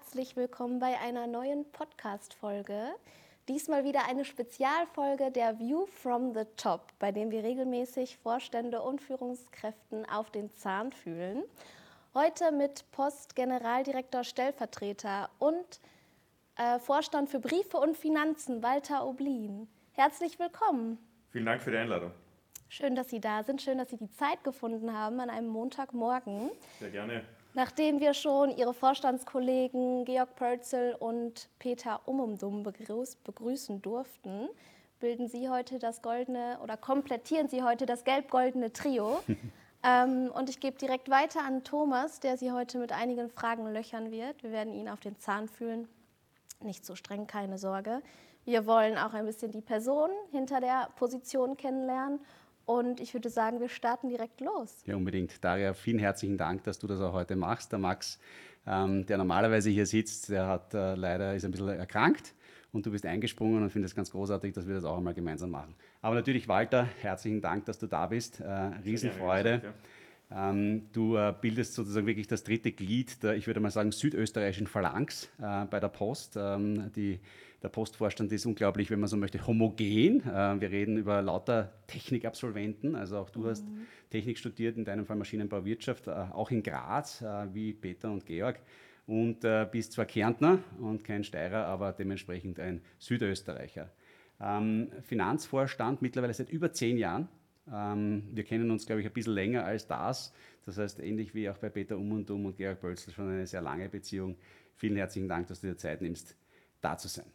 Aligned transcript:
herzlich 0.00 0.34
willkommen 0.34 0.78
bei 0.78 0.98
einer 0.98 1.26
neuen 1.26 1.70
Podcast-Folge. 1.72 2.88
Diesmal 3.48 3.84
wieder 3.84 4.08
eine 4.08 4.24
Spezialfolge 4.24 5.30
der 5.30 5.58
View 5.58 5.84
from 5.86 6.32
the 6.32 6.44
Top, 6.56 6.86
bei 6.98 7.12
dem 7.12 7.30
wir 7.30 7.44
regelmäßig 7.44 8.16
Vorstände 8.16 8.80
und 8.80 9.02
Führungskräften 9.02 10.08
auf 10.08 10.30
den 10.30 10.50
Zahn 10.54 10.90
fühlen. 10.90 11.42
Heute 12.14 12.50
mit 12.50 12.90
Post-Generaldirektor 12.92 14.24
Stellvertreter 14.24 15.28
und 15.38 15.80
äh, 16.56 16.78
Vorstand 16.78 17.28
für 17.28 17.38
Briefe 17.38 17.76
und 17.76 17.94
Finanzen, 17.94 18.62
Walter 18.62 19.06
Oblin. 19.06 19.68
Herzlich 19.92 20.38
willkommen. 20.38 20.98
Vielen 21.30 21.44
Dank 21.44 21.60
für 21.60 21.72
die 21.72 21.76
Einladung. 21.76 22.12
Schön, 22.70 22.94
dass 22.94 23.10
Sie 23.10 23.20
da 23.20 23.44
sind. 23.44 23.60
Schön, 23.60 23.76
dass 23.76 23.90
Sie 23.90 23.98
die 23.98 24.10
Zeit 24.12 24.42
gefunden 24.44 24.96
haben 24.96 25.20
an 25.20 25.28
einem 25.28 25.48
Montagmorgen. 25.48 26.50
Sehr 26.78 26.90
gerne. 26.90 27.22
Nachdem 27.52 27.98
wir 27.98 28.14
schon 28.14 28.56
Ihre 28.56 28.72
Vorstandskollegen 28.72 30.04
Georg 30.04 30.36
Pölzel 30.36 30.94
und 30.94 31.48
Peter 31.58 32.00
Umumdum 32.06 32.62
begrüßen 32.62 33.82
durften, 33.82 34.48
bilden 35.00 35.28
Sie 35.28 35.48
heute 35.48 35.80
das 35.80 36.00
goldene 36.00 36.58
oder 36.62 36.76
komplettieren 36.76 37.48
Sie 37.48 37.62
heute 37.62 37.86
das 37.86 38.04
gelb-goldene 38.04 38.72
Trio. 38.72 39.18
ähm, 39.82 40.30
und 40.32 40.48
ich 40.48 40.60
gebe 40.60 40.78
direkt 40.78 41.10
weiter 41.10 41.42
an 41.42 41.64
Thomas, 41.64 42.20
der 42.20 42.36
Sie 42.36 42.52
heute 42.52 42.78
mit 42.78 42.92
einigen 42.92 43.30
Fragen 43.30 43.66
löchern 43.72 44.12
wird. 44.12 44.44
Wir 44.44 44.52
werden 44.52 44.72
ihn 44.72 44.88
auf 44.88 45.00
den 45.00 45.18
Zahn 45.18 45.48
fühlen. 45.48 45.88
Nicht 46.62 46.86
so 46.86 46.94
streng, 46.94 47.26
keine 47.26 47.58
Sorge. 47.58 48.00
Wir 48.44 48.66
wollen 48.66 48.96
auch 48.96 49.12
ein 49.12 49.26
bisschen 49.26 49.50
die 49.50 49.60
Person 49.60 50.10
hinter 50.30 50.60
der 50.60 50.88
Position 50.96 51.56
kennenlernen 51.56 52.20
und 52.70 53.00
ich 53.00 53.14
würde 53.14 53.30
sagen, 53.30 53.58
wir 53.60 53.68
starten 53.68 54.08
direkt 54.08 54.40
los. 54.40 54.82
Ja, 54.86 54.94
unbedingt. 54.94 55.42
Daria, 55.42 55.74
vielen 55.74 55.98
herzlichen 55.98 56.38
Dank, 56.38 56.62
dass 56.62 56.78
du 56.78 56.86
das 56.86 57.00
auch 57.00 57.12
heute 57.12 57.34
machst. 57.34 57.72
Der 57.72 57.80
Max, 57.80 58.20
ähm, 58.64 59.04
der 59.06 59.18
normalerweise 59.18 59.70
hier 59.70 59.86
sitzt, 59.86 60.28
der 60.28 60.46
hat 60.46 60.72
äh, 60.72 60.94
leider 60.94 61.34
ist 61.34 61.44
ein 61.44 61.50
bisschen 61.50 61.68
erkrankt 61.68 62.32
und 62.70 62.86
du 62.86 62.92
bist 62.92 63.04
eingesprungen 63.04 63.62
und 63.64 63.70
finde 63.70 63.86
es 63.86 63.94
ganz 63.96 64.12
großartig, 64.12 64.52
dass 64.54 64.68
wir 64.68 64.76
das 64.76 64.84
auch 64.84 64.98
einmal 64.98 65.14
gemeinsam 65.14 65.50
machen. 65.50 65.74
Aber 66.00 66.14
natürlich, 66.14 66.46
Walter, 66.46 66.86
herzlichen 67.00 67.40
Dank, 67.40 67.64
dass 67.64 67.80
du 67.80 67.88
da 67.88 68.06
bist. 68.06 68.38
Äh, 68.40 68.48
Riesenfreude. 68.84 69.74
Ja. 70.30 70.50
ähm, 70.50 70.86
du 70.92 71.16
äh, 71.16 71.34
bildest 71.40 71.74
sozusagen 71.74 72.06
wirklich 72.06 72.28
das 72.28 72.44
dritte 72.44 72.70
Glied 72.70 73.20
der, 73.24 73.34
ich 73.34 73.48
würde 73.48 73.58
mal 73.58 73.72
sagen, 73.72 73.90
südösterreichischen 73.90 74.68
Phalanx 74.68 75.28
äh, 75.42 75.64
bei 75.64 75.80
der 75.80 75.88
Post. 75.88 76.36
Ähm, 76.36 76.92
die 76.94 77.18
der 77.62 77.68
Postvorstand 77.68 78.32
ist 78.32 78.46
unglaublich, 78.46 78.90
wenn 78.90 79.00
man 79.00 79.08
so 79.08 79.16
möchte, 79.16 79.46
homogen. 79.46 80.20
Äh, 80.20 80.60
wir 80.60 80.70
reden 80.70 80.96
über 80.96 81.20
lauter 81.22 81.72
Technikabsolventen. 81.86 82.94
Also 82.94 83.18
auch 83.18 83.30
du 83.30 83.40
mhm. 83.40 83.46
hast 83.46 83.64
Technik 84.10 84.38
studiert, 84.38 84.76
in 84.76 84.84
deinem 84.84 85.04
Fall 85.04 85.16
Maschinenbauwirtschaft, 85.16 86.06
äh, 86.08 86.10
auch 86.10 86.50
in 86.50 86.62
Graz, 86.62 87.22
äh, 87.22 87.46
wie 87.52 87.72
Peter 87.72 88.10
und 88.10 88.24
Georg. 88.26 88.60
Und 89.06 89.40
bist 89.72 89.90
zwar 89.90 90.04
Kärntner 90.04 90.60
und 90.78 91.02
kein 91.02 91.24
Steirer, 91.24 91.66
aber 91.66 91.90
dementsprechend 91.90 92.60
ein 92.60 92.80
Südösterreicher. 93.00 93.90
Ähm, 94.40 94.92
Finanzvorstand 95.02 96.00
mittlerweile 96.00 96.32
seit 96.32 96.48
über 96.48 96.72
zehn 96.72 96.96
Jahren. 96.96 97.26
Ähm, 97.72 98.28
wir 98.32 98.44
kennen 98.44 98.70
uns, 98.70 98.86
glaube 98.86 99.00
ich, 99.00 99.08
ein 99.08 99.12
bisschen 99.12 99.34
länger 99.34 99.64
als 99.64 99.88
das. 99.88 100.32
Das 100.64 100.78
heißt, 100.78 101.00
ähnlich 101.00 101.34
wie 101.34 101.50
auch 101.50 101.58
bei 101.58 101.70
Peter 101.70 101.98
Um 101.98 102.12
und 102.12 102.30
Um 102.30 102.46
und 102.46 102.56
Georg 102.56 102.80
Bölzl 102.80 103.10
schon 103.10 103.28
eine 103.28 103.46
sehr 103.48 103.62
lange 103.62 103.88
Beziehung. 103.88 104.36
Vielen 104.76 104.96
herzlichen 104.96 105.28
Dank, 105.28 105.48
dass 105.48 105.60
du 105.60 105.66
dir 105.66 105.76
Zeit 105.76 106.00
nimmst, 106.02 106.36
da 106.80 106.96
zu 106.96 107.08
sein. 107.08 107.26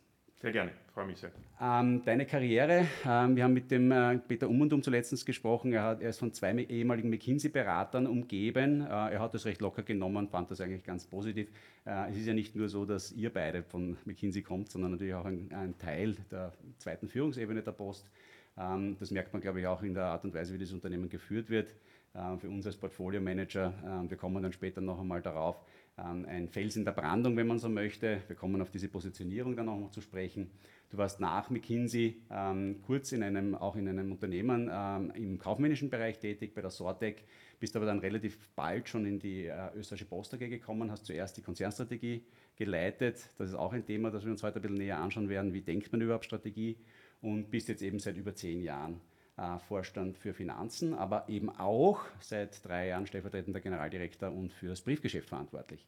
Sehr 0.46 0.52
gerne, 0.52 0.74
freue 0.94 1.08
mich 1.08 1.18
sehr. 1.18 1.32
Ähm, 1.60 2.04
deine 2.06 2.28
Karriere, 2.28 2.86
ähm, 3.04 3.36
wir 3.36 3.44
haben 3.44 3.54
mit 3.54 3.72
dem 3.72 3.92
äh, 3.92 4.20
Peter 4.20 4.48
Um 4.48 4.62
und 4.62 4.72
Um 4.74 4.84
zuletzt 4.84 5.26
gesprochen, 5.26 5.74
er, 5.74 5.82
hat, 5.82 6.02
er 6.02 6.12
ist 6.12 6.20
von 6.20 6.34
zwei 6.34 6.54
ehemaligen 6.54 7.10
McKinsey-Beratern 7.10 8.06
umgeben, 8.06 8.82
äh, 8.82 8.90
er 8.90 9.20
hat 9.22 9.34
das 9.34 9.46
recht 9.46 9.60
locker 9.60 9.82
genommen, 9.82 10.28
fand 10.30 10.52
das 10.52 10.62
eigentlich 10.62 10.84
ganz 10.84 11.08
positiv. 11.08 11.50
Äh, 11.84 12.12
es 12.12 12.18
ist 12.18 12.28
ja 12.28 12.36
nicht 12.36 12.56
nur 12.56 12.70
so, 12.70 12.86
dass 12.86 13.12
ihr 13.12 13.34
beide 13.34 13.64
von 13.64 13.98
McKinsey 14.06 14.44
kommt, 14.44 14.70
sondern 14.70 14.92
natürlich 14.92 15.16
auch 15.16 15.26
ein, 15.26 15.52
ein 15.52 15.76
Teil 15.80 16.16
der 16.30 16.54
zweiten 16.78 17.08
Führungsebene 17.08 17.64
der 17.64 17.72
Post. 17.72 18.08
Ähm, 18.56 18.98
das 19.00 19.10
merkt 19.10 19.34
man, 19.34 19.42
glaube 19.42 19.62
ich, 19.62 19.66
auch 19.66 19.82
in 19.82 19.96
der 19.96 20.04
Art 20.04 20.26
und 20.26 20.36
Weise, 20.36 20.54
wie 20.54 20.60
das 20.60 20.72
Unternehmen 20.72 21.10
geführt 21.10 21.50
wird. 21.50 21.74
Äh, 22.14 22.38
für 22.38 22.50
uns 22.50 22.68
als 22.68 22.78
Portfolio-Manager, 22.78 23.74
äh, 24.06 24.10
wir 24.12 24.18
kommen 24.18 24.44
dann 24.44 24.54
später 24.54 24.80
noch 24.80 25.00
einmal 25.00 25.24
darauf, 25.24 25.66
ähm, 25.98 26.26
ein 26.28 26.50
Fels 26.50 26.76
in 26.76 26.86
der 26.86 26.92
Brandung, 26.92 27.38
wenn 27.38 27.48
man 27.48 27.60
so 27.60 27.70
möchte. 27.70 28.22
Wir 28.28 28.36
kommen 28.36 28.62
auf 28.62 28.70
diese 28.70 28.90
Positionierung 28.90 29.56
dann 29.56 29.70
auch 29.70 29.80
noch 29.80 29.92
zu 29.92 30.02
sprechen. 30.02 30.50
Du 30.90 30.98
warst 30.98 31.20
nach 31.20 31.50
McKinsey 31.50 32.22
ähm, 32.30 32.82
kurz 32.86 33.12
in 33.12 33.24
einem, 33.24 33.56
auch 33.56 33.76
in 33.76 33.88
einem 33.88 34.12
Unternehmen 34.12 34.70
ähm, 34.72 35.12
im 35.16 35.40
kaufmännischen 35.40 35.90
Bereich 35.90 36.20
tätig, 36.20 36.54
bei 36.54 36.62
der 36.62 36.70
Sortec, 36.70 37.24
bist 37.60 37.76
aber 37.76 37.86
dann 37.86 38.00
relativ 38.00 38.38
bald 38.56 38.90
schon 38.90 39.06
in 39.06 39.20
die 39.20 39.46
äh, 39.46 39.70
österreichische 39.76 40.06
Post 40.06 40.34
AG 40.34 40.40
gekommen, 40.40 40.92
hast 40.92 41.06
zuerst 41.06 41.38
die 41.38 41.42
Konzernstrategie 41.42 42.24
geleitet. 42.56 43.30
Das 43.38 43.50
ist 43.50 43.56
auch 43.56 43.74
ein 43.74 43.86
Thema, 43.86 44.12
das 44.12 44.24
wir 44.26 44.32
uns 44.32 44.44
heute 44.44 44.60
ein 44.60 44.62
bisschen 44.62 44.78
näher 44.78 45.00
anschauen 45.00 45.30
werden. 45.30 45.54
Wie 45.54 45.62
denkt 45.62 45.92
man 45.92 46.02
überhaupt 46.02 46.26
Strategie? 46.26 46.78
Und 47.22 47.50
bist 47.50 47.70
jetzt 47.70 47.82
eben 47.82 48.00
seit 48.00 48.18
über 48.18 48.36
zehn 48.36 48.62
Jahren 48.62 49.02
äh, 49.38 49.60
Vorstand 49.68 50.18
für 50.18 50.34
Finanzen, 50.34 50.94
aber 50.94 51.28
eben 51.28 51.50
auch 51.50 52.02
seit 52.22 52.64
drei 52.66 52.88
Jahren 52.88 53.06
stellvertretender 53.06 53.60
Generaldirektor 53.60 54.32
und 54.32 54.54
für 54.54 54.68
das 54.68 54.82
Briefgeschäft 54.82 55.28
verantwortlich. 55.28 55.86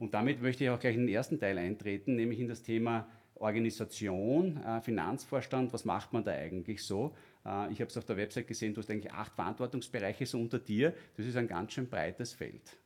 Und 0.00 0.14
damit 0.14 0.42
möchte 0.42 0.64
ich 0.64 0.70
auch 0.70 0.80
gleich 0.80 0.96
in 0.96 1.06
den 1.06 1.14
ersten 1.14 1.38
Teil 1.38 1.58
eintreten, 1.58 2.16
nämlich 2.16 2.40
in 2.40 2.48
das 2.48 2.62
Thema 2.62 3.06
Organisation, 3.36 4.56
äh, 4.64 4.80
Finanzvorstand, 4.80 5.72
was 5.72 5.84
macht 5.84 6.12
man 6.12 6.24
da 6.24 6.32
eigentlich 6.32 6.82
so? 6.82 7.14
Äh, 7.46 7.72
ich 7.72 7.80
habe 7.80 7.90
es 7.90 7.96
auf 7.96 8.04
der 8.04 8.16
Website 8.16 8.48
gesehen, 8.48 8.74
du 8.74 8.80
hast 8.80 8.90
eigentlich 8.90 9.12
acht 9.12 9.34
Verantwortungsbereiche 9.34 10.26
so 10.26 10.40
unter 10.40 10.58
dir. 10.58 10.92
Das 11.16 11.26
ist 11.26 11.36
ein 11.36 11.46
ganz 11.46 11.72
schön 11.72 11.88
breites 11.88 12.32
Feld. 12.32 12.76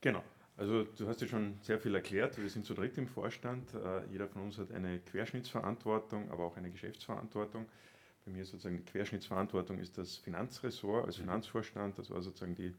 Genau. 0.00 0.22
Also 0.56 0.84
du 0.84 1.08
hast 1.08 1.20
ja 1.20 1.26
schon 1.26 1.58
sehr 1.62 1.78
viel 1.78 1.94
erklärt. 1.94 2.40
Wir 2.40 2.48
sind 2.50 2.66
zu 2.66 2.74
dritt 2.74 2.98
im 2.98 3.06
Vorstand. 3.06 3.70
Jeder 4.12 4.28
von 4.28 4.42
uns 4.42 4.58
hat 4.58 4.70
eine 4.72 4.98
Querschnittsverantwortung, 4.98 6.30
aber 6.30 6.44
auch 6.44 6.54
eine 6.58 6.70
Geschäftsverantwortung. 6.70 7.64
Bei 8.24 8.32
mir 8.32 8.44
sozusagen 8.44 8.76
die 8.76 8.84
Querschnittsverantwortung 8.84 9.78
ist 9.78 9.98
das 9.98 10.16
Finanzressort 10.16 11.06
als 11.06 11.18
mhm. 11.18 11.22
Finanzvorstand. 11.22 11.98
Das 11.98 12.10
war 12.10 12.20
sozusagen 12.22 12.54
die 12.54 12.74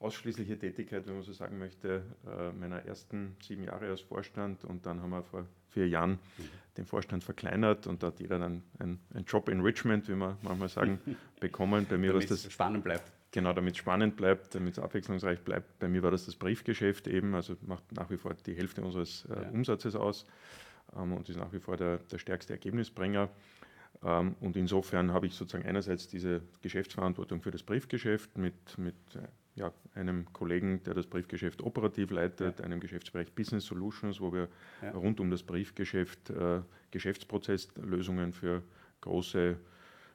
ausschließliche 0.00 0.58
Tätigkeit, 0.58 1.06
wenn 1.06 1.14
man 1.14 1.22
so 1.22 1.32
sagen 1.32 1.58
möchte, 1.58 2.04
äh, 2.26 2.52
meiner 2.52 2.84
ersten 2.84 3.36
sieben 3.42 3.64
Jahre 3.64 3.88
als 3.88 4.00
Vorstand. 4.00 4.64
Und 4.64 4.86
dann 4.86 5.02
haben 5.02 5.10
wir 5.10 5.22
vor 5.22 5.46
vier 5.70 5.88
Jahren 5.88 6.12
mhm. 6.12 6.48
den 6.76 6.86
Vorstand 6.86 7.24
verkleinert 7.24 7.86
und 7.86 8.02
da 8.02 8.08
hat 8.08 8.20
jeder 8.20 8.38
dann 8.38 8.62
ein, 8.78 9.00
ein 9.14 9.24
Job 9.24 9.48
Enrichment, 9.48 10.08
wie 10.08 10.14
wir 10.14 10.38
manchmal 10.42 10.68
sagen, 10.68 11.00
bekommen. 11.40 11.86
Bei 11.88 11.98
mir 11.98 12.14
war 12.14 12.20
das 12.20 12.50
spannend 12.50 12.84
bleibt. 12.84 13.12
Genau, 13.30 13.52
damit 13.52 13.74
es 13.74 13.78
spannend 13.78 14.16
bleibt, 14.16 14.54
damit 14.54 14.78
es 14.78 14.82
abwechslungsreich 14.82 15.40
bleibt. 15.40 15.78
Bei 15.78 15.88
mir 15.88 16.02
war 16.02 16.10
das 16.10 16.24
das 16.24 16.36
Briefgeschäft 16.36 17.06
eben, 17.08 17.34
also 17.34 17.56
macht 17.66 17.92
nach 17.92 18.08
wie 18.10 18.16
vor 18.16 18.34
die 18.34 18.54
Hälfte 18.54 18.82
unseres 18.82 19.26
äh. 19.26 19.48
Umsatzes 19.52 19.94
aus 19.94 20.24
ähm, 20.96 21.12
und 21.12 21.28
ist 21.28 21.36
nach 21.36 21.52
wie 21.52 21.60
vor 21.60 21.76
der, 21.76 21.98
der 21.98 22.18
stärkste 22.18 22.54
Ergebnisbringer. 22.54 23.28
Ähm, 24.04 24.36
und 24.40 24.56
insofern 24.56 25.12
habe 25.12 25.26
ich 25.26 25.34
sozusagen 25.34 25.66
einerseits 25.66 26.08
diese 26.08 26.42
Geschäftsverantwortung 26.62 27.42
für 27.42 27.50
das 27.50 27.62
Briefgeschäft 27.62 28.38
mit, 28.38 28.78
mit 28.78 28.94
äh, 29.14 29.20
ja, 29.56 29.72
einem 29.94 30.32
Kollegen, 30.32 30.82
der 30.84 30.94
das 30.94 31.06
Briefgeschäft 31.06 31.62
operativ 31.62 32.10
leitet, 32.10 32.60
ja. 32.60 32.64
einem 32.64 32.80
Geschäftsbereich 32.80 33.32
Business 33.32 33.66
Solutions, 33.66 34.20
wo 34.20 34.32
wir 34.32 34.48
ja. 34.82 34.92
rund 34.92 35.18
um 35.20 35.30
das 35.30 35.42
Briefgeschäft 35.42 36.30
äh, 36.30 36.60
Geschäftsprozesslösungen 36.90 38.32
für 38.32 38.62
große 39.00 39.56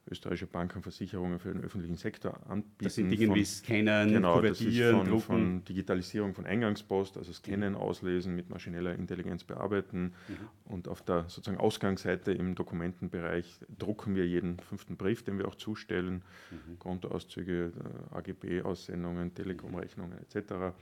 österreichische 0.09 0.47
Banken 0.47 0.81
Versicherungen 0.81 1.39
für 1.39 1.53
den 1.53 1.63
öffentlichen 1.63 1.95
Sektor 1.95 2.39
anbieten. 2.49 2.75
Das 2.83 2.95
sind 2.95 3.09
Dinge 3.09 3.33
wie 3.33 3.45
Scannen, 3.45 4.11
genau, 4.11 4.33
Konvertieren, 4.33 4.99
das 4.99 5.07
ist 5.07 5.09
von, 5.09 5.21
von, 5.21 5.63
Digitalisierung 5.65 6.33
von 6.33 6.45
Eingangspost, 6.45 7.17
also 7.17 7.31
Scannen, 7.31 7.73
mhm. 7.73 7.79
Auslesen, 7.79 8.35
mit 8.35 8.49
maschineller 8.49 8.95
Intelligenz 8.95 9.43
bearbeiten. 9.43 10.13
Mhm. 10.27 10.71
Und 10.71 10.87
auf 10.87 11.01
der 11.01 11.23
sozusagen 11.29 11.57
Ausgangsseite 11.57 12.33
im 12.33 12.55
Dokumentenbereich 12.55 13.59
drucken 13.77 14.15
wir 14.15 14.27
jeden 14.27 14.59
fünften 14.59 14.97
Brief, 14.97 15.23
den 15.23 15.37
wir 15.37 15.47
auch 15.47 15.55
zustellen, 15.55 16.23
mhm. 16.51 16.79
Kontoauszüge, 16.79 17.71
äh, 18.11 18.15
AGB-Aussendungen, 18.15 19.33
Telekomrechnungen 19.33 20.17
etc. 20.19 20.51
Mhm. 20.51 20.73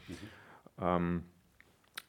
Ähm, 0.79 1.23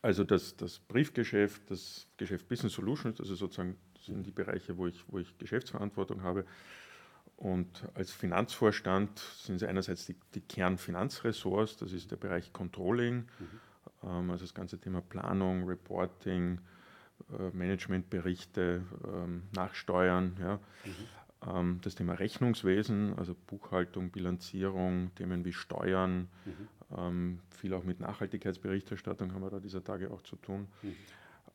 also 0.00 0.25
das, 0.25 0.56
das 0.56 0.81
Briefgeschäft, 0.81 1.70
das 1.70 2.09
Geschäft 2.17 2.49
Business 2.49 2.73
Solutions, 2.73 3.20
also 3.20 3.35
sozusagen 3.35 3.76
sind 4.00 4.26
die 4.26 4.32
Bereiche, 4.32 4.76
wo 4.76 4.87
ich, 4.87 5.05
wo 5.06 5.19
ich 5.19 5.38
Geschäftsverantwortung 5.38 6.23
habe. 6.23 6.44
Und 7.43 7.89
als 7.94 8.12
Finanzvorstand 8.12 9.19
sind 9.19 9.56
es 9.56 9.65
einerseits 9.65 10.06
die, 10.06 10.15
die 10.33 10.43
Kernfinanzressorts, 10.43 11.77
das 11.77 11.93
ist 11.93 12.12
der 12.12 12.17
Bereich 12.17 12.53
Controlling, 12.53 13.17
mhm. 13.17 13.29
ähm, 14.05 14.31
also 14.31 14.44
das 14.44 14.55
ganze 14.55 14.79
Thema 14.79 15.00
Planung, 15.00 15.65
Reporting, 15.67 16.61
äh, 17.37 17.50
Managementberichte, 17.53 18.85
ähm, 19.12 19.43
Nachsteuern, 19.56 20.37
ja. 20.41 20.61
Mhm. 20.85 21.50
Ähm, 21.50 21.81
das 21.83 21.97
Thema 21.97 22.12
Rechnungswesen, 22.12 23.19
also 23.19 23.35
Buchhaltung, 23.49 24.11
Bilanzierung, 24.11 25.12
Themen 25.17 25.45
wie 25.45 25.53
Steuern, 25.53 26.29
mhm. 26.45 26.69
Ähm, 26.97 27.41
viel 27.50 27.73
auch 27.73 27.85
mit 27.85 28.00
Nachhaltigkeitsberichterstattung 28.00 29.33
haben 29.33 29.41
wir 29.41 29.50
da 29.50 29.61
dieser 29.61 29.83
Tage 29.83 30.11
auch 30.11 30.21
zu 30.23 30.37
tun. 30.37 30.69
Mhm. 30.83 30.97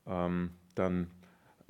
Ähm, 0.07 0.49
dann 0.75 1.11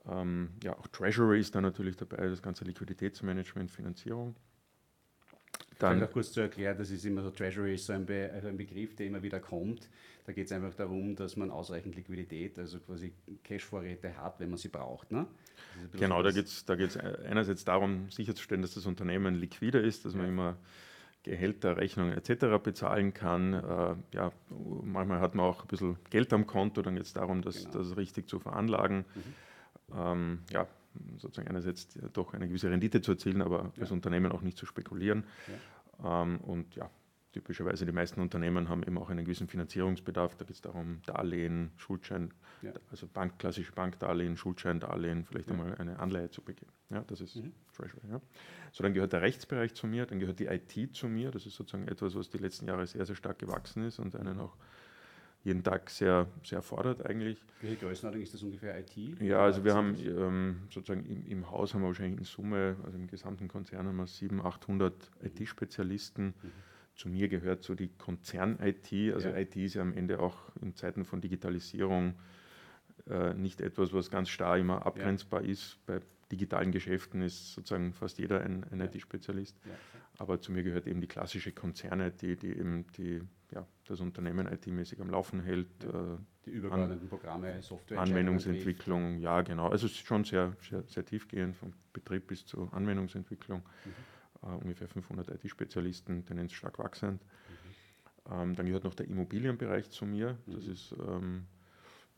ähm, 0.10 0.50
ja, 0.64 0.78
auch 0.78 0.88
Treasury 0.88 1.40
ist 1.40 1.56
da 1.56 1.62
natürlich 1.62 1.96
dabei, 1.96 2.28
das 2.28 2.42
ganze 2.42 2.66
Liquiditätsmanagement, 2.66 3.72
Finanzierung. 3.72 4.36
Dann 5.80 6.02
auch 6.02 6.12
kurz 6.12 6.32
zu 6.32 6.42
erklären, 6.42 6.78
das 6.78 6.90
ist 6.90 7.06
immer 7.06 7.22
so, 7.22 7.30
Treasury 7.30 7.76
ist 7.76 7.86
so 7.86 7.94
ein, 7.94 8.06
Be 8.06 8.32
also 8.34 8.48
ein 8.48 8.58
Begriff, 8.58 8.96
der 8.96 9.06
immer 9.06 9.22
wieder 9.22 9.40
kommt. 9.40 9.90
Da 10.26 10.34
geht 10.34 10.48
es 10.48 10.52
einfach 10.52 10.74
darum, 10.74 11.16
dass 11.16 11.38
man 11.38 11.52
ausreichend 11.52 11.96
Liquidität, 11.96 12.58
also 12.58 12.80
quasi 12.80 13.14
Cash-Vorräte 13.44 14.18
hat, 14.18 14.40
wenn 14.40 14.50
man 14.50 14.58
sie 14.58 14.70
braucht. 14.70 15.12
Ne? 15.12 15.28
Genau, 15.94 16.22
da 16.24 16.32
geht 16.32 16.48
es 16.48 16.66
da 16.66 16.76
geht's 16.76 16.98
einerseits 16.98 17.64
darum, 17.64 18.10
sicherzustellen, 18.10 18.62
dass 18.62 18.74
das 18.74 18.86
Unternehmen 18.86 19.36
liquider 19.36 19.82
ist, 19.82 20.04
dass 20.06 20.14
ja. 20.14 20.20
man 20.20 20.30
immer 20.30 20.58
Gehälter, 21.24 21.78
Rechnungen 21.78 22.18
etc. 22.18 22.62
bezahlen 22.64 23.14
kann. 23.14 23.54
Äh, 23.54 23.96
ja, 24.14 24.32
manchmal 24.84 25.20
hat 25.20 25.36
man 25.36 25.46
auch 25.46 25.62
ein 25.62 25.68
bisschen 25.68 25.98
Geld 26.10 26.34
am 26.34 26.48
Konto, 26.48 26.82
dann 26.82 26.96
geht 26.96 27.06
es 27.06 27.14
darum, 27.14 27.42
das, 27.42 27.66
genau. 27.66 27.78
das 27.78 27.98
richtig 27.98 28.28
zu 28.28 28.40
veranlagen. 28.40 29.06
Mhm. 29.14 29.47
Ähm, 29.94 30.40
ja, 30.52 30.68
sozusagen 31.18 31.48
einerseits 31.48 31.88
doch 32.14 32.34
eine 32.34 32.48
gewisse 32.48 32.70
Rendite 32.70 33.02
zu 33.02 33.12
erzielen, 33.12 33.42
aber 33.42 33.72
ja. 33.76 33.82
als 33.82 33.92
Unternehmen 33.92 34.32
auch 34.32 34.42
nicht 34.42 34.58
zu 34.58 34.66
spekulieren. 34.66 35.26
Ja. 36.02 36.24
Ähm, 36.24 36.40
und 36.42 36.76
ja, 36.76 36.90
typischerweise 37.32 37.86
die 37.86 37.92
meisten 37.92 38.22
Unternehmen 38.22 38.70
haben 38.70 38.84
eben 38.84 38.98
auch 38.98 39.10
einen 39.10 39.26
gewissen 39.26 39.48
Finanzierungsbedarf. 39.48 40.36
Da 40.36 40.46
geht 40.46 40.56
es 40.56 40.62
darum, 40.62 41.02
Darlehen, 41.06 41.72
Schuldschein, 41.76 42.34
ja. 42.62 42.72
also 42.90 43.08
Bank, 43.08 43.38
klassische 43.40 43.72
Bankdarlehen, 43.72 44.38
Schuldscheindarlehen, 44.38 45.26
vielleicht 45.26 45.50
ja. 45.50 45.54
einmal 45.54 45.76
eine 45.76 46.00
Anleihe 46.00 46.30
zu 46.30 46.42
begeben. 46.42 46.72
Ja, 46.90 47.04
das 47.08 47.22
ist 47.22 47.36
mhm. 47.36 47.54
Treasury. 47.76 48.02
Ja. 48.10 48.22
So, 48.72 48.84
dann 48.84 48.94
gehört 48.94 49.14
der 49.14 49.22
Rechtsbereich 49.22 49.74
zu 49.76 49.88
mir, 49.88 50.06
dann 50.06 50.20
gehört 50.20 50.40
die 50.40 50.46
IT 50.46 50.96
zu 50.96 51.08
mir. 51.08 51.32
Das 51.32 51.46
ist 51.46 51.56
sozusagen 51.56 51.88
etwas, 51.88 52.16
was 52.16 52.30
die 52.30 52.38
letzten 52.38 52.68
Jahre 52.68 52.88
sehr, 52.88 53.06
sehr 53.06 53.16
stark 53.16 53.40
gewachsen 53.40 53.84
ist 53.84 54.00
und 54.00 54.16
einen 54.16 54.40
auch 54.40 54.56
jeden 55.48 55.64
Tag 55.64 55.90
sehr, 55.90 56.28
sehr 56.44 56.62
fordert 56.62 57.06
eigentlich. 57.06 57.42
Welche 57.62 57.78
Größenordnung 57.78 58.22
ist 58.22 58.34
das 58.34 58.44
ungefähr 58.44 58.78
IT? 58.78 59.22
Ja, 59.22 59.40
also 59.40 59.64
wir 59.64 59.74
haben 59.74 59.96
ähm, 59.98 60.58
sozusagen 60.70 61.06
im, 61.06 61.26
im, 61.26 61.50
Haus 61.50 61.74
haben 61.74 61.82
wir 61.82 61.88
wahrscheinlich 61.88 62.20
in 62.20 62.26
Summe, 62.26 62.76
also 62.84 62.98
im 62.98 63.08
gesamten 63.08 63.48
Konzern 63.48 63.88
haben 63.88 63.96
wir 63.96 64.08
700, 64.08 64.46
800 64.46 65.12
IT-Spezialisten. 65.24 66.26
Mhm. 66.26 66.52
Zu 66.96 67.10
mir 67.10 67.30
gehört 67.30 67.64
so 67.64 67.76
die 67.76 67.88
Konzern-IT. 67.88 69.14
Also 69.14 69.30
ja. 69.30 69.38
IT 69.38 69.56
ist 69.56 69.76
ja 69.76 69.84
am 69.84 69.94
Ende 69.94 70.20
auch 70.20 70.36
in 70.62 70.76
Zeiten 70.76 71.06
von 71.06 71.22
Digitalisierung 71.22 72.16
äh, 73.10 73.34
nicht 73.34 73.62
etwas, 73.62 73.94
was 73.94 74.12
ganz 74.12 74.28
starr 74.30 74.58
immer 74.58 74.86
abgrenzbar 74.86 75.44
ja. 75.44 75.52
ist. 75.52 75.78
Bei 75.86 76.02
digitalen 76.30 76.74
Geschäften 76.74 77.22
ist 77.22 77.54
sozusagen 77.54 77.94
fast 77.94 78.18
jeder 78.18 78.42
ein, 78.42 78.66
ein 78.70 78.80
ja. 78.80 78.86
IT-Spezialist. 78.86 79.56
Aber 80.18 80.42
zu 80.42 80.52
mir 80.52 80.64
gehört 80.64 80.88
eben 80.88 81.00
die 81.00 81.08
klassische 81.08 81.54
Konzern-IT, 81.54 82.22
die 82.22 82.50
eben 82.50 82.86
die, 82.98 83.22
ja, 83.52 83.66
das 83.88 84.00
Unternehmen 84.00 84.48
IT-mäßig 84.48 85.00
am 85.02 85.10
Laufen 85.10 85.42
hält. 85.42 85.84
Äh, 85.84 86.18
die 86.46 86.52
übergeordneten 86.52 87.04
An 87.04 87.10
Programme, 87.10 87.62
Software. 87.62 88.00
Anwendungsentwicklung, 88.00 89.20
ja 89.20 89.42
genau. 89.42 89.68
Also 89.70 89.86
es 89.86 89.94
ist 89.94 90.06
schon 90.06 90.24
sehr, 90.24 90.54
sehr, 90.62 90.84
sehr 90.84 91.06
tiefgehend, 91.06 91.56
vom 91.56 91.74
Betrieb 91.94 92.28
bis 92.28 92.46
zur 92.46 92.74
Anwendungsentwicklung. 92.74 93.60
Mhm 93.60 94.18
äh, 94.44 94.48
ungefähr 94.48 94.88
500 94.88 95.30
IT-Spezialisten, 95.30 96.26
Tendenz 96.26 96.54
stark 96.54 96.80
wachsend. 96.80 97.22
Mhm. 97.24 98.34
Ähm, 98.34 98.56
dann 98.56 98.66
gehört 98.66 98.84
noch 98.84 98.96
der 98.96 99.08
Immobilienbereich 99.08 99.90
zu 99.90 100.06
mir. 100.06 100.38
Das 100.48 100.66
mhm. 100.66 100.72
ist 100.72 100.96
ähm, 101.00 101.46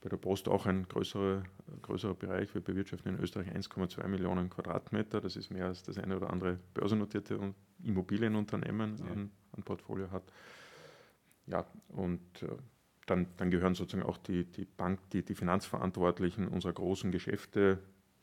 bei 0.01 0.09
der 0.09 0.17
Post 0.17 0.47
auch 0.47 0.65
ein 0.65 0.87
größerer, 0.87 1.43
größerer 1.81 2.15
Bereich. 2.15 2.53
Wir 2.53 2.61
bewirtschaften 2.61 3.15
in 3.15 3.21
Österreich 3.21 3.49
1,2 3.49 4.07
Millionen 4.07 4.49
Quadratmeter. 4.49 5.21
Das 5.21 5.35
ist 5.35 5.51
mehr 5.51 5.65
als 5.65 5.83
das 5.83 5.97
eine 5.97 6.15
oder 6.15 6.29
andere 6.29 6.59
börsennotierte 6.73 7.53
Immobilienunternehmen 7.83 8.97
ja. 8.97 9.05
an, 9.05 9.31
an, 9.51 9.63
Portfolio 9.63 10.09
hat. 10.11 10.23
Ja, 11.49 11.65
und 11.89 12.43
äh, 12.43 12.47
dann, 13.05 13.27
dann, 13.37 13.49
gehören 13.49 13.73
sozusagen 13.73 14.07
auch 14.07 14.17
die, 14.17 14.45
die 14.45 14.65
Bank, 14.65 14.99
die, 15.11 15.23
die 15.23 15.33
Finanzverantwortlichen 15.33 16.47
unserer 16.47 16.73
großen 16.73 17.11
Geschäfte 17.11 17.79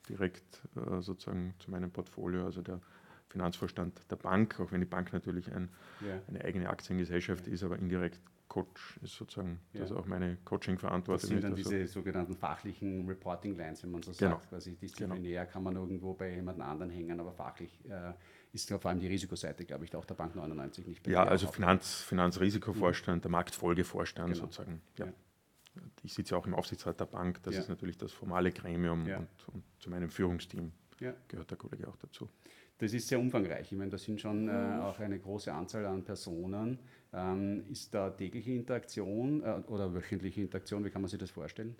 direkt 0.08 0.62
äh, 0.76 1.00
sozusagen 1.00 1.54
zu 1.58 1.70
meinem 1.70 1.90
Portfolio. 1.90 2.44
Also 2.44 2.62
der 2.62 2.80
Finanzvorstand 3.28 4.08
der 4.10 4.16
Bank, 4.16 4.60
auch 4.60 4.70
wenn 4.70 4.80
die 4.80 4.86
Bank 4.86 5.12
natürlich 5.12 5.52
ein, 5.52 5.70
ja. 6.00 6.20
eine 6.28 6.44
eigene 6.44 6.68
Aktiengesellschaft 6.70 7.46
ja. 7.48 7.52
ist, 7.52 7.64
aber 7.64 7.78
indirekt 7.78 8.20
Coach 8.48 8.98
ist 9.02 9.14
sozusagen, 9.16 9.58
ja. 9.72 9.80
das 9.80 9.90
ist 9.90 9.96
auch 9.96 10.06
meine 10.06 10.38
Coaching-Verantwortung. 10.44 11.20
Das 11.20 11.28
sind 11.28 11.44
dann 11.44 11.54
diese 11.56 11.86
so. 11.86 11.94
sogenannten 11.94 12.34
fachlichen 12.34 13.06
Reporting-Lines, 13.06 13.82
wenn 13.82 13.90
man 13.90 14.02
so 14.02 14.12
genau. 14.12 14.36
sagt. 14.36 14.48
Quasi 14.48 14.76
disziplinär 14.76 15.42
genau. 15.42 15.52
kann 15.52 15.62
man 15.64 15.76
irgendwo 15.76 16.14
bei 16.14 16.34
jemand 16.34 16.60
anderen 16.60 16.90
hängen, 16.90 17.18
aber 17.18 17.32
fachlich 17.32 17.84
äh, 17.88 18.12
ist 18.56 18.70
vor 18.70 18.90
allem 18.90 19.00
die 19.00 19.06
Risikoseite, 19.06 19.64
glaube 19.64 19.84
ich, 19.84 19.94
auch 19.94 20.04
der 20.04 20.14
Bank 20.14 20.34
99 20.34 20.86
nicht. 20.86 21.06
Ja, 21.06 21.24
also 21.24 21.46
Finanz, 21.46 22.00
Finanzrisikovorstand, 22.02 23.18
mhm. 23.18 23.22
der 23.22 23.30
Marktfolgevorstand 23.30 24.34
genau. 24.34 24.46
sozusagen. 24.46 24.82
Ja. 24.98 25.06
Ich 26.02 26.14
sitze 26.14 26.34
ja 26.34 26.40
auch 26.40 26.46
im 26.46 26.54
Aufsichtsrat 26.54 26.98
der 26.98 27.04
Bank, 27.04 27.42
das 27.42 27.56
ist 27.56 27.68
natürlich 27.68 27.98
das 27.98 28.10
formale 28.10 28.50
Gremium 28.50 29.02
und, 29.02 29.28
und, 29.52 29.62
zu 29.78 29.90
meinem 29.90 30.08
Führungsteam 30.08 30.72
gehört 31.28 31.50
der 31.50 31.58
Kollege 31.58 31.86
auch 31.88 31.96
dazu. 31.96 32.28
Das 32.78 32.92
ist 32.92 33.08
sehr 33.08 33.18
umfangreich. 33.18 33.72
Ich 33.72 33.78
meine, 33.78 33.90
da 33.90 33.98
sind 33.98 34.20
schon 34.20 34.48
äh, 34.48 34.52
mhm. 34.52 34.80
auch 34.80 34.98
eine 34.98 35.18
große 35.18 35.52
Anzahl 35.52 35.86
an 35.86 36.04
Personen. 36.04 36.78
Ähm, 37.12 37.64
ist 37.70 37.94
da 37.94 38.10
tägliche 38.10 38.52
Interaktion 38.52 39.42
äh, 39.42 39.62
oder 39.68 39.94
wöchentliche 39.94 40.42
Interaktion? 40.42 40.84
Wie 40.84 40.90
kann 40.90 41.00
man 41.00 41.08
sich 41.08 41.18
das 41.18 41.30
vorstellen? 41.30 41.76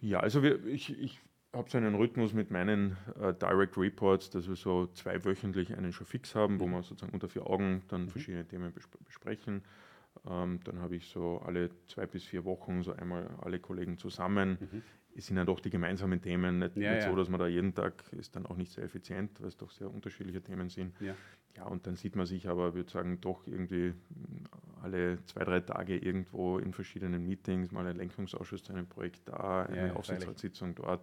Ja, 0.00 0.20
also 0.20 0.42
wir, 0.42 0.64
ich, 0.64 0.98
ich 0.98 1.20
habe 1.52 1.68
so 1.68 1.78
einen 1.78 1.94
Rhythmus 1.94 2.32
mit 2.32 2.50
meinen 2.50 2.96
äh, 3.20 3.34
Direct 3.34 3.76
Reports, 3.76 4.30
dass 4.30 4.48
wir 4.48 4.56
so 4.56 4.86
zweiwöchentlich 4.88 5.76
einen 5.76 5.92
schon 5.92 6.06
fix 6.06 6.34
haben, 6.34 6.60
wo 6.60 6.66
mhm. 6.66 6.72
wir 6.72 6.82
sozusagen 6.82 7.12
unter 7.12 7.28
vier 7.28 7.46
Augen 7.46 7.82
dann 7.88 8.02
mhm. 8.02 8.08
verschiedene 8.08 8.46
Themen 8.46 8.72
bes 8.72 8.88
besprechen. 9.04 9.62
Ähm, 10.28 10.60
dann 10.64 10.80
habe 10.80 10.96
ich 10.96 11.06
so 11.06 11.40
alle 11.44 11.70
zwei 11.86 12.06
bis 12.06 12.24
vier 12.24 12.44
Wochen 12.44 12.82
so 12.82 12.92
einmal 12.92 13.28
alle 13.40 13.58
Kollegen 13.58 13.98
zusammen. 13.98 14.58
Mhm 14.60 14.82
es 15.16 15.26
sind 15.26 15.36
ja 15.36 15.44
doch 15.44 15.60
die 15.60 15.70
gemeinsamen 15.70 16.20
Themen, 16.20 16.58
nicht, 16.58 16.76
ja, 16.76 16.94
nicht 16.94 17.02
ja. 17.04 17.10
so, 17.10 17.16
dass 17.16 17.28
man 17.28 17.40
da 17.40 17.46
jeden 17.46 17.74
Tag 17.74 18.04
ist 18.12 18.36
dann 18.36 18.46
auch 18.46 18.56
nicht 18.56 18.72
sehr 18.72 18.84
effizient, 18.84 19.40
weil 19.40 19.48
es 19.48 19.56
doch 19.56 19.70
sehr 19.70 19.90
unterschiedliche 19.90 20.42
Themen 20.42 20.68
sind. 20.68 20.98
Ja. 21.00 21.14
Ja, 21.56 21.64
und 21.64 21.86
dann 21.86 21.96
sieht 21.96 22.16
man 22.16 22.26
sich 22.26 22.48
aber, 22.48 22.74
würde 22.74 22.90
sagen, 22.90 23.20
doch 23.20 23.46
irgendwie 23.46 23.94
alle 24.82 25.18
zwei, 25.26 25.44
drei 25.44 25.60
Tage 25.60 25.96
irgendwo 25.96 26.58
in 26.58 26.72
verschiedenen 26.72 27.26
Meetings, 27.26 27.70
mal 27.70 27.86
ein 27.86 27.96
Lenkungsausschuss 27.96 28.62
zu 28.62 28.72
einem 28.72 28.86
Projekt 28.86 29.28
da, 29.28 29.64
eine 29.64 29.88
ja, 29.88 29.92
Aufsichtsratssitzung 29.94 30.74
dort. 30.74 31.02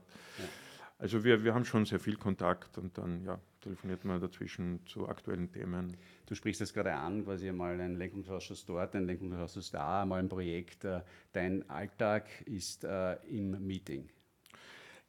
Also 1.00 1.24
wir, 1.24 1.44
wir 1.44 1.54
haben 1.54 1.64
schon 1.64 1.86
sehr 1.86 2.00
viel 2.00 2.16
Kontakt 2.16 2.78
und 2.80 2.98
dann 2.98 3.24
ja, 3.24 3.40
telefoniert 3.62 4.04
man 4.04 4.20
dazwischen 4.20 4.80
zu 4.88 5.08
aktuellen 5.08 5.52
Themen. 5.52 5.96
Du 6.26 6.34
sprichst 6.34 6.60
das 6.60 6.74
gerade 6.74 6.96
an, 6.96 7.24
quasi 7.24 7.52
mal 7.52 7.80
ein 7.80 7.98
Lenkungsausschuss 7.98 8.66
dort, 8.66 8.96
ein 8.96 9.06
Lenkungsausschuss 9.06 9.70
da, 9.70 10.06
mal 10.06 10.20
ein 10.20 10.30
Projekt. 10.30 10.86
Äh, 10.86 11.02
dein 11.34 11.70
Alltag 11.70 12.26
ist 12.46 12.84
äh, 12.84 13.14
im 13.28 13.66
Meeting. 13.66 14.10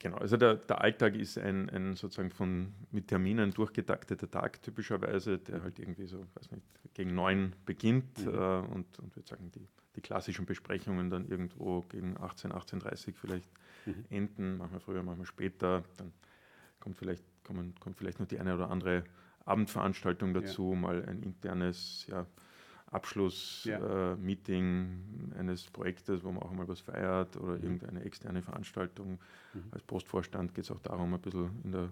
Genau, 0.01 0.19
also 0.19 0.37
der, 0.37 0.55
der 0.55 0.81
Alltag 0.81 1.17
ist 1.17 1.39
ein, 1.39 1.69
ein, 1.71 1.97
sozusagen 1.97 2.31
von 2.31 2.73
mit 2.93 3.09
Terminen 3.09 3.53
durchgetakteter 3.53 4.31
Tag 4.31 4.63
typischerweise, 4.63 5.39
der 5.39 5.63
halt 5.63 5.81
irgendwie 5.81 6.07
so, 6.07 6.25
weiß 6.35 6.53
nicht, 6.53 6.63
gegen 6.95 7.15
neun 7.15 7.55
beginnt 7.67 8.25
mhm. 8.25 8.35
äh, 8.35 8.59
und, 8.59 8.99
und 9.01 9.17
würde 9.17 9.29
sagen, 9.29 9.51
die, 9.51 9.67
die 9.97 10.01
klassischen 10.01 10.47
Besprechungen 10.47 11.11
dann 11.11 11.27
irgendwo 11.29 11.83
gegen 11.83 12.17
18, 12.17 12.53
18.30 12.53 13.15
vielleicht 13.15 13.51
mhm. 13.87 14.05
enden, 14.09 14.57
manchmal 14.59 14.81
früher, 14.81 15.03
manchmal 15.03 15.27
später. 15.27 15.83
Dann 15.97 16.13
kommt 16.79 16.97
vielleicht, 16.97 17.25
kommen, 17.43 17.75
kommt 17.81 17.97
vielleicht 17.97 18.21
noch 18.21 18.29
die 18.29 18.39
eine 18.39 18.55
oder 18.55 18.71
andere 18.71 19.03
Abendveranstaltung 19.47 20.33
dazu, 20.33 20.75
ja. 20.75 20.79
mal 20.79 21.05
ein 21.07 21.23
internes 21.25 22.07
ja, 22.09 22.25
Abschlussmeeting 22.91 24.89
ja. 25.31 25.37
äh, 25.37 25.41
eines 25.41 25.65
Projektes, 25.65 26.25
wo 26.25 26.33
man 26.33 26.43
auch 26.43 26.53
mal 26.53 26.69
was 26.69 26.81
feiert 26.81 27.37
oder 27.37 27.57
mhm. 27.57 27.63
irgendeine 27.63 28.05
externe 28.05 28.43
Veranstaltung. 28.43 29.19
Mhm. 29.55 29.65
Als 29.71 29.83
Postvorstand 29.83 30.55
geht 30.55 30.65
es 30.65 30.71
auch 30.71 30.81
darum, 30.81 31.15
ein 31.15 31.21
bisschen 31.21 31.51
in 31.65 31.73
der 31.73 31.91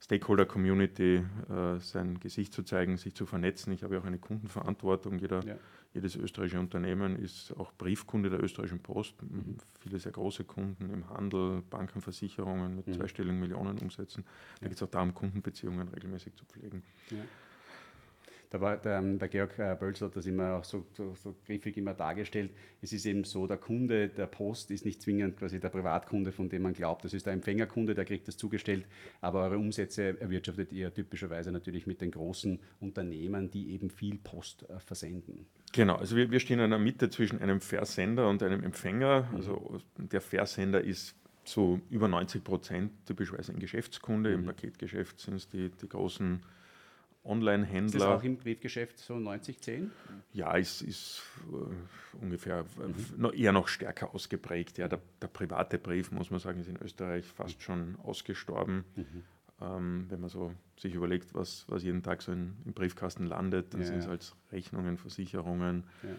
Stakeholder-Community 0.00 1.24
äh, 1.50 1.80
sein 1.80 2.20
Gesicht 2.20 2.52
zu 2.52 2.62
zeigen, 2.62 2.96
sich 2.96 3.14
zu 3.14 3.26
vernetzen. 3.26 3.72
Ich 3.72 3.82
habe 3.82 3.94
ja 3.94 4.00
auch 4.00 4.06
eine 4.06 4.18
Kundenverantwortung. 4.18 5.18
Jeder 5.18 5.44
ja 5.44 5.56
jedes 5.94 6.16
österreichische 6.16 6.60
Unternehmen 6.60 7.16
ist 7.16 7.52
auch 7.56 7.72
Briefkunde 7.72 8.30
der 8.30 8.42
österreichischen 8.42 8.80
Post. 8.80 9.22
Mhm. 9.22 9.56
Viele 9.80 9.98
sehr 9.98 10.12
große 10.12 10.44
Kunden 10.44 10.90
im 10.90 11.08
Handel, 11.08 11.62
Banken, 11.62 12.00
Versicherungen 12.00 12.76
mit 12.76 12.86
mhm. 12.86 12.94
zweistelligen 12.94 13.40
Millionenumsätzen. 13.40 14.24
Da 14.24 14.66
ja. 14.66 14.68
geht 14.68 14.76
es 14.76 14.82
auch 14.82 14.90
darum, 14.90 15.14
Kundenbeziehungen 15.14 15.88
regelmäßig 15.88 16.34
zu 16.34 16.44
pflegen. 16.44 16.82
Da 18.50 18.60
war 18.60 18.76
der, 18.78 18.98
ähm, 18.98 19.18
der 19.18 19.28
Georg 19.28 19.58
äh, 19.58 19.76
Bölzl 19.78 20.06
hat 20.06 20.16
das 20.16 20.24
immer 20.26 20.54
auch 20.54 20.64
so, 20.64 20.86
so, 20.94 21.14
so, 21.14 21.34
griffig 21.44 21.76
immer 21.76 21.92
dargestellt. 21.92 22.50
Es 22.80 22.92
ist 22.92 23.04
eben 23.04 23.24
so, 23.24 23.46
der 23.46 23.58
Kunde 23.58 24.08
der 24.08 24.26
Post 24.26 24.70
ist 24.70 24.86
nicht 24.86 25.02
zwingend 25.02 25.36
quasi 25.36 25.60
der 25.60 25.68
Privatkunde, 25.68 26.32
von 26.32 26.48
dem 26.48 26.62
man 26.62 26.72
glaubt. 26.72 27.04
Das 27.04 27.12
ist 27.12 27.26
der 27.26 27.34
Empfängerkunde, 27.34 27.94
der 27.94 28.06
kriegt 28.06 28.26
das 28.26 28.36
zugestellt. 28.36 28.86
Aber 29.20 29.42
eure 29.42 29.58
Umsätze 29.58 30.18
erwirtschaftet 30.20 30.72
ihr 30.72 30.92
typischerweise 30.92 31.52
natürlich 31.52 31.86
mit 31.86 32.00
den 32.00 32.10
großen 32.10 32.58
Unternehmen, 32.80 33.50
die 33.50 33.70
eben 33.72 33.90
viel 33.90 34.16
Post 34.16 34.68
äh, 34.70 34.80
versenden. 34.80 35.46
Genau, 35.72 35.96
also 35.96 36.16
wir, 36.16 36.30
wir 36.30 36.40
stehen 36.40 36.60
in 36.60 36.70
der 36.70 36.78
Mitte 36.78 37.10
zwischen 37.10 37.40
einem 37.40 37.60
Versender 37.60 38.28
und 38.30 38.42
einem 38.42 38.64
Empfänger. 38.64 39.28
Also 39.34 39.80
der 39.98 40.22
Versender 40.22 40.82
ist 40.82 41.14
zu 41.44 41.80
über 41.90 42.08
90 42.08 42.44
Prozent 42.44 42.92
typischerweise 43.06 43.52
ein 43.52 43.58
Geschäftskunde. 43.58 44.30
Mhm. 44.30 44.36
Im 44.36 44.44
Paketgeschäft 44.46 45.20
sind 45.20 45.34
es 45.34 45.48
die, 45.48 45.70
die 45.70 45.88
großen 45.88 46.40
Online-Händler. 47.24 47.96
Ist 47.96 48.04
das 48.04 48.20
auch 48.20 48.22
im 48.22 48.36
Briefgeschäft 48.36 48.98
so 48.98 49.14
90-10? 49.14 49.88
Ja, 50.32 50.56
es 50.56 50.82
ist 50.82 51.22
äh, 51.52 52.22
ungefähr 52.22 52.64
mhm. 53.16 53.30
eher 53.34 53.52
noch 53.52 53.68
stärker 53.68 54.14
ausgeprägt. 54.14 54.78
Ja, 54.78 54.88
der, 54.88 55.00
der, 55.20 55.28
private 55.28 55.78
Brief, 55.78 56.10
muss 56.10 56.30
man 56.30 56.40
sagen, 56.40 56.60
ist 56.60 56.68
in 56.68 56.78
Österreich 56.78 57.26
fast 57.26 57.62
schon 57.62 57.96
ausgestorben. 58.02 58.84
Mhm. 58.96 59.24
Ähm, 59.60 60.06
wenn 60.08 60.20
man 60.20 60.30
so 60.30 60.52
sich 60.78 60.94
überlegt, 60.94 61.34
was, 61.34 61.64
was 61.68 61.82
jeden 61.82 62.02
Tag 62.02 62.22
so 62.22 62.32
in, 62.32 62.56
im 62.64 62.72
Briefkasten 62.72 63.26
landet, 63.26 63.74
dann 63.74 63.80
ja, 63.80 63.86
sind 63.88 63.98
es 63.98 64.06
halt 64.06 64.34
Rechnungen, 64.52 64.96
Versicherungen, 64.96 65.84
ja 66.02 66.10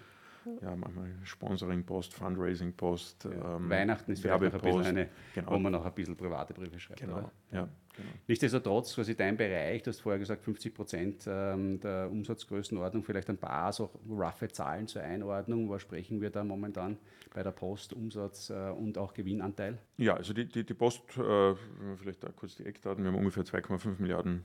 ja, 0.61 0.75
manchmal 0.75 1.11
Sponsoring-Post, 1.23 2.13
Fundraising-Post. 2.13 3.25
Ja. 3.25 3.55
Ähm, 3.55 3.69
Weihnachten 3.69 4.11
ist 4.11 4.21
bisschen 4.21 4.85
eine, 4.85 5.09
genau. 5.33 5.51
wo 5.51 5.59
man 5.59 5.71
noch 5.71 5.85
ein 5.85 5.93
bisschen 5.93 6.15
private 6.15 6.53
Briefe 6.53 6.79
schreibt. 6.79 7.01
Genau. 7.01 7.31
Ja, 7.51 7.67
genau. 8.01 8.13
Nichtsdestotrotz, 8.27 8.95
quasi 8.95 9.15
dein 9.15 9.37
Bereich, 9.37 9.83
du 9.83 9.89
hast 9.89 10.01
vorher 10.01 10.19
gesagt, 10.19 10.43
50 10.43 10.73
Prozent 10.73 11.23
ähm, 11.27 11.79
der 11.79 12.09
Umsatzgrößenordnung, 12.11 13.03
vielleicht 13.03 13.29
ein 13.29 13.37
paar 13.37 13.71
so 13.73 13.91
roughe 14.09 14.47
Zahlen 14.49 14.87
zur 14.87 15.01
Einordnung. 15.01 15.69
Wo 15.69 15.77
sprechen 15.77 16.21
wir 16.21 16.29
da 16.29 16.43
momentan 16.43 16.97
bei 17.33 17.43
der 17.43 17.51
Post, 17.51 17.93
Umsatz 17.93 18.49
äh, 18.49 18.69
und 18.69 18.97
auch 18.97 19.13
Gewinnanteil? 19.13 19.77
Ja, 19.97 20.15
also 20.15 20.33
die, 20.33 20.45
die, 20.45 20.65
die 20.65 20.73
Post, 20.73 21.01
äh, 21.17 21.55
vielleicht 21.97 22.23
da 22.23 22.29
kurz 22.29 22.55
die 22.55 22.65
Eckdaten, 22.65 23.03
wir 23.03 23.11
haben 23.11 23.19
ungefähr 23.19 23.43
2,5 23.43 23.99
Milliarden 23.99 24.43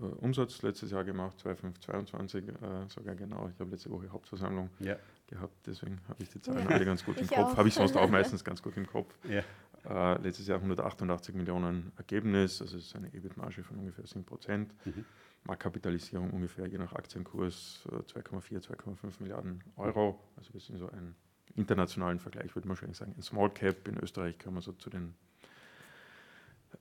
äh, 0.00 0.04
Umsatz 0.24 0.62
letztes 0.62 0.90
Jahr 0.90 1.04
gemacht, 1.04 1.38
2,522 1.40 2.48
äh, 2.48 2.52
sogar 2.88 3.14
genau. 3.14 3.48
Ich 3.52 3.60
habe 3.60 3.70
letzte 3.70 3.90
Woche 3.90 4.10
Hauptversammlung. 4.10 4.70
Ja 4.80 4.96
gehabt, 5.26 5.54
deswegen 5.66 6.00
habe 6.08 6.22
ich 6.22 6.28
die 6.30 6.40
Zahlen 6.42 6.68
ja. 6.68 6.74
alle 6.74 6.84
ganz 6.84 7.04
gut 7.04 7.18
im 7.18 7.26
Kopf. 7.26 7.56
Habe 7.56 7.68
ich 7.68 7.74
sonst 7.74 7.96
auch 7.96 8.08
meistens 8.08 8.44
ganz 8.44 8.62
gut 8.62 8.76
im 8.76 8.86
Kopf. 8.86 9.14
Ja. 9.28 9.42
Äh, 9.88 10.20
letztes 10.22 10.46
Jahr 10.46 10.58
188 10.58 11.34
Millionen 11.34 11.92
Ergebnis, 11.96 12.62
also 12.62 12.78
es 12.78 12.86
ist 12.86 12.96
eine 12.96 13.12
EBIT-Marge 13.12 13.62
von 13.62 13.78
ungefähr 13.78 14.06
7 14.06 14.24
Prozent. 14.24 14.72
Mhm. 14.86 15.04
Marktkapitalisierung 15.44 16.30
ungefähr 16.30 16.66
je 16.66 16.78
nach 16.78 16.94
Aktienkurs 16.94 17.86
2,4, 17.86 18.56
äh, 18.56 18.60
2,5 18.60 19.20
Milliarden 19.20 19.62
Euro. 19.76 20.18
Also 20.36 20.54
wir 20.54 20.60
sind 20.60 20.78
so 20.78 20.88
ein 20.88 21.14
internationalen 21.54 22.18
Vergleich, 22.18 22.54
würde 22.54 22.66
man 22.66 22.76
wahrscheinlich 22.76 22.96
sagen, 22.96 23.14
ein 23.16 23.22
Small 23.22 23.50
Cap. 23.50 23.86
In 23.86 23.98
Österreich 23.98 24.38
kann 24.38 24.54
man 24.54 24.62
so 24.62 24.72
zu 24.72 24.88
den 24.88 25.14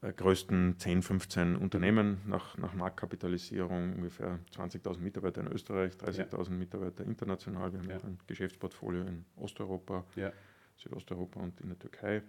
äh, 0.02 0.14
größten 0.14 0.80
10, 0.80 1.02
15 1.02 1.56
Unternehmen 1.58 2.22
nach, 2.26 2.58
nach 2.58 2.74
Marktkapitalisierung, 2.74 3.96
ungefähr 3.96 4.40
20.000 4.56 5.00
Mitarbeiter 5.00 5.42
in 5.42 5.48
Österreich, 5.48 5.94
30.000 5.94 6.44
ja. 6.44 6.50
Mitarbeiter 6.52 7.04
international. 7.04 7.74
Wir 7.74 7.80
haben 7.80 7.90
ja. 7.90 7.98
ein 7.98 8.18
Geschäftsportfolio 8.28 9.02
in 9.02 9.26
Osteuropa, 9.36 10.06
ja. 10.16 10.32
Südosteuropa 10.78 11.42
und 11.42 11.60
in 11.62 11.68
der 11.68 11.80
Türkei. 11.80 12.24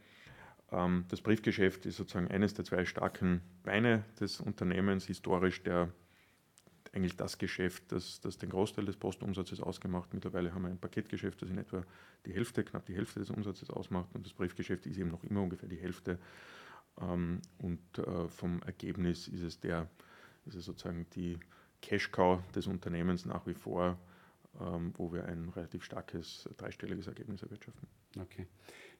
Ähm, 0.74 1.04
das 1.08 1.20
Briefgeschäft 1.20 1.86
ist 1.86 1.96
sozusagen 1.96 2.28
eines 2.28 2.54
der 2.54 2.64
zwei 2.64 2.84
starken 2.84 3.40
Beine 3.62 4.04
des 4.20 4.40
Unternehmens, 4.40 5.06
historisch 5.06 5.62
der 5.62 5.92
eigentlich 6.92 7.16
das 7.16 7.38
Geschäft, 7.38 7.90
das, 7.90 8.20
das 8.20 8.38
den 8.38 8.50
Großteil 8.50 8.84
des 8.84 8.96
Postumsatzes 8.96 9.60
ausgemacht. 9.60 10.14
Mittlerweile 10.14 10.54
haben 10.54 10.62
wir 10.62 10.68
ein 10.68 10.78
Paketgeschäft, 10.78 11.42
das 11.42 11.50
in 11.50 11.58
etwa 11.58 11.84
die 12.24 12.32
Hälfte, 12.32 12.62
knapp 12.62 12.86
die 12.86 12.94
Hälfte 12.94 13.18
des 13.18 13.30
Umsatzes 13.30 13.70
ausmacht 13.70 14.14
und 14.14 14.24
das 14.24 14.32
Briefgeschäft 14.32 14.86
ist 14.86 14.98
eben 14.98 15.10
noch 15.10 15.24
immer 15.24 15.42
ungefähr 15.42 15.68
die 15.68 15.80
Hälfte 15.80 16.18
ähm, 17.00 17.40
und 17.58 17.98
äh, 17.98 18.28
vom 18.28 18.62
Ergebnis 18.62 19.26
ist 19.28 19.42
es 19.42 19.60
der, 19.60 19.88
ist 20.46 20.54
es 20.54 20.64
sozusagen 20.64 21.06
die 21.14 21.38
Cash-Cow 21.82 22.40
des 22.52 22.66
Unternehmens 22.66 23.24
nach 23.24 23.46
wie 23.46 23.54
vor, 23.54 23.98
ähm, 24.60 24.92
wo 24.96 25.12
wir 25.12 25.24
ein 25.26 25.48
relativ 25.48 25.82
starkes 25.82 26.48
dreistelliges 26.56 27.08
Ergebnis 27.08 27.42
erwirtschaften. 27.42 27.88
Okay. 28.20 28.46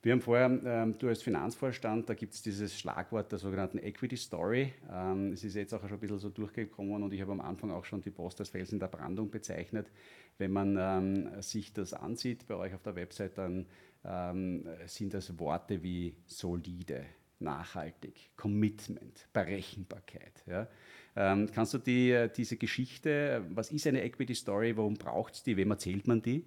Wir 0.04 0.12
haben 0.12 0.20
vorher, 0.20 0.50
ähm, 0.66 0.98
du 0.98 1.08
als 1.08 1.22
Finanzvorstand, 1.22 2.10
da 2.10 2.12
gibt 2.12 2.34
es 2.34 2.42
dieses 2.42 2.78
Schlagwort 2.78 3.32
der 3.32 3.38
sogenannten 3.38 3.78
Equity 3.78 4.18
Story. 4.18 4.70
Ähm, 4.92 5.32
es 5.32 5.44
ist 5.44 5.54
jetzt 5.54 5.72
auch 5.72 5.80
schon 5.80 5.92
ein 5.92 5.98
bisschen 5.98 6.18
so 6.18 6.28
durchgekommen 6.28 7.02
und 7.02 7.14
ich 7.14 7.22
habe 7.22 7.32
am 7.32 7.40
Anfang 7.40 7.70
auch 7.70 7.86
schon 7.86 8.02
die 8.02 8.10
Post 8.10 8.38
als 8.40 8.50
Felsen 8.50 8.78
der 8.78 8.88
Brandung 8.88 9.30
bezeichnet. 9.30 9.90
Wenn 10.36 10.52
man 10.52 10.76
ähm, 10.78 11.40
sich 11.40 11.72
das 11.72 11.94
ansieht 11.94 12.46
bei 12.46 12.54
euch 12.54 12.74
auf 12.74 12.82
der 12.82 12.96
Website, 12.96 13.38
dann 13.38 13.64
ähm, 14.04 14.68
sind 14.84 15.14
das 15.14 15.38
Worte 15.38 15.82
wie 15.82 16.14
solide, 16.26 17.06
nachhaltig, 17.38 18.30
Commitment, 18.36 19.26
Berechenbarkeit. 19.32 20.44
Ja. 20.46 20.68
Ähm, 21.16 21.48
kannst 21.50 21.72
du 21.72 21.78
die, 21.78 22.10
äh, 22.10 22.28
diese 22.28 22.58
Geschichte, 22.58 23.42
was 23.48 23.72
ist 23.72 23.86
eine 23.86 24.02
Equity 24.02 24.34
Story, 24.34 24.76
warum 24.76 24.96
braucht 24.96 25.32
es 25.32 25.42
die, 25.44 25.56
wem 25.56 25.70
erzählt 25.70 26.06
man 26.06 26.20
die? 26.20 26.44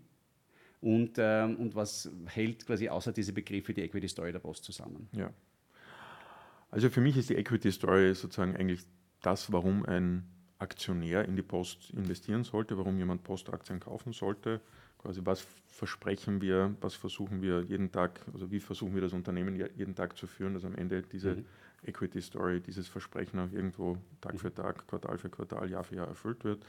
Und, 0.81 1.13
ähm, 1.17 1.55
und 1.57 1.75
was 1.75 2.11
hält 2.25 2.65
quasi 2.65 2.87
außer 2.87 3.11
diese 3.11 3.33
Begriffe 3.33 3.73
die 3.73 3.81
Equity 3.81 4.07
Story 4.07 4.31
der 4.31 4.39
Post 4.39 4.63
zusammen? 4.63 5.09
Ja. 5.11 5.31
Also 6.69 6.89
für 6.89 7.01
mich 7.01 7.17
ist 7.17 7.29
die 7.29 7.35
Equity 7.35 7.71
Story 7.71 8.13
sozusagen 8.13 8.55
eigentlich 8.55 8.81
das, 9.21 9.51
warum 9.51 9.85
ein 9.85 10.23
Aktionär 10.59 11.25
in 11.25 11.35
die 11.35 11.41
Post 11.41 11.91
investieren 11.91 12.43
sollte, 12.43 12.77
warum 12.77 12.97
jemand 12.97 13.23
Postaktien 13.23 13.79
kaufen 13.79 14.13
sollte 14.13 14.61
quasi 14.97 15.21
was 15.23 15.45
versprechen 15.67 16.41
wir, 16.41 16.75
was 16.81 16.95
versuchen 16.95 17.41
wir 17.41 17.61
jeden 17.61 17.91
Tag, 17.91 18.19
also 18.33 18.51
wie 18.51 18.59
versuchen 18.59 18.93
wir 18.93 19.01
das 19.01 19.13
Unternehmen 19.13 19.55
jeden 19.55 19.95
Tag 19.95 20.17
zu 20.17 20.27
führen, 20.27 20.53
dass 20.53 20.65
am 20.65 20.75
Ende 20.75 21.01
diese 21.01 21.35
mhm. 21.35 21.45
Equity 21.83 22.21
Story, 22.21 22.61
dieses 22.61 22.87
Versprechen 22.87 23.39
auch 23.39 23.51
irgendwo 23.51 23.97
Tag 24.21 24.33
mhm. 24.33 24.37
für 24.39 24.53
Tag, 24.53 24.87
Quartal 24.87 25.17
für 25.17 25.29
Quartal, 25.29 25.69
Jahr 25.69 25.83
für 25.83 25.95
Jahr 25.95 26.07
erfüllt 26.07 26.43
wird. 26.43 26.65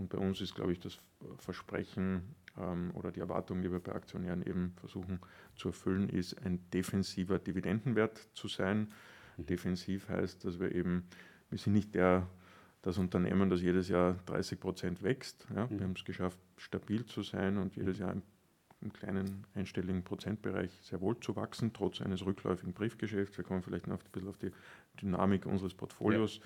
Und 0.00 0.08
bei 0.08 0.18
uns 0.18 0.40
ist, 0.40 0.54
glaube 0.54 0.72
ich, 0.72 0.80
das 0.80 0.98
Versprechen 1.36 2.22
ähm, 2.58 2.90
oder 2.94 3.12
die 3.12 3.20
Erwartung, 3.20 3.60
die 3.60 3.70
wir 3.70 3.80
bei 3.80 3.92
Aktionären 3.92 4.42
eben 4.42 4.72
versuchen 4.76 5.20
zu 5.56 5.68
erfüllen, 5.68 6.08
ist 6.08 6.40
ein 6.42 6.58
defensiver 6.70 7.38
Dividendenwert 7.38 8.26
zu 8.32 8.48
sein. 8.48 8.92
Mhm. 9.36 9.46
Defensiv 9.46 10.08
heißt, 10.08 10.42
dass 10.46 10.58
wir 10.58 10.74
eben, 10.74 11.04
wir 11.50 11.58
sind 11.58 11.74
nicht 11.74 11.94
der 11.94 12.26
das 12.80 12.96
Unternehmen, 12.96 13.50
das 13.50 13.60
jedes 13.60 13.90
Jahr 13.90 14.14
30 14.24 14.58
Prozent 14.58 15.02
wächst. 15.02 15.46
Ja, 15.54 15.66
mhm. 15.66 15.78
Wir 15.78 15.80
haben 15.84 15.94
es 15.94 16.04
geschafft, 16.06 16.38
stabil 16.56 17.04
zu 17.04 17.22
sein 17.22 17.58
und 17.58 17.76
jedes 17.76 17.98
Jahr 17.98 18.12
im, 18.14 18.22
im, 18.80 18.94
kleinen 18.94 19.44
einstelligen 19.54 20.02
Prozentbereich 20.02 20.72
sehr 20.80 21.02
wohl 21.02 21.20
zu 21.20 21.36
wachsen, 21.36 21.74
trotz 21.74 22.00
eines 22.00 22.24
rückläufigen 22.24 22.72
Briefgeschäfts. 22.72 23.36
Wir 23.36 23.44
kommen 23.44 23.62
vielleicht 23.62 23.86
noch 23.86 23.98
ein 23.98 24.10
bisschen 24.10 24.30
auf 24.30 24.38
die 24.38 24.50
Dynamik 25.02 25.44
unseres 25.44 25.74
Portfolios 25.74 26.38
ja. 26.38 26.44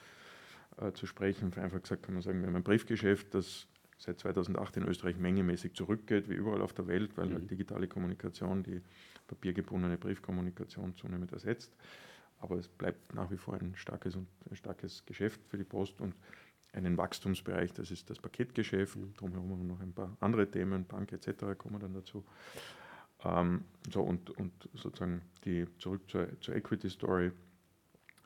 Äh, 0.79 0.93
zu 0.93 1.07
sprechen. 1.07 1.53
Einfach 1.57 1.83
gesagt 1.83 2.03
kann 2.03 2.15
man 2.15 2.23
sagen, 2.23 2.41
wir 2.41 2.49
haben 2.49 2.57
ein 2.57 2.63
Briefgeschäft, 2.63 3.35
das 3.35 3.67
seit 3.97 4.19
2008 4.19 4.79
in 4.79 4.85
Österreich 4.85 5.17
mengemäßig 5.17 5.75
zurückgeht, 5.75 6.29
wie 6.29 6.35
überall 6.35 6.63
auf 6.63 6.73
der 6.73 6.87
Welt, 6.87 7.17
weil 7.17 7.27
mhm. 7.27 7.35
halt 7.35 7.51
digitale 7.51 7.87
Kommunikation 7.87 8.63
die 8.63 8.81
papiergebundene 9.27 9.97
Briefkommunikation 9.97 10.95
zunehmend 10.97 11.33
ersetzt 11.33 11.73
aber 12.45 12.59
es 12.59 12.69
bleibt 12.69 13.15
nach 13.15 13.31
wie 13.31 13.39
vor 13.39 13.55
ein 13.55 13.75
starkes, 13.75 14.17
und, 14.17 14.29
ein 14.51 14.57
starkes 14.57 15.05
Geschäft 15.07 15.41
für 15.49 15.57
die 15.57 15.65
Post 15.65 16.01
und 16.01 16.15
einen 16.75 16.99
Wachstumsbereich, 16.99 17.73
das 17.73 17.91
ist 17.91 18.11
das 18.11 18.19
Paketgeschäft, 18.19 18.97
mhm. 18.97 19.15
drumherum 19.15 19.51
haben 19.51 19.59
wir 19.61 19.75
noch 19.75 19.81
ein 19.81 19.95
paar 19.95 20.15
andere 20.21 20.51
Themen, 20.51 20.85
Bank 20.85 21.13
etc. 21.13 21.57
kommen 21.57 21.81
dann 21.81 21.95
dazu. 21.95 22.23
Ähm, 23.25 23.65
so 23.91 24.03
und, 24.03 24.31
und 24.31 24.53
sozusagen 24.75 25.23
die 25.45 25.67
zurück 25.79 26.03
zur, 26.11 26.29
zur 26.41 26.55
Equity 26.55 26.91
Story. 26.91 27.33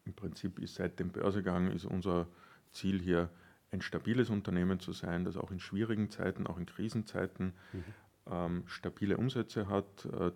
Im 0.09 0.15
Prinzip 0.15 0.59
ist 0.59 0.77
seit 0.77 0.99
dem 0.99 1.11
Börsegang 1.11 1.71
ist 1.71 1.85
unser 1.85 2.27
Ziel 2.73 2.99
hier 2.99 3.29
ein 3.71 3.83
stabiles 3.83 4.31
Unternehmen 4.31 4.81
zu 4.81 4.93
sein, 4.93 5.27
das 5.27 5.37
auch 5.37 5.50
in 5.50 5.61
schwierigen 5.61 6.09
Zeiten, 6.09 6.47
auch 6.47 6.57
in 6.57 6.65
Krisenzeiten 6.65 7.53
mhm. 7.75 7.85
ähm, 8.31 8.62
stabile 8.67 9.19
Umsätze 9.19 9.69
hat, 9.69 10.07
äh, 10.07 10.31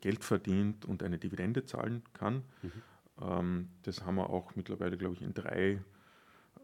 Geld 0.00 0.22
verdient 0.22 0.84
und 0.84 1.02
eine 1.02 1.18
Dividende 1.18 1.66
zahlen 1.66 2.02
kann. 2.12 2.44
Mhm. 2.62 2.72
Ähm, 3.20 3.68
das 3.82 4.06
haben 4.06 4.14
wir 4.14 4.30
auch 4.30 4.54
mittlerweile, 4.54 4.96
glaube 4.96 5.16
ich, 5.16 5.22
in 5.22 5.34
drei 5.34 5.82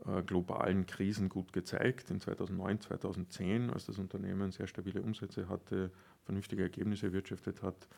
äh, 0.07 0.23
globalen 0.23 0.87
Krisen 0.87 1.29
gut 1.29 1.53
gezeigt. 1.53 2.11
In 2.11 2.21
2009, 2.21 2.81
2010, 2.81 3.71
als 3.71 3.87
das 3.87 3.99
Unternehmen 3.99 4.53
sehr 4.53 4.69
stabile 4.69 5.03
Umsätze 5.03 5.49
hatte, 5.49 5.91
vernünftige 6.23 6.63
Ergebnisse 6.63 7.07
erwirtschaftet 7.07 7.65
hat, 7.65 7.89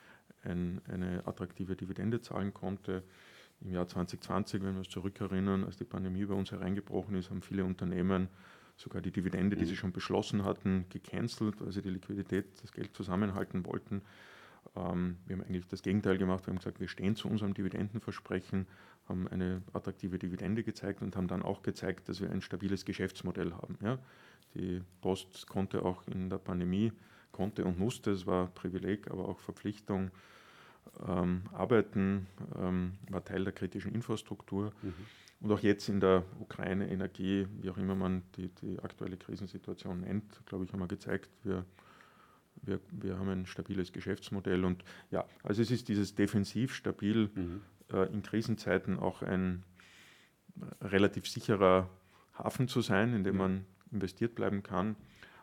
ein, 0.42 0.80
eine 0.88 1.26
attraktive 1.26 1.76
Dividende 1.76 2.22
zahlen 2.22 2.54
konnte. 2.54 3.02
Im 3.64 3.72
Jahr 3.72 3.86
2020, 3.86 4.62
wenn 4.62 4.72
wir 4.72 4.78
uns 4.78 4.88
zurückerinnern, 4.88 5.64
als 5.64 5.76
die 5.76 5.84
Pandemie 5.84 6.24
bei 6.24 6.34
uns 6.34 6.50
hereingebrochen 6.50 7.14
ist, 7.14 7.30
haben 7.30 7.42
viele 7.42 7.64
Unternehmen 7.64 8.28
sogar 8.76 9.02
die 9.02 9.12
Dividende, 9.12 9.56
die 9.56 9.66
sie 9.66 9.76
schon 9.76 9.92
beschlossen 9.92 10.44
hatten, 10.44 10.86
gecancelt, 10.88 11.60
weil 11.60 11.70
sie 11.72 11.82
die 11.82 11.90
Liquidität, 11.90 12.46
das 12.62 12.72
Geld 12.72 12.94
zusammenhalten 12.96 13.64
wollten. 13.64 14.02
Ähm, 14.74 15.16
wir 15.26 15.36
haben 15.36 15.44
eigentlich 15.44 15.66
das 15.68 15.82
Gegenteil 15.82 16.18
gemacht. 16.18 16.46
Wir 16.46 16.52
haben 16.52 16.58
gesagt, 16.58 16.80
wir 16.80 16.88
stehen 16.88 17.14
zu 17.14 17.28
unserem 17.28 17.54
Dividendenversprechen, 17.54 18.66
haben 19.08 19.28
eine 19.28 19.62
attraktive 19.72 20.18
Dividende 20.18 20.64
gezeigt 20.64 21.02
und 21.02 21.16
haben 21.16 21.28
dann 21.28 21.42
auch 21.42 21.62
gezeigt, 21.62 22.08
dass 22.08 22.20
wir 22.20 22.30
ein 22.30 22.42
stabiles 22.42 22.84
Geschäftsmodell 22.84 23.52
haben. 23.52 23.78
Ja? 23.82 23.98
Die 24.54 24.82
Post 25.00 25.46
konnte 25.46 25.84
auch 25.84 26.06
in 26.08 26.30
der 26.30 26.38
Pandemie, 26.38 26.92
konnte 27.30 27.64
und 27.64 27.78
musste, 27.78 28.10
es 28.10 28.26
war 28.26 28.48
Privileg, 28.48 29.10
aber 29.10 29.28
auch 29.28 29.38
Verpflichtung, 29.38 30.10
ähm, 31.06 31.42
arbeiten, 31.52 32.26
ähm, 32.58 32.92
war 33.10 33.24
Teil 33.24 33.44
der 33.44 33.52
kritischen 33.52 33.94
Infrastruktur. 33.94 34.72
Mhm. 34.82 34.94
Und 35.40 35.50
auch 35.52 35.60
jetzt 35.60 35.88
in 35.88 35.98
der 35.98 36.24
Ukraine, 36.38 36.88
Energie, 36.88 37.48
wie 37.60 37.70
auch 37.70 37.76
immer 37.76 37.96
man 37.96 38.22
die, 38.36 38.48
die 38.48 38.78
aktuelle 38.78 39.16
Krisensituation 39.16 40.02
nennt, 40.02 40.24
glaube 40.46 40.64
ich, 40.64 40.72
haben 40.72 40.80
wir 40.80 40.86
gezeigt, 40.86 41.30
wir 41.42 41.64
wir, 42.62 42.80
wir 42.90 43.18
haben 43.18 43.28
ein 43.28 43.46
stabiles 43.46 43.92
Geschäftsmodell 43.92 44.64
und 44.64 44.84
ja, 45.10 45.24
also 45.42 45.62
es 45.62 45.70
ist 45.70 45.88
dieses 45.88 46.14
defensiv 46.14 46.74
stabil 46.74 47.30
mhm. 47.34 47.60
äh, 47.92 48.12
in 48.12 48.22
Krisenzeiten 48.22 48.98
auch 48.98 49.22
ein 49.22 49.64
relativ 50.80 51.28
sicherer 51.28 51.88
Hafen 52.34 52.68
zu 52.68 52.80
sein, 52.80 53.14
in 53.14 53.24
dem 53.24 53.36
man 53.36 53.64
investiert 53.90 54.34
bleiben 54.34 54.62
kann. 54.62 54.96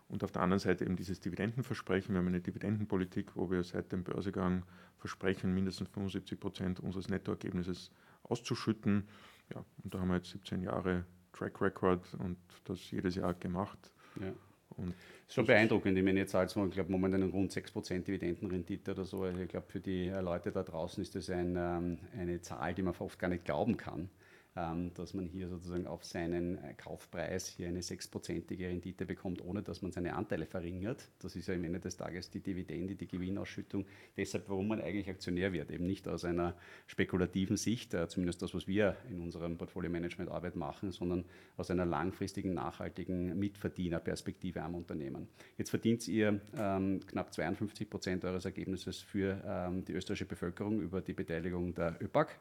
Und 0.09 0.23
auf 0.23 0.31
der 0.31 0.41
anderen 0.41 0.59
Seite 0.59 0.85
eben 0.85 0.95
dieses 0.95 1.19
Dividendenversprechen. 1.19 2.13
Wir 2.13 2.19
haben 2.19 2.27
eine 2.27 2.41
Dividendenpolitik, 2.41 3.35
wo 3.35 3.51
wir 3.51 3.63
seit 3.63 3.91
dem 3.91 4.03
Börsegang 4.03 4.63
versprechen, 4.97 5.53
mindestens 5.53 5.87
75 5.89 6.39
Prozent 6.39 6.79
unseres 6.79 7.09
Nettoergebnisses 7.09 7.91
auszuschütten. 8.23 9.07
ja, 9.53 9.63
und 9.83 9.93
da 9.93 9.99
haben 9.99 10.09
wir 10.09 10.17
jetzt 10.17 10.31
17 10.31 10.63
Jahre 10.63 11.05
Track 11.31 11.61
Record 11.61 12.01
und 12.15 12.37
das 12.65 12.91
jedes 12.91 13.15
Jahr 13.15 13.33
gemacht. 13.35 13.91
Ja. 14.19 14.33
Und 14.77 14.93
schon 15.27 15.45
beeindruckend. 15.45 15.97
Ich 15.97 16.03
meine, 16.03 16.19
jetzt 16.19 16.31
zahlt 16.31 16.55
man, 16.55 16.69
glaube 16.69 16.91
momentan 16.91 17.23
rund 17.23 17.51
6% 17.51 18.03
Dividendenrendite 18.03 18.91
oder 18.91 19.05
so. 19.05 19.23
Also 19.23 19.39
ich 19.41 19.49
glaube, 19.49 19.67
für 19.67 19.79
die 19.79 20.09
Leute 20.09 20.51
da 20.51 20.63
draußen 20.63 21.01
ist 21.01 21.15
das 21.15 21.29
ein, 21.29 21.55
ähm, 21.55 21.99
eine 22.17 22.41
Zahl, 22.41 22.73
die 22.73 22.81
man 22.81 22.95
oft 22.97 23.19
gar 23.19 23.29
nicht 23.29 23.45
glauben 23.45 23.77
kann. 23.77 24.09
Ähm, 24.55 24.91
dass 24.95 25.13
man 25.13 25.27
hier 25.27 25.47
sozusagen 25.47 25.85
auf 25.85 26.03
seinen 26.03 26.57
äh, 26.57 26.73
Kaufpreis 26.73 27.47
hier 27.47 27.67
eine 27.67 27.83
sechsprozentige 27.83 28.67
Rendite 28.67 29.05
bekommt, 29.05 29.45
ohne 29.45 29.61
dass 29.61 29.83
man 29.83 29.91
seine 29.91 30.15
Anteile 30.15 30.47
verringert. 30.47 31.07
Das 31.19 31.35
ist 31.35 31.47
ja 31.47 31.53
am 31.53 31.63
Ende 31.63 31.79
des 31.79 31.97
Tages 31.97 32.31
die 32.31 32.39
Dividende, 32.39 32.95
die 32.95 33.07
Gewinnausschüttung. 33.07 33.85
Deshalb, 34.17 34.49
warum 34.49 34.69
man 34.69 34.81
eigentlich 34.81 35.07
Aktionär 35.07 35.53
wird, 35.53 35.69
eben 35.69 35.85
nicht 35.85 36.07
aus 36.07 36.25
einer 36.25 36.55
spekulativen 36.87 37.57
Sicht, 37.57 37.93
äh, 37.93 38.07
zumindest 38.07 38.41
das, 38.41 38.55
was 38.55 38.67
wir 38.67 38.97
in 39.11 39.21
unserem 39.21 39.55
Portfolio-Management-Arbeit 39.55 40.55
machen, 40.55 40.91
sondern 40.91 41.25
aus 41.55 41.69
einer 41.69 41.85
langfristigen, 41.85 42.55
nachhaltigen 42.55 43.37
Mitverdienerperspektive 43.37 44.63
am 44.63 44.73
Unternehmen. 44.73 45.27
Jetzt 45.59 45.69
verdient 45.69 46.07
ihr 46.07 46.41
ähm, 46.57 47.01
knapp 47.05 47.31
52 47.31 47.87
Prozent 47.87 48.25
eures 48.25 48.45
Ergebnisses 48.45 48.97
für 48.97 49.39
ähm, 49.45 49.85
die 49.85 49.93
österreichische 49.93 50.25
Bevölkerung 50.25 50.81
über 50.81 51.01
die 51.01 51.13
Beteiligung 51.13 51.75
der 51.75 52.01
ÖPAC 52.01 52.39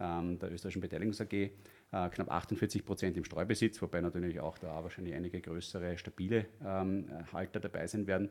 der 0.00 0.50
österreichischen 0.50 0.80
Beteiligungs 0.80 1.20
AG, 1.20 1.32
äh, 1.32 1.50
knapp 1.90 2.30
48 2.30 2.84
Prozent 2.84 3.16
im 3.16 3.24
Streubesitz, 3.24 3.80
wobei 3.82 4.00
natürlich 4.00 4.40
auch 4.40 4.58
da 4.58 4.82
wahrscheinlich 4.82 5.14
einige 5.14 5.40
größere, 5.40 5.98
stabile 5.98 6.46
ähm, 6.64 7.06
Halter 7.32 7.60
dabei 7.60 7.86
sein 7.86 8.06
werden. 8.06 8.30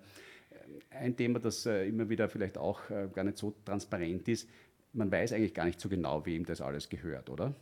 Ein 0.89 1.15
Thema, 1.15 1.39
das 1.39 1.65
äh, 1.65 1.87
immer 1.87 2.09
wieder 2.09 2.27
vielleicht 2.27 2.57
auch 2.57 2.89
äh, 2.89 3.07
gar 3.13 3.23
nicht 3.23 3.37
so 3.37 3.53
transparent 3.63 4.27
ist, 4.27 4.49
man 4.93 5.11
weiß 5.11 5.33
eigentlich 5.33 5.53
gar 5.53 5.65
nicht 5.65 5.79
so 5.79 5.89
genau, 5.89 6.25
wem 6.25 6.45
das 6.45 6.61
alles 6.61 6.89
gehört, 6.89 7.29
oder? 7.29 7.53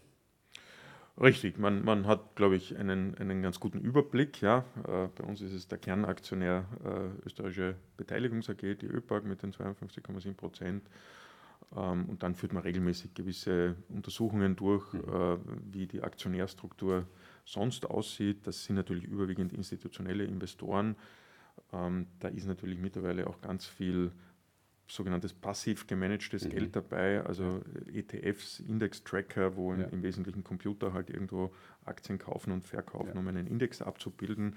Richtig, 1.19 1.57
man, 1.57 1.83
man 1.83 2.05
hat, 2.05 2.35
glaube 2.35 2.55
ich, 2.55 2.77
einen, 2.77 3.17
einen 3.17 3.41
ganz 3.41 3.59
guten 3.59 3.79
Überblick. 3.79 4.39
Ja. 4.41 4.65
Äh, 4.87 5.07
bei 5.15 5.23
uns 5.23 5.41
ist 5.41 5.53
es 5.53 5.67
der 5.67 5.79
Kernaktionär 5.79 6.65
äh, 6.85 7.25
Österreichische 7.25 7.75
Beteiligungs 7.97 8.49
AG, 8.49 8.75
die 8.79 8.85
ÖPAG 8.85 9.23
mit 9.23 9.41
den 9.41 9.51
52,7 9.51 10.35
Prozent. 10.35 10.87
Ähm, 11.75 12.05
und 12.05 12.23
dann 12.23 12.35
führt 12.35 12.53
man 12.53 12.63
regelmäßig 12.63 13.13
gewisse 13.13 13.75
Untersuchungen 13.89 14.55
durch, 14.55 14.93
mhm. 14.93 15.01
Äh, 15.01 15.37
wie 15.71 15.87
die 15.87 16.01
Aktionärstruktur 16.01 17.07
sonst 17.45 17.85
aussieht. 17.85 18.45
Das 18.47 18.63
sind 18.63 18.75
natürlich 18.75 19.05
überwiegend 19.05 19.53
institutionelle 19.53 20.23
Investoren. 20.23 20.95
Ähm, 21.73 22.07
da 22.19 22.27
ist 22.29 22.45
natürlich 22.45 22.79
mittlerweile 22.79 23.27
auch 23.27 23.41
ganz 23.41 23.65
viel 23.65 24.11
sogenanntes 24.89 25.33
passiv 25.33 25.85
gemanagtes 25.87 26.45
mhm. 26.45 26.49
Geld 26.49 26.75
dabei, 26.75 27.21
also 27.23 27.61
ETFs, 27.93 28.61
Index-Tracker, 28.61 29.57
wo 29.57 29.73
ja. 29.73 29.85
im 29.87 30.01
Wesentlichen 30.01 30.43
Computer 30.43 30.93
halt 30.93 31.09
irgendwo 31.09 31.53
Aktien 31.83 32.17
kaufen 32.17 32.51
und 32.51 32.63
verkaufen, 32.63 33.11
ja. 33.13 33.19
um 33.19 33.27
einen 33.27 33.47
Index 33.47 33.81
abzubilden. 33.81 34.55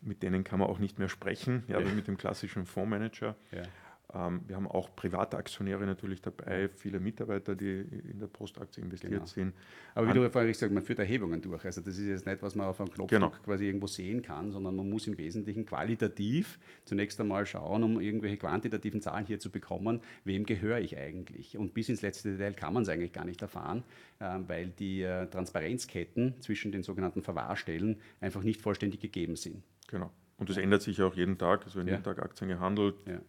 Mit 0.00 0.22
denen 0.22 0.44
kann 0.44 0.60
man 0.60 0.68
auch 0.68 0.78
nicht 0.78 1.00
mehr 1.00 1.08
sprechen, 1.08 1.64
ja, 1.66 1.80
ja. 1.80 1.88
wie 1.88 1.92
mit 1.92 2.06
dem 2.06 2.16
klassischen 2.16 2.66
Fondsmanager. 2.66 3.34
Ja. 3.50 3.62
Ähm, 4.14 4.40
wir 4.46 4.56
haben 4.56 4.66
auch 4.66 4.94
private 4.96 5.36
Aktionäre 5.36 5.84
natürlich 5.84 6.22
dabei, 6.22 6.68
viele 6.68 6.98
Mitarbeiter, 6.98 7.54
die 7.54 7.80
in 8.10 8.18
der 8.18 8.26
Postaktie 8.26 8.82
investiert 8.82 9.12
genau. 9.12 9.26
sind. 9.26 9.52
Aber 9.94 10.08
wie 10.08 10.14
du 10.14 10.30
vorhin 10.30 10.50
gesagt 10.50 10.70
hast, 10.70 10.74
man 10.74 10.82
führt 10.82 10.98
Erhebungen 10.98 11.42
durch. 11.42 11.62
Also 11.66 11.82
das 11.82 11.98
ist 11.98 12.06
jetzt 12.06 12.24
nicht, 12.24 12.42
was 12.42 12.54
man 12.54 12.68
auf 12.68 12.80
einem 12.80 12.90
Knopfdruck 12.90 13.20
genau. 13.20 13.32
quasi 13.44 13.66
irgendwo 13.66 13.86
sehen 13.86 14.22
kann, 14.22 14.50
sondern 14.50 14.76
man 14.76 14.88
muss 14.88 15.06
im 15.06 15.18
Wesentlichen 15.18 15.66
qualitativ 15.66 16.58
zunächst 16.86 17.20
einmal 17.20 17.44
schauen, 17.44 17.82
um 17.82 18.00
irgendwelche 18.00 18.38
quantitativen 18.38 19.02
Zahlen 19.02 19.26
hier 19.26 19.40
zu 19.40 19.50
bekommen, 19.50 20.00
wem 20.24 20.46
gehöre 20.46 20.80
ich 20.80 20.96
eigentlich. 20.96 21.58
Und 21.58 21.74
bis 21.74 21.90
ins 21.90 22.00
letzte 22.00 22.30
Detail 22.30 22.54
kann 22.54 22.72
man 22.72 22.84
es 22.84 22.88
eigentlich 22.88 23.12
gar 23.12 23.26
nicht 23.26 23.42
erfahren, 23.42 23.84
ähm, 24.20 24.48
weil 24.48 24.68
die 24.68 25.02
äh, 25.02 25.26
Transparenzketten 25.26 26.40
zwischen 26.40 26.72
den 26.72 26.82
sogenannten 26.82 27.22
Verwahrstellen 27.22 28.00
einfach 28.20 28.42
nicht 28.42 28.62
vollständig 28.62 29.00
gegeben 29.00 29.36
sind. 29.36 29.62
Genau. 29.88 30.10
Und 30.38 30.48
das 30.48 30.56
ändert 30.56 30.82
sich 30.82 31.02
auch 31.02 31.14
jeden 31.14 31.36
Tag. 31.36 31.66
Es 31.66 31.74
werden 31.74 31.88
ja. 31.88 31.94
jeden 31.94 32.04
Tag 32.04 32.22
Aktien 32.22 32.48
gehandelt. 32.48 32.94
Ja. 33.06 33.20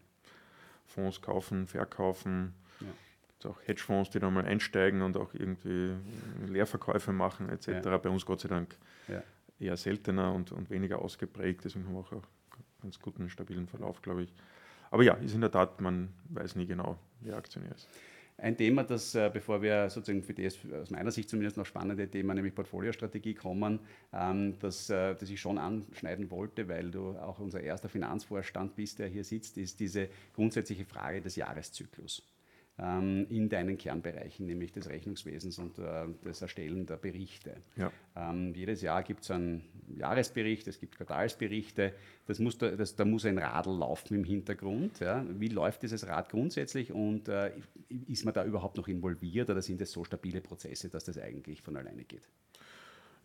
Fonds 0.90 1.22
kaufen, 1.22 1.68
verkaufen. 1.68 2.54
Ja. 2.82 2.88
Es 3.40 3.46
auch 3.46 3.58
Hedgefonds, 3.66 4.10
die 4.10 4.20
dann 4.20 4.34
mal 4.34 4.46
einsteigen 4.46 5.02
und 5.02 5.16
auch 5.16 5.34
irgendwie 5.34 5.94
Leerverkäufe 6.48 7.14
machen 7.14 7.50
etc. 7.50 7.68
Ja. 7.86 7.98
Bei 7.98 8.10
uns 8.10 8.26
Gott 8.26 8.42
sei 8.42 8.50
Dank 8.50 8.76
ja. 9.08 9.24
eher 9.60 9.78
seltener 9.78 10.34
und, 10.34 10.52
und 10.52 10.70
weniger 10.70 11.00
ausgeprägt. 11.00 11.64
Deswegen 11.64 11.86
haben 11.86 11.94
wir 11.94 12.00
auch 12.00 12.12
einen 12.12 12.24
ganz 12.82 13.00
guten, 13.00 13.30
stabilen 13.30 13.68
Verlauf, 13.68 14.02
glaube 14.02 14.24
ich. 14.24 14.34
Aber 14.92 15.04
ja, 15.04 15.14
ist 15.14 15.36
in 15.36 15.42
der 15.42 15.52
Tat, 15.52 15.80
man 15.80 16.10
weiß 16.30 16.56
nie 16.56 16.66
genau, 16.66 16.98
wer 17.22 17.38
Aktionär 17.38 17.72
ist. 17.74 17.88
Ein 18.42 18.56
Thema, 18.56 18.84
das, 18.84 19.16
äh, 19.16 19.30
bevor 19.34 19.62
wir 19.62 19.90
sozusagen 19.90 20.24
für 20.24 20.34
das 20.34 20.58
aus 20.82 20.90
meiner 20.92 21.12
Sicht 21.12 21.30
zumindest 21.30 21.58
noch 21.58 21.66
spannende 21.66 22.08
Thema, 22.08 22.34
nämlich 22.34 22.56
Portfoliostrategie 22.56 23.34
kommen, 23.34 23.80
ähm, 24.14 24.58
das, 24.60 24.90
äh, 24.90 25.16
das 25.16 25.30
ich 25.30 25.42
schon 25.42 25.58
anschneiden 25.58 26.32
wollte, 26.32 26.68
weil 26.70 26.90
du 26.90 27.18
auch 27.18 27.40
unser 27.40 27.62
erster 27.62 27.90
Finanzvorstand 27.90 28.76
bist, 28.76 29.00
der 29.00 29.08
hier 29.08 29.26
sitzt, 29.26 29.58
ist 29.58 29.80
diese 29.80 30.08
grundsätzliche 30.34 30.86
Frage 30.86 31.22
des 31.22 31.36
Jahreszyklus. 31.36 32.24
Ähm, 32.82 33.26
in 33.30 33.50
deinen 33.50 33.78
Kernbereichen, 33.78 34.46
nämlich 34.46 34.72
des 34.72 34.88
Rechnungswesens 34.88 35.60
und 35.60 35.80
äh, 35.80 36.06
des 36.24 36.42
Erstellen 36.42 36.86
der 36.86 36.96
Berichte. 36.96 37.58
Ja. 37.76 37.92
Ähm, 38.16 38.54
jedes 38.56 38.82
Jahr 38.82 39.04
gibt 39.04 39.24
es 39.24 39.32
einen 39.32 39.66
Jahresbericht, 39.98 40.66
es 40.68 40.80
gibt 40.80 40.96
Quartalsberichte, 40.96 41.94
das 42.26 42.40
muss 42.40 42.58
da, 42.58 42.72
das, 42.72 42.96
da 42.96 43.04
muss 43.04 43.26
ein 43.26 43.38
Radl 43.38 43.78
laufen 43.78 44.16
im 44.16 44.24
Hintergrund. 44.24 45.02
Ja. 45.02 45.26
Wie 45.30 45.50
läuft 45.50 45.84
dieses 45.84 46.08
Rad 46.08 46.30
grundsätzlich 46.30 46.94
und 46.94 47.28
äh, 47.28 47.52
ist 48.08 48.24
man 48.24 48.34
da 48.34 48.46
überhaupt 48.46 48.78
noch 48.78 48.88
involviert 48.88 49.50
oder 49.50 49.62
sind 49.62 49.82
es 49.82 49.92
so 49.92 50.06
stabile 50.06 50.40
Prozesse, 50.40 50.88
dass 50.88 51.04
das 51.04 51.18
eigentlich 51.18 51.62
von 51.62 51.76
alleine 51.76 52.06
geht? 52.06 52.30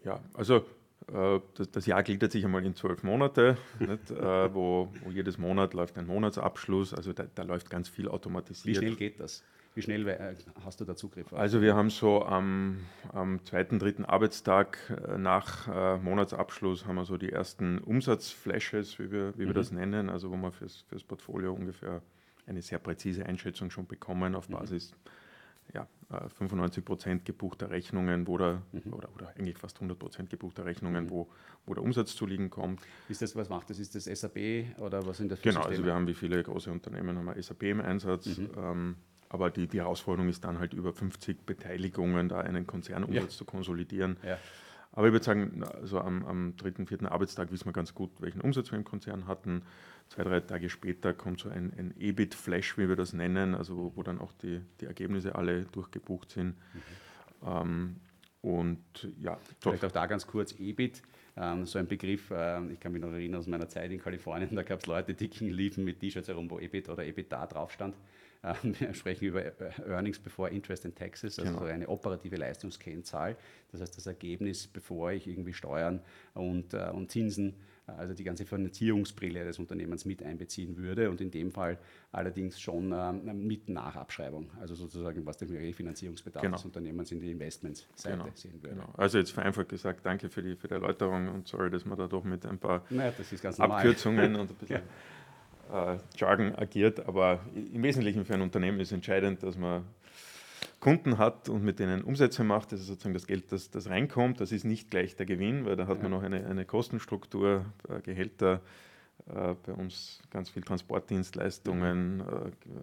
Ja, 0.05 0.21
also 0.35 0.67
äh, 1.13 1.41
das, 1.73 1.87
Jahr 1.87 2.03
gliedert 2.03 2.33
sich 2.33 2.45
einmal 2.45 2.65
in 2.65 2.75
zwölf 2.75 3.03
Monate, 3.03 3.57
nicht, 3.79 4.11
äh, 4.11 4.55
wo, 4.55 4.93
wo, 5.03 5.11
jedes 5.11 5.39
Monat 5.39 5.75
läuft 5.75 5.99
ein 5.99 6.07
Monatsabschluss, 6.07 6.95
also 6.95 7.13
da, 7.13 7.25
da, 7.35 7.43
läuft 7.43 7.71
ganz 7.71 7.89
viel 7.89 8.09
automatisiert. 8.09 8.77
Wie 8.77 8.79
schnell 8.79 8.97
geht 8.97 9.21
das? 9.21 9.43
Wie 9.75 9.83
schnell 9.83 10.07
äh, 10.09 10.37
hast 10.65 10.81
du 10.81 10.85
da 10.85 10.95
Zugriff? 10.95 11.33
Auf? 11.33 11.39
Also 11.39 11.61
wir 11.61 11.75
haben 11.75 11.91
so 11.91 12.25
am, 12.25 12.79
am 13.13 13.45
zweiten, 13.45 13.79
dritten 13.79 14.05
Arbeitstag 14.05 14.79
nach 15.19 15.69
äh, 15.69 15.99
Monatsabschluss 15.99 16.87
haben 16.87 16.97
wir 16.97 17.05
so 17.05 17.17
die 17.17 17.33
ersten 17.33 17.79
Umsatzflashes, 17.79 18.99
wie 18.99 19.11
wir, 19.11 19.37
wie 19.37 19.43
mhm. 19.43 19.47
wir 19.49 19.55
das 19.55 19.73
nennen, 19.73 20.09
also 20.09 20.31
wo 20.31 20.37
wir 20.37 20.53
fürs, 20.53 20.85
fürs 20.89 21.03
Portfolio 21.03 21.53
ungefähr 21.53 22.03
eine 22.47 22.63
sehr 22.63 22.79
präzise 22.79 23.27
Einschätzung 23.27 23.71
schon 23.71 23.87
bekommen 23.87 24.35
auf 24.35 24.49
mhm. 24.49 24.55
Basis 24.55 24.93
mhm 24.93 25.11
ja, 25.73 25.89
95 26.11 26.79
äh, 26.79 26.83
Prozent 26.85 27.25
gebuchter 27.25 27.71
Rechnungen, 27.71 28.27
wo 28.27 28.39
der, 28.39 28.63
mhm. 28.73 28.93
oder, 28.93 29.09
oder 29.15 29.33
eigentlich 29.37 29.59
fast 29.59 29.77
100 29.77 29.99
Prozent 29.99 30.31
gebuchter 30.31 30.65
Rechnungen, 30.65 31.05
mhm. 31.05 31.11
wo, 31.11 31.29
wo 31.67 31.75
der 31.75 31.83
Umsatz 31.83 32.15
zu 32.15 32.27
liegen 32.27 32.51
kommt. 32.51 32.81
Ist 33.09 33.23
das, 33.23 33.35
was 33.35 33.49
macht 33.49 33.71
das? 33.71 33.79
Ist 33.79 33.95
das 33.95 34.05
SAP 34.05 34.79
oder 34.79 35.07
was 35.07 35.19
sind 35.19 35.31
das 35.31 35.41
für 35.41 35.49
Genau, 35.49 35.61
Systeme? 35.61 35.77
also 35.77 35.85
wir 35.85 35.95
haben 35.95 36.07
wie 36.07 36.15
viele 36.15 36.43
große 36.43 36.71
Unternehmen 36.71 37.17
haben 37.17 37.27
wir 37.27 37.43
SAP 37.43 37.63
im 37.65 37.81
Einsatz. 37.81 38.39
Mhm. 38.39 38.51
Ähm, 38.57 38.97
aber 39.29 39.51
die, 39.51 39.67
die 39.67 39.81
Herausforderung 39.81 40.29
ist 40.29 40.45
dann 40.45 40.61
halt 40.61 40.75
über 40.75 40.93
50 40.93 41.45
Beteiligungen, 41.45 42.29
da 42.29 42.41
einen 42.41 42.67
Konzernumsatz 42.67 43.23
ja. 43.23 43.29
zu 43.29 43.45
konsolidieren. 43.45 44.17
Ja. 44.23 44.39
Aber 44.97 45.09
ich 45.09 45.13
würde 45.13 45.25
sagen, 45.25 45.65
also 45.65 46.01
am, 46.01 46.25
am 46.25 46.57
dritten, 46.57 46.87
vierten 46.87 47.07
Arbeitstag 47.07 47.51
wissen 47.51 47.67
wir 47.67 47.73
ganz 47.73 47.95
gut, 47.95 48.11
welchen 48.21 48.41
Umsatz 48.41 48.71
wir 48.71 48.79
im 48.79 48.85
Konzern 48.85 49.27
hatten. 49.27 49.63
Zwei, 50.09 50.23
drei 50.23 50.41
Tage 50.41 50.71
später 50.71 51.13
kommt 51.13 51.41
so 51.41 51.49
ein, 51.49 51.73
ein 51.77 51.95
EBIT-Flash, 51.99 52.79
wie 52.79 52.89
wir 52.89 52.95
das 52.95 53.13
nennen, 53.13 53.55
also 53.55 53.77
wo, 53.77 53.93
wo 53.97 54.03
dann 54.05 54.21
auch 54.21 54.33
die, 54.43 54.61
die 54.81 54.87
Ergebnisse 54.87 55.35
alle 55.35 55.65
durchgebucht 55.65 56.31
sind. 56.31 56.55
Mhm. 56.57 57.47
Ähm, 57.47 57.97
und 58.43 59.09
ja, 59.19 59.39
vielleicht 59.61 59.85
auch 59.85 59.91
da 59.91 60.07
ganz 60.07 60.27
kurz 60.27 60.55
EBIT. 60.61 61.03
Ähm, 61.37 61.67
so 61.67 61.79
ein 61.79 61.89
Begriff, 61.89 62.31
äh, 62.31 62.65
ich 62.73 62.79
kann 62.79 62.93
mich 62.93 63.03
noch 63.03 63.11
erinnern 63.11 63.41
aus 63.41 63.49
meiner 63.49 63.69
Zeit 63.69 63.91
in 63.91 64.01
Kalifornien, 64.01 64.55
da 64.55 64.63
gab 64.63 64.81
es 64.81 64.87
Leute, 64.87 65.15
die 65.15 65.27
liefen 65.51 65.85
mit 65.85 65.99
T-Shirts 65.99 66.29
herum, 66.29 66.49
wo 66.49 66.61
EBIT 66.61 66.89
oder 66.89 67.05
EBITDA 67.05 67.47
drauf 67.47 67.73
stand. 67.73 67.97
Ähm, 68.45 68.75
wir 68.79 68.95
sprechen 68.95 69.25
über 69.25 69.43
Earnings 69.87 70.19
before 70.19 70.51
Interest 70.51 70.85
and 70.85 70.97
Taxes, 70.97 71.39
also 71.39 71.53
genau. 71.53 71.65
eine 71.65 71.89
operative 71.89 72.37
Leistungskennzahl. 72.37 73.37
Das 73.73 73.81
heißt, 73.81 73.97
das 73.97 74.07
Ergebnis, 74.07 74.67
bevor 74.67 75.13
ich 75.13 75.27
irgendwie 75.27 75.53
Steuern 75.53 76.01
und, 76.35 76.75
äh, 76.75 76.91
und 76.93 77.11
Zinsen, 77.11 77.55
äh, 77.89 77.93
also 77.93 78.15
die 78.15 78.25
ganze 78.25 78.45
Finanzierungsbrille 78.45 79.45
des 79.45 79.59
Unternehmens 79.59 80.05
mit 80.05 80.23
einbeziehen 80.23 80.77
würde 80.77 81.11
und 81.11 81.21
in 81.21 81.31
dem 81.31 81.51
Fall 81.51 81.79
allerdings 82.13 82.61
schon 82.61 82.93
ähm, 82.93 83.47
mit 83.47 83.69
Nachabschreibung, 83.69 84.51
also 84.61 84.75
sozusagen 84.75 85.25
was 85.27 85.39
den 85.39 85.51
Refinanzierungsbedarf 85.51 86.43
genau. 86.43 86.57
des 86.57 86.65
Unternehmens 86.65 87.11
in 87.11 87.21
die 87.21 87.31
Investmentsseite 87.31 88.17
genau. 88.17 88.31
sehen 88.35 88.63
würde. 88.63 88.77
Genau. 88.77 88.93
Also 88.97 89.19
jetzt 89.19 89.33
vereinfacht 89.33 89.69
gesagt, 89.71 90.05
danke 90.05 90.29
für 90.29 90.43
die, 90.43 90.55
für 90.57 90.69
die 90.69 90.75
Erläuterung 90.75 91.29
und 91.29 91.49
sorry, 91.49 91.71
dass 91.71 91.85
man 91.85 91.99
da 91.99 92.07
doch 92.07 92.25
mit 92.25 92.45
ein 92.47 92.59
paar 92.59 92.85
naja, 92.91 93.13
Abkürzungen 93.59 94.37
und 94.37 94.51
ein 94.51 94.57
bisschen 94.59 94.77
ja 94.77 94.83
äh, 94.83 94.83
Jargon 96.17 96.55
agiert, 96.55 97.07
aber 97.07 97.41
im 97.55 97.83
Wesentlichen 97.83 98.25
für 98.25 98.35
ein 98.35 98.43
Unternehmen 98.43 98.81
ist 98.81 98.93
entscheidend, 98.93 99.43
dass 99.43 99.57
man 99.57 99.85
Kunden 100.85 101.17
hat 101.17 101.49
und 101.49 101.65
mit 101.65 101.79
denen 101.79 102.03
Umsätze 102.03 102.45
macht. 102.45 102.73
Das 102.73 102.81
ist 102.81 102.89
sozusagen 102.89 103.15
das 103.15 103.27
Geld, 103.27 103.51
das, 103.53 103.71
das 103.71 103.89
reinkommt. 103.89 104.41
Das 104.41 104.53
ist 104.53 104.65
nicht 104.65 104.91
gleich 104.91 105.17
der 105.17 105.25
Gewinn, 105.25 105.65
weil 105.65 105.77
da 105.77 105.87
hat 105.87 106.03
man 106.03 106.11
noch 106.11 106.23
eine, 106.23 106.45
eine 106.47 106.67
Kostenstruktur, 106.67 107.65
äh, 107.89 108.01
Gehälter, 108.03 108.61
äh, 109.27 109.55
bei 109.65 109.73
uns 109.73 110.21
ganz 110.31 110.51
viel 110.51 110.63
Transportdienstleistungen, 110.63 112.21
äh, 112.21 112.25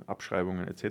Abschreibungen 0.08 0.68
etc. 0.68 0.84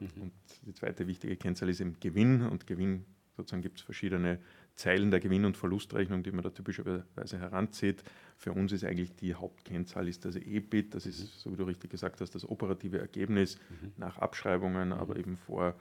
Mhm. 0.00 0.22
Und 0.22 0.32
die 0.62 0.74
zweite 0.74 1.06
wichtige 1.06 1.36
Kennzahl 1.36 1.68
ist 1.68 1.80
eben 1.80 2.00
Gewinn 2.00 2.42
und 2.42 2.66
Gewinn 2.66 3.04
sozusagen 3.36 3.62
gibt 3.62 3.78
es 3.78 3.84
verschiedene 3.84 4.40
Zeilen 4.76 5.10
der 5.10 5.20
Gewinn- 5.20 5.44
und 5.44 5.56
Verlustrechnung, 5.56 6.22
die 6.22 6.30
man 6.30 6.42
da 6.42 6.50
typischerweise 6.50 7.38
heranzieht. 7.38 8.04
Für 8.36 8.52
uns 8.52 8.72
ist 8.72 8.84
eigentlich 8.84 9.14
die 9.16 9.34
Hauptkennzahl 9.34 10.06
ist 10.06 10.24
das 10.24 10.36
EBIT, 10.36 10.94
das 10.94 11.06
ist, 11.06 11.20
mhm. 11.20 11.28
so 11.38 11.52
wie 11.52 11.56
du 11.56 11.64
richtig 11.64 11.90
gesagt 11.90 12.20
hast, 12.20 12.34
das 12.34 12.48
operative 12.48 12.98
Ergebnis 12.98 13.58
mhm. 13.70 13.92
nach 13.96 14.18
Abschreibungen, 14.18 14.88
mhm. 14.88 14.94
aber 14.94 15.16
eben 15.16 15.38
vor 15.38 15.74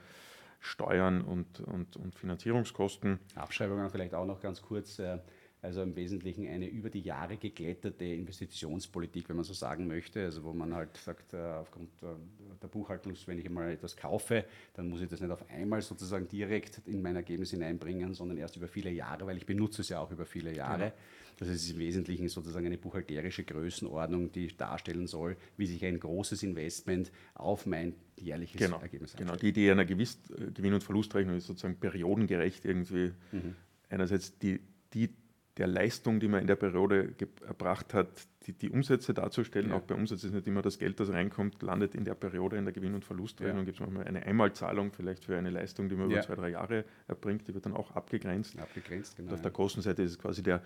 Steuern 0.61 1.21
und, 1.21 1.59
und, 1.59 1.97
und 1.97 2.15
Finanzierungskosten. 2.15 3.19
Abschreibungen 3.35 3.89
vielleicht 3.89 4.15
auch 4.15 4.25
noch 4.25 4.41
ganz 4.41 4.61
kurz. 4.61 4.97
Äh, 4.97 5.19
also 5.65 5.81
im 5.81 5.95
Wesentlichen 5.95 6.47
eine 6.47 6.67
über 6.67 6.89
die 6.89 7.01
Jahre 7.01 7.37
geglättete 7.37 8.05
Investitionspolitik, 8.05 9.27
wenn 9.29 9.35
man 9.35 9.45
so 9.45 9.53
sagen 9.53 9.87
möchte. 9.87 10.23
Also 10.23 10.43
wo 10.43 10.53
man 10.53 10.73
halt 10.73 10.95
sagt, 10.97 11.33
äh, 11.33 11.37
aufgrund 11.37 11.89
der 12.01 12.67
Buchhaltung, 12.67 13.13
wenn 13.25 13.39
ich 13.39 13.45
einmal 13.45 13.71
etwas 13.71 13.97
kaufe, 13.97 14.45
dann 14.73 14.89
muss 14.89 15.01
ich 15.01 15.09
das 15.09 15.19
nicht 15.19 15.31
auf 15.31 15.49
einmal 15.49 15.81
sozusagen 15.81 16.27
direkt 16.27 16.81
in 16.85 17.01
mein 17.01 17.15
Ergebnis 17.15 17.51
hineinbringen, 17.51 18.13
sondern 18.13 18.37
erst 18.37 18.55
über 18.55 18.67
viele 18.67 18.91
Jahre, 18.91 19.25
weil 19.25 19.37
ich 19.37 19.45
benutze 19.45 19.81
es 19.81 19.89
ja 19.89 19.99
auch 19.99 20.11
über 20.11 20.25
viele 20.25 20.53
Jahre. 20.53 20.77
Genau. 20.77 20.93
Das 21.37 21.49
ist 21.49 21.69
im 21.69 21.79
Wesentlichen 21.79 22.29
sozusagen 22.29 22.65
eine 22.65 22.77
buchhalterische 22.77 23.43
Größenordnung, 23.43 24.31
die 24.31 24.55
darstellen 24.55 25.07
soll, 25.07 25.35
wie 25.57 25.65
sich 25.65 25.83
ein 25.83 25.99
großes 25.99 26.43
Investment 26.43 27.11
auf 27.33 27.65
mein 27.65 27.93
jährliches 28.15 28.59
genau, 28.59 28.79
Ergebnis 28.79 29.11
einstellt. 29.11 29.29
Genau, 29.29 29.39
die 29.39 29.49
Idee 29.49 29.71
einer 29.71 29.85
Gewiss, 29.85 30.17
äh, 30.29 30.51
Gewinn- 30.51 30.75
und 30.75 30.83
Verlustrechnung 30.83 31.35
ist 31.35 31.47
sozusagen 31.47 31.77
periodengerecht 31.77 32.63
irgendwie. 32.63 33.11
Mhm. 33.31 33.55
Einerseits 33.89 34.37
die, 34.37 34.61
die 34.93 35.09
der 35.57 35.67
Leistung, 35.67 36.19
die 36.19 36.27
man 36.27 36.41
in 36.41 36.47
der 36.47 36.55
Periode 36.55 37.15
erbracht 37.47 37.93
hat, 37.93 38.09
die, 38.45 38.53
die 38.53 38.69
Umsätze 38.69 39.13
darzustellen. 39.13 39.69
Ja. 39.69 39.77
Auch 39.77 39.81
bei 39.81 39.95
Umsatz 39.95 40.23
ist 40.23 40.33
nicht 40.33 40.47
immer 40.47 40.61
das 40.61 40.77
Geld, 40.77 40.99
das 40.99 41.09
reinkommt, 41.09 41.61
landet 41.61 41.95
in 41.95 42.03
der 42.03 42.15
Periode 42.15 42.57
in 42.57 42.65
der 42.65 42.73
Gewinn- 42.73 42.93
und 42.93 43.05
Verlustrechnung. 43.05 43.59
Ja. 43.59 43.63
Gibt 43.63 43.77
es 43.77 43.79
manchmal 43.79 44.05
eine 44.05 44.23
Einmalzahlung 44.23 44.91
vielleicht 44.91 45.25
für 45.25 45.37
eine 45.37 45.49
Leistung, 45.49 45.87
die 45.87 45.95
man 45.95 46.09
ja. 46.09 46.17
über 46.17 46.25
zwei, 46.25 46.35
drei 46.35 46.49
Jahre 46.49 46.83
erbringt, 47.07 47.47
die 47.47 47.53
wird 47.53 47.65
dann 47.65 47.73
auch 47.73 47.91
abgegrenzt. 47.91 48.59
Abgegrenzt, 48.59 49.15
genau. 49.15 49.29
Und 49.29 49.35
auf 49.35 49.41
der 49.41 49.51
Kostenseite 49.51 50.03
ist 50.03 50.11
es 50.11 50.19
quasi 50.19 50.43
der 50.43 50.61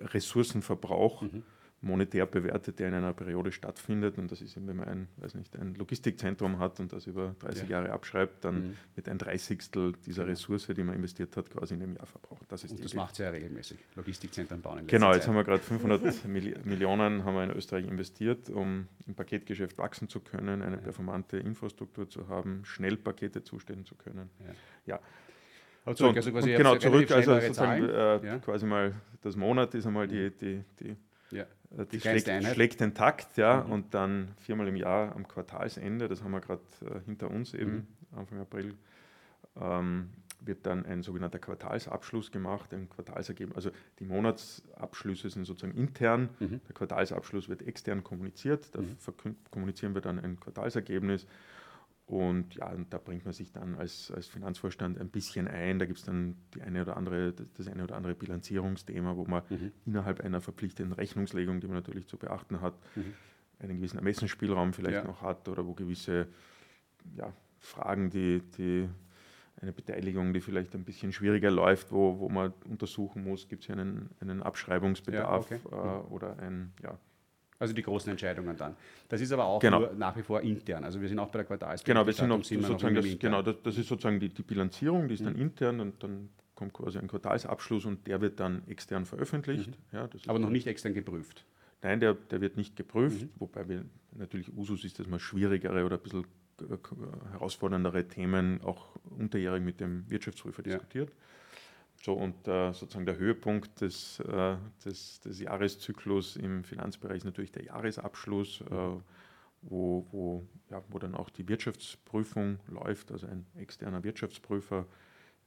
Ressourcenverbrauch. 0.00 1.22
Mhm 1.22 1.42
monetär 1.80 2.26
bewertet, 2.26 2.80
der 2.80 2.88
in 2.88 2.94
einer 2.94 3.12
Periode 3.12 3.52
stattfindet. 3.52 4.18
Und 4.18 4.32
das 4.32 4.42
ist, 4.42 4.56
wenn 4.56 4.76
man 4.76 4.88
ein, 4.88 5.08
weiß 5.18 5.34
nicht, 5.34 5.56
ein 5.56 5.74
Logistikzentrum 5.74 6.58
hat 6.58 6.80
und 6.80 6.92
das 6.92 7.06
über 7.06 7.36
30 7.38 7.64
ja. 7.64 7.78
Jahre 7.78 7.92
abschreibt, 7.92 8.44
dann 8.44 8.68
mhm. 8.68 8.76
wird 8.96 9.08
ein 9.08 9.18
Dreißigstel 9.18 9.92
dieser 10.04 10.22
genau. 10.22 10.32
Ressource, 10.32 10.66
die 10.66 10.82
man 10.82 10.96
investiert 10.96 11.36
hat, 11.36 11.50
quasi 11.50 11.74
in 11.74 11.82
einem 11.82 11.96
Jahr 11.96 12.06
verbraucht. 12.06 12.44
Das 12.48 12.64
ist 12.64 12.72
und 12.72 12.84
das 12.84 12.94
macht 12.94 13.12
es 13.12 13.18
ja 13.18 13.30
regelmäßig. 13.30 13.78
Logistikzentren 13.94 14.60
bauen. 14.60 14.86
genau, 14.86 15.12
jetzt 15.12 15.20
Zeit. 15.20 15.28
haben 15.28 15.36
wir 15.36 15.44
gerade 15.44 15.62
500 15.62 16.26
Millionen 16.64 17.24
haben 17.24 17.34
wir 17.34 17.44
in 17.44 17.52
Österreich 17.52 17.86
investiert, 17.86 18.50
um 18.50 18.88
im 19.06 19.14
Paketgeschäft 19.14 19.78
wachsen 19.78 20.08
zu 20.08 20.20
können, 20.20 20.62
eine 20.62 20.76
ja. 20.76 20.82
performante 20.82 21.38
Infrastruktur 21.38 22.08
zu 22.08 22.28
haben, 22.28 22.64
schnell 22.64 22.96
Pakete 22.96 23.44
zustellen 23.44 23.84
zu 23.84 23.94
können. 23.94 24.30
Ja. 24.40 24.94
ja. 24.94 25.00
Also, 25.84 26.10
also 26.10 26.32
quasi 26.32 26.52
genau, 26.52 26.76
zurück, 26.76 27.10
also 27.12 27.40
sozusagen 27.40 27.88
äh, 27.88 28.26
ja. 28.26 28.38
quasi 28.40 28.66
mal 28.66 28.94
das 29.22 29.36
Monat 29.36 29.74
ist 29.74 29.86
einmal 29.86 30.06
die, 30.06 30.30
die, 30.30 30.62
die 30.80 30.96
ja. 31.30 31.42
Äh, 31.42 31.46
die, 31.86 31.98
die 31.98 32.00
schlägt, 32.00 32.44
schlägt, 32.46 32.80
den 32.80 32.94
Takt, 32.94 33.36
ja, 33.36 33.64
mhm. 33.64 33.72
und 33.72 33.94
dann 33.94 34.28
viermal 34.38 34.68
im 34.68 34.76
Jahr 34.76 35.14
am 35.14 35.26
Quartalsende, 35.26 36.08
das 36.08 36.22
haben 36.22 36.32
wir 36.32 36.40
gerade 36.40 36.62
äh, 36.82 37.00
hinter 37.04 37.30
uns 37.30 37.54
eben, 37.54 37.86
mhm. 38.12 38.18
Anfang 38.18 38.40
April, 38.40 38.74
ähm, 39.60 40.10
wird 40.40 40.66
dann 40.66 40.86
ein 40.86 41.02
sogenannter 41.02 41.38
Quartalsabschluss 41.38 42.30
gemacht, 42.30 42.72
ein 42.72 42.88
Quartalsergebnis. 42.88 43.56
Also 43.56 43.70
die 43.98 44.04
Monatsabschlüsse 44.04 45.30
sind 45.30 45.44
sozusagen 45.44 45.76
intern, 45.76 46.28
mhm. 46.38 46.60
der 46.66 46.74
Quartalsabschluss 46.74 47.48
wird 47.48 47.62
extern 47.62 48.04
kommuniziert, 48.04 48.74
da 48.74 48.80
mhm. 48.80 48.96
kommunizieren 49.50 49.94
wir 49.94 50.00
dann 50.00 50.18
ein 50.18 50.38
Quartalsergebnis 50.38 51.26
und 52.08 52.54
ja, 52.54 52.70
und 52.70 52.90
da 52.90 52.96
bringt 52.96 53.26
man 53.26 53.34
sich 53.34 53.52
dann 53.52 53.74
als, 53.74 54.10
als 54.10 54.28
Finanzvorstand 54.28 54.98
ein 54.98 55.10
bisschen 55.10 55.46
ein. 55.46 55.78
Da 55.78 55.84
gibt 55.84 55.98
es 55.98 56.06
dann 56.06 56.38
die 56.54 56.62
eine 56.62 56.80
oder 56.80 56.96
andere, 56.96 57.34
das 57.54 57.68
eine 57.68 57.84
oder 57.84 57.96
andere 57.96 58.14
Bilanzierungsthema, 58.14 59.14
wo 59.14 59.26
man 59.26 59.42
mhm. 59.50 59.72
innerhalb 59.84 60.22
einer 60.22 60.40
verpflichtenden 60.40 60.94
Rechnungslegung, 60.94 61.60
die 61.60 61.66
man 61.66 61.76
natürlich 61.76 62.06
zu 62.06 62.16
beachten 62.16 62.62
hat, 62.62 62.72
mhm. 62.96 63.12
einen 63.58 63.76
gewissen 63.76 63.98
Ermessensspielraum 63.98 64.72
vielleicht 64.72 64.94
ja. 64.94 65.04
noch 65.04 65.20
hat 65.20 65.46
oder 65.50 65.66
wo 65.66 65.74
gewisse 65.74 66.28
ja, 67.14 67.30
Fragen, 67.58 68.08
die, 68.08 68.40
die 68.56 68.88
eine 69.60 69.74
Beteiligung, 69.74 70.32
die 70.32 70.40
vielleicht 70.40 70.74
ein 70.74 70.84
bisschen 70.84 71.12
schwieriger 71.12 71.50
läuft, 71.50 71.92
wo, 71.92 72.18
wo 72.20 72.30
man 72.30 72.54
untersuchen 72.70 73.22
muss, 73.22 73.48
gibt 73.48 73.64
es 73.64 73.66
hier 73.66 73.76
einen, 73.76 74.08
einen 74.20 74.42
Abschreibungsbedarf 74.42 75.50
ja, 75.50 75.58
okay. 75.62 75.76
äh, 75.76 76.06
mhm. 76.06 76.12
oder 76.12 76.38
ein, 76.38 76.72
ja, 76.82 76.98
also 77.58 77.74
die 77.74 77.82
großen 77.82 78.10
Entscheidungen 78.10 78.56
dann. 78.56 78.76
Das 79.08 79.20
ist 79.20 79.32
aber 79.32 79.44
auch 79.44 79.60
genau. 79.60 79.90
nach 79.96 80.16
wie 80.16 80.22
vor 80.22 80.40
intern. 80.40 80.84
Also 80.84 81.00
wir 81.00 81.08
sind 81.08 81.18
auch 81.18 81.28
bei 81.28 81.38
der 81.38 81.46
Quartalsbilanz. 81.46 81.84
Genau, 81.84 82.06
wir 82.06 82.12
sind, 82.12 82.28
noch, 82.28 82.44
sind 82.44 82.62
sozusagen 82.62 82.94
noch 82.94 83.02
das, 83.02 83.18
genau, 83.18 83.42
das, 83.42 83.56
das, 83.62 83.78
ist 83.78 83.88
sozusagen 83.88 84.20
die, 84.20 84.28
die 84.28 84.42
Bilanzierung, 84.42 85.08
die 85.08 85.14
ist 85.14 85.20
mhm. 85.20 85.24
dann 85.26 85.36
intern 85.36 85.80
und 85.80 86.02
dann 86.02 86.28
kommt 86.54 86.72
quasi 86.72 86.98
ein 86.98 87.08
Quartalsabschluss 87.08 87.84
und 87.84 88.06
der 88.06 88.20
wird 88.20 88.40
dann 88.40 88.66
extern 88.68 89.06
veröffentlicht. 89.06 89.68
Mhm. 89.68 89.98
Ja, 89.98 90.08
aber 90.26 90.38
noch 90.38 90.50
nicht 90.50 90.66
extern 90.66 90.94
geprüft. 90.94 91.44
Nein, 91.82 92.00
der, 92.00 92.14
der 92.14 92.40
wird 92.40 92.56
nicht 92.56 92.76
geprüft, 92.76 93.22
mhm. 93.22 93.30
wobei 93.38 93.68
wir 93.68 93.84
natürlich 94.12 94.52
Usus 94.56 94.84
ist, 94.84 94.98
dass 94.98 95.06
man 95.06 95.20
schwierigere 95.20 95.84
oder 95.84 95.96
ein 95.96 96.02
bisschen 96.02 96.24
äh, 96.60 96.76
herausforderndere 97.32 98.06
Themen 98.08 98.60
auch 98.64 98.96
unterjährig 99.16 99.62
mit 99.62 99.80
dem 99.80 100.08
Wirtschaftsprüfer 100.10 100.62
ja. 100.64 100.72
diskutiert. 100.72 101.12
So, 102.00 102.12
und 102.12 102.46
äh, 102.46 102.72
sozusagen 102.72 103.06
der 103.06 103.18
Höhepunkt 103.18 103.80
des, 103.80 104.20
äh, 104.20 104.56
des, 104.84 105.20
des, 105.20 105.40
Jahreszyklus 105.40 106.36
im 106.36 106.62
Finanzbereich 106.62 107.18
ist 107.18 107.24
natürlich 107.24 107.50
der 107.50 107.64
Jahresabschluss, 107.64 108.60
äh, 108.60 109.00
wo, 109.62 110.06
wo, 110.12 110.46
ja, 110.70 110.82
wo 110.88 110.98
dann 111.00 111.16
auch 111.16 111.28
die 111.28 111.48
Wirtschaftsprüfung 111.48 112.60
läuft, 112.68 113.10
also 113.10 113.26
ein 113.26 113.46
externer 113.56 114.04
Wirtschaftsprüfer. 114.04 114.86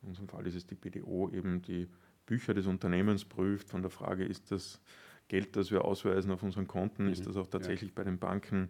In 0.02 0.10
unserem 0.10 0.28
Fall 0.28 0.46
ist 0.46 0.56
es 0.56 0.66
die 0.66 0.76
BDO, 0.76 1.30
eben 1.30 1.62
die 1.62 1.88
Bücher 2.26 2.54
des 2.54 2.68
Unternehmens 2.68 3.24
prüft, 3.24 3.70
von 3.70 3.82
der 3.82 3.92
Frage, 3.92 4.26
ist 4.26 4.52
das 4.52 4.82
Geld, 5.30 5.56
das 5.56 5.72
wir 5.72 5.86
ausweisen 5.86 6.32
auf 6.32 6.44
unseren 6.44 6.68
Konten, 6.68 7.06
mhm. 7.06 7.14
ist 7.14 7.26
das 7.26 7.38
auch 7.38 7.48
tatsächlich 7.48 7.92
ja. 7.92 7.96
bei 7.96 8.04
den 8.04 8.20
Banken 8.20 8.70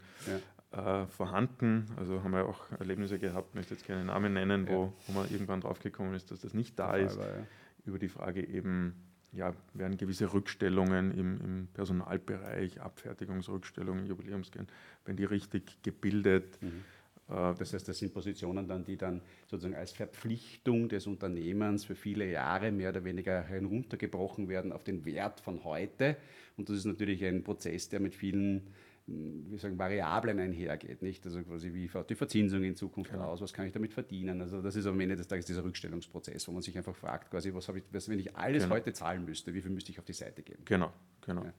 ja. 0.71 1.01
äh, 1.03 1.07
vorhanden? 1.07 1.87
Also 1.97 2.23
haben 2.23 2.31
wir 2.31 2.45
auch 2.45 2.71
Erlebnisse 2.79 3.17
gehabt, 3.17 3.55
möchte 3.55 3.73
jetzt 3.73 3.87
keine 3.87 4.05
Namen 4.05 4.33
nennen, 4.33 4.67
ja. 4.67 4.73
wo, 4.73 4.93
wo 5.07 5.13
man 5.13 5.31
irgendwann 5.31 5.61
draufgekommen 5.61 6.13
ist, 6.13 6.29
dass 6.29 6.41
das 6.41 6.53
nicht 6.53 6.77
da 6.77 6.95
ist. 6.95 7.17
War, 7.17 7.47
über 7.85 7.99
die 7.99 8.09
Frage 8.09 8.47
eben, 8.47 8.95
ja, 9.31 9.53
werden 9.73 9.97
gewisse 9.97 10.33
Rückstellungen 10.33 11.11
im, 11.11 11.41
im 11.41 11.67
Personalbereich, 11.73 12.81
Abfertigungsrückstellungen, 12.81 14.05
Jubiläumsgeld, 14.05 14.71
wenn 15.05 15.15
die 15.15 15.23
richtig 15.23 15.81
gebildet. 15.83 16.61
Mhm. 16.61 16.83
Äh, 17.29 17.53
das 17.57 17.73
heißt, 17.73 17.87
das 17.87 17.97
sind 17.97 18.13
Positionen 18.13 18.67
dann, 18.67 18.83
die 18.83 18.97
dann 18.97 19.21
sozusagen 19.47 19.75
als 19.75 19.91
Verpflichtung 19.91 20.89
des 20.89 21.07
Unternehmens 21.07 21.85
für 21.85 21.95
viele 21.95 22.29
Jahre 22.29 22.71
mehr 22.71 22.89
oder 22.89 23.03
weniger 23.03 23.41
heruntergebrochen 23.41 24.49
werden 24.49 24.71
auf 24.71 24.83
den 24.83 25.05
Wert 25.05 25.39
von 25.39 25.63
heute. 25.63 26.17
Und 26.57 26.69
das 26.69 26.77
ist 26.77 26.85
natürlich 26.85 27.23
ein 27.23 27.43
Prozess, 27.43 27.89
der 27.89 28.01
mit 28.01 28.15
vielen 28.15 28.67
wie 29.07 29.57
sagen, 29.57 29.77
Variablen 29.77 30.39
einhergeht. 30.39 31.01
Nicht? 31.01 31.25
Also 31.25 31.41
quasi, 31.43 31.73
wie 31.73 31.89
schaut 31.89 32.09
die 32.09 32.15
Verzinsung 32.15 32.63
in 32.63 32.75
Zukunft 32.75 33.11
genau. 33.11 33.25
aus, 33.25 33.41
was 33.41 33.53
kann 33.53 33.65
ich 33.65 33.73
damit 33.73 33.93
verdienen? 33.93 34.41
Also 34.41 34.61
das 34.61 34.75
ist 34.75 34.85
am 34.85 34.99
Ende 34.99 35.15
des 35.15 35.27
Tages 35.27 35.45
dieser 35.45 35.63
Rückstellungsprozess, 35.63 36.47
wo 36.47 36.51
man 36.51 36.61
sich 36.61 36.77
einfach 36.77 36.95
fragt, 36.95 37.31
quasi, 37.31 37.53
was 37.53 37.67
habe 37.67 37.79
ich, 37.79 37.85
was, 37.91 38.07
wenn 38.09 38.19
ich 38.19 38.35
alles 38.35 38.63
genau. 38.63 38.75
heute 38.75 38.93
zahlen 38.93 39.25
müsste, 39.25 39.53
wie 39.53 39.61
viel 39.61 39.71
müsste 39.71 39.91
ich 39.91 39.99
auf 39.99 40.05
die 40.05 40.13
Seite 40.13 40.43
geben? 40.43 40.63
Genau, 40.65 40.93
genau. 41.21 41.43
Ja. 41.43 41.53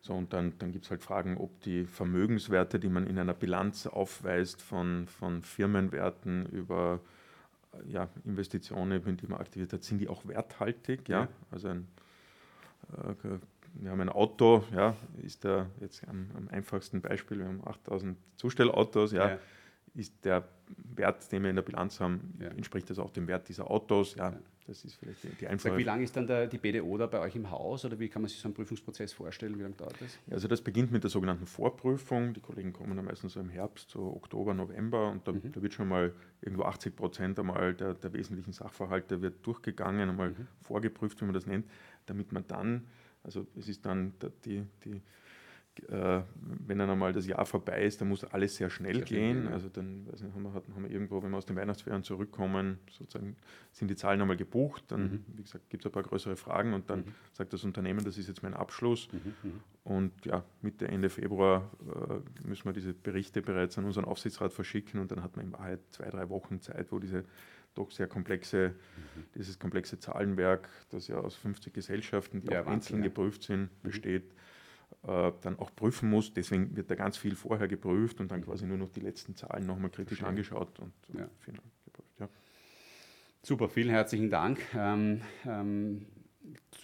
So, 0.00 0.12
und 0.12 0.34
dann, 0.34 0.52
dann 0.58 0.70
gibt 0.70 0.84
es 0.84 0.90
halt 0.90 1.02
Fragen, 1.02 1.38
ob 1.38 1.62
die 1.62 1.86
Vermögenswerte, 1.86 2.78
die 2.78 2.90
man 2.90 3.06
in 3.06 3.18
einer 3.18 3.32
Bilanz 3.32 3.86
aufweist, 3.86 4.60
von, 4.60 5.08
von 5.08 5.40
Firmenwerten 5.40 6.44
über 6.46 7.00
ja, 7.86 8.08
Investitionen, 8.26 9.02
in 9.06 9.16
die 9.16 9.26
man 9.26 9.40
aktiviert 9.40 9.72
hat, 9.72 9.82
sind 9.82 9.98
die 9.98 10.08
auch 10.08 10.26
werthaltig? 10.26 11.08
Ja? 11.08 11.22
ja. 11.22 11.28
Also 11.50 11.68
ein 11.68 11.88
äh, 12.92 13.38
wir 13.74 13.90
haben 13.90 14.00
ein 14.00 14.08
Auto, 14.08 14.64
ja, 14.74 14.96
ist 15.22 15.44
der 15.44 15.70
jetzt 15.80 16.06
am, 16.08 16.30
am 16.36 16.48
einfachsten 16.48 17.00
Beispiel, 17.00 17.38
wir 17.38 17.46
haben 17.46 17.62
8000 17.66 18.16
Zustellautos, 18.36 19.12
ja, 19.12 19.30
ja, 19.30 19.38
ist 19.94 20.24
der 20.24 20.48
Wert, 20.96 21.30
den 21.30 21.42
wir 21.42 21.50
in 21.50 21.56
der 21.56 21.62
Bilanz 21.62 22.00
haben, 22.00 22.34
ja. 22.40 22.48
entspricht 22.48 22.88
das 22.90 22.98
auch 22.98 23.10
dem 23.10 23.26
Wert 23.26 23.48
dieser 23.48 23.70
Autos, 23.70 24.14
ja, 24.14 24.30
ja. 24.30 24.38
das 24.66 24.84
ist 24.84 24.96
vielleicht 24.96 25.22
die, 25.24 25.28
die 25.28 25.48
einfache. 25.48 25.76
Wie 25.76 25.82
lange 25.82 26.04
ist 26.04 26.16
dann 26.16 26.26
der, 26.26 26.46
die 26.46 26.58
BDO 26.58 26.98
da 26.98 27.06
bei 27.06 27.20
euch 27.20 27.36
im 27.36 27.50
Haus 27.50 27.84
oder 27.84 27.98
wie 27.98 28.08
kann 28.08 28.22
man 28.22 28.28
sich 28.28 28.38
so 28.38 28.48
einen 28.48 28.54
Prüfungsprozess 28.54 29.12
vorstellen, 29.12 29.58
wie 29.58 29.62
lange 29.62 29.74
dauert 29.74 30.00
das? 30.00 30.18
also 30.30 30.48
das 30.48 30.62
beginnt 30.62 30.90
mit 30.90 31.02
der 31.02 31.10
sogenannten 31.10 31.46
Vorprüfung, 31.46 32.32
die 32.32 32.40
Kollegen 32.40 32.72
kommen 32.72 32.96
dann 32.96 33.04
meistens 33.04 33.34
so 33.34 33.40
im 33.40 33.50
Herbst, 33.50 33.90
so 33.90 34.14
Oktober, 34.16 34.54
November 34.54 35.10
und 35.10 35.26
da, 35.26 35.32
mhm. 35.32 35.52
da 35.52 35.62
wird 35.62 35.74
schon 35.74 35.88
mal 35.88 36.12
irgendwo 36.40 36.64
80 36.64 36.96
Prozent 36.96 37.38
einmal 37.38 37.74
der, 37.74 37.94
der 37.94 38.12
wesentlichen 38.12 38.52
Sachverhalte 38.52 39.20
wird 39.20 39.46
durchgegangen, 39.46 40.08
einmal 40.08 40.30
mhm. 40.30 40.46
vorgeprüft, 40.60 41.20
wie 41.20 41.24
man 41.24 41.34
das 41.34 41.46
nennt, 41.46 41.66
damit 42.06 42.32
man 42.32 42.44
dann 42.46 42.84
also 43.24 43.46
es 43.56 43.68
ist 43.68 43.84
dann 43.84 44.14
die, 44.44 44.64
die 44.84 45.02
äh, 45.88 46.22
wenn 46.66 46.78
dann 46.78 46.88
einmal 46.88 47.12
das 47.12 47.26
Jahr 47.26 47.44
vorbei 47.46 47.84
ist, 47.84 48.00
dann 48.00 48.08
muss 48.08 48.24
alles 48.24 48.56
sehr 48.56 48.70
schnell 48.70 48.96
sehr 48.96 49.04
gehen. 49.04 49.36
Schnell, 49.38 49.46
ja. 49.46 49.50
Also 49.50 49.68
dann 49.68 50.04
nicht, 50.04 50.22
haben, 50.22 50.42
wir, 50.42 50.54
haben 50.54 50.82
wir 50.84 50.90
irgendwo, 50.90 51.22
wenn 51.22 51.30
wir 51.30 51.36
aus 51.36 51.46
den 51.46 51.56
Weihnachtsferien 51.56 52.04
zurückkommen, 52.04 52.78
sozusagen 52.90 53.36
sind 53.72 53.88
die 53.88 53.96
Zahlen 53.96 54.20
einmal 54.20 54.36
gebucht, 54.36 54.84
dann, 54.88 55.02
mhm. 55.02 55.24
wie 55.34 55.42
gesagt, 55.42 55.68
gibt 55.70 55.82
es 55.84 55.86
ein 55.86 55.92
paar 55.92 56.04
größere 56.04 56.36
Fragen 56.36 56.74
und 56.74 56.90
dann 56.90 57.00
mhm. 57.00 57.14
sagt 57.32 57.52
das 57.52 57.64
Unternehmen, 57.64 58.04
das 58.04 58.18
ist 58.18 58.28
jetzt 58.28 58.42
mein 58.42 58.54
Abschluss. 58.54 59.08
Mhm. 59.12 59.34
mhm. 59.42 59.60
Und 59.84 60.24
ja, 60.24 60.42
Mitte, 60.62 60.88
Ende 60.88 61.10
Februar 61.10 61.70
äh, 61.82 62.48
müssen 62.48 62.64
wir 62.64 62.72
diese 62.72 62.94
Berichte 62.94 63.42
bereits 63.42 63.76
an 63.76 63.84
unseren 63.84 64.06
Aufsichtsrat 64.06 64.52
verschicken 64.52 64.98
und 64.98 65.10
dann 65.10 65.22
hat 65.22 65.36
man 65.36 65.46
in 65.46 65.52
Wahrheit 65.52 65.80
zwei, 65.90 66.08
drei 66.08 66.30
Wochen 66.30 66.62
Zeit, 66.62 66.90
wo 66.90 66.98
diese 66.98 67.24
doch 67.74 67.90
sehr 67.90 68.06
komplexe, 68.06 68.70
mhm. 68.70 69.24
dieses 69.34 69.58
komplexe 69.58 69.98
Zahlenwerk, 69.98 70.68
das 70.90 71.08
ja 71.08 71.16
aus 71.16 71.34
50 71.36 71.72
Gesellschaften, 71.72 72.40
die 72.40 72.52
ja, 72.52 72.62
auch 72.62 72.66
einzeln 72.66 73.00
ja. 73.00 73.08
geprüft 73.08 73.44
sind, 73.44 73.62
mhm. 73.62 73.68
besteht, 73.82 74.32
äh, 75.06 75.32
dann 75.40 75.58
auch 75.58 75.74
prüfen 75.74 76.08
muss. 76.08 76.32
Deswegen 76.32 76.76
wird 76.76 76.90
da 76.90 76.94
ganz 76.94 77.16
viel 77.16 77.34
vorher 77.34 77.68
geprüft 77.68 78.20
und 78.20 78.30
dann 78.30 78.40
mhm. 78.40 78.44
quasi 78.44 78.66
nur 78.66 78.78
noch 78.78 78.90
die 78.90 79.00
letzten 79.00 79.34
Zahlen 79.34 79.66
nochmal 79.66 79.90
kritisch 79.90 80.18
Verstehen. 80.18 80.28
angeschaut 80.28 80.78
und, 80.80 80.92
ja. 81.18 81.28
final 81.40 81.62
geprüft. 81.84 82.04
Super, 83.46 83.68
vielen 83.68 83.90
herzlichen 83.90 84.30
Dank. 84.30 84.58
Ähm, 84.74 85.20
ähm, 85.44 86.06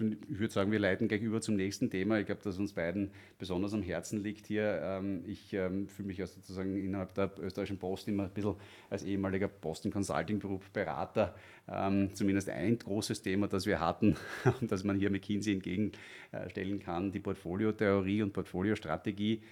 ich 0.01 0.39
würde 0.39 0.53
sagen, 0.53 0.73
wir 0.73 0.79
leiten 0.79 1.09
gleich 1.09 1.23
über 1.23 1.41
zum 1.41 1.57
nächsten 1.57 1.91
Thema. 1.91 2.19
Ich 2.19 2.27
glaube, 2.27 2.43
dass 2.43 2.59
uns 2.59 2.73
beiden 2.73 3.11
besonders 3.39 3.75
am 3.75 3.83
Herzen 3.83 4.23
liegt 4.23 4.47
hier. 4.47 4.81
Ähm, 4.83 5.23
ich 5.27 5.53
ähm, 5.53 5.89
fühle 5.89 6.09
mich 6.09 6.19
ja 6.19 6.27
sozusagen 6.27 6.77
innerhalb 6.77 7.15
der 7.15 7.31
österreichischen 7.41 7.79
Post 7.79 8.09
immer 8.09 8.25
ein 8.25 8.31
bisschen 8.31 8.57
als 8.89 9.05
ehemaliger 9.05 9.49
Boston 9.49 9.93
Consulting 9.93 10.41
Group 10.41 10.73
Berater 10.73 11.35
ähm, 11.69 12.11
zumindest 12.15 12.49
ein 12.49 12.79
großes 12.79 13.23
Thema, 13.23 13.47
das 13.47 13.67
wir 13.67 13.81
hatten 13.81 14.17
und 14.61 14.73
das 14.73 14.85
man 14.85 14.99
hier 14.99 15.11
McKinsey 15.11 15.55
entgegenstellen 15.55 16.81
kann, 16.81 17.13
die 17.13 17.21
Portfoliotheorie 17.21 18.23
und 18.23 18.33
Portfoliostrategie, 18.33 19.43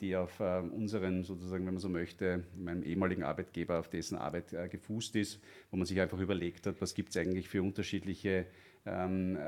die 0.00 0.16
auf 0.16 0.40
unseren, 0.40 1.22
sozusagen, 1.22 1.66
wenn 1.66 1.74
man 1.74 1.80
so 1.80 1.90
möchte, 1.90 2.44
meinem 2.56 2.82
ehemaligen 2.82 3.22
Arbeitgeber, 3.22 3.78
auf 3.78 3.88
dessen 3.88 4.16
Arbeit 4.16 4.52
äh, 4.52 4.68
gefußt 4.68 5.16
ist, 5.16 5.40
wo 5.70 5.76
man 5.76 5.86
sich 5.86 6.00
einfach 6.00 6.18
überlegt 6.18 6.66
hat, 6.66 6.80
was 6.80 6.94
gibt 6.94 7.10
es 7.10 7.16
eigentlich 7.16 7.48
für 7.48 7.62
unterschiedliche 7.62 8.46
ähm, 8.86 9.38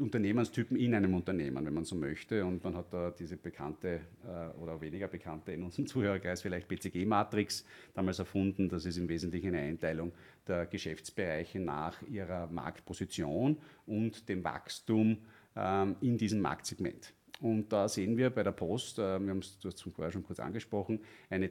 Unternehmenstypen 0.00 0.76
in 0.76 0.94
einem 0.94 1.14
Unternehmen, 1.14 1.64
wenn 1.66 1.74
man 1.74 1.84
so 1.84 1.96
möchte. 1.96 2.44
Und 2.44 2.62
man 2.62 2.76
hat 2.76 2.92
da 2.92 3.10
diese 3.10 3.36
bekannte 3.36 4.00
äh, 4.24 4.56
oder 4.58 4.80
weniger 4.80 5.08
bekannte 5.08 5.52
in 5.52 5.62
unserem 5.62 5.86
Zuhörerkreis 5.88 6.42
vielleicht 6.42 6.68
BCG-Matrix 6.68 7.64
damals 7.94 8.18
erfunden. 8.18 8.68
Das 8.68 8.84
ist 8.86 8.96
im 8.96 9.08
Wesentlichen 9.08 9.48
eine 9.48 9.60
Einteilung 9.60 10.12
der 10.46 10.66
Geschäftsbereiche 10.66 11.58
nach 11.58 12.00
ihrer 12.02 12.46
Marktposition 12.46 13.58
und 13.86 14.28
dem 14.28 14.44
Wachstum 14.44 15.18
ähm, 15.56 15.96
in 16.00 16.16
diesem 16.16 16.40
Marktsegment. 16.40 17.12
Und 17.40 17.72
da 17.72 17.88
sehen 17.88 18.16
wir 18.16 18.30
bei 18.30 18.42
der 18.42 18.52
Post, 18.52 18.98
äh, 18.98 19.18
wir 19.20 19.30
haben 19.30 19.38
es 19.38 19.58
vorher 19.94 20.12
schon 20.12 20.24
kurz 20.24 20.40
angesprochen, 20.40 21.00
eine 21.30 21.50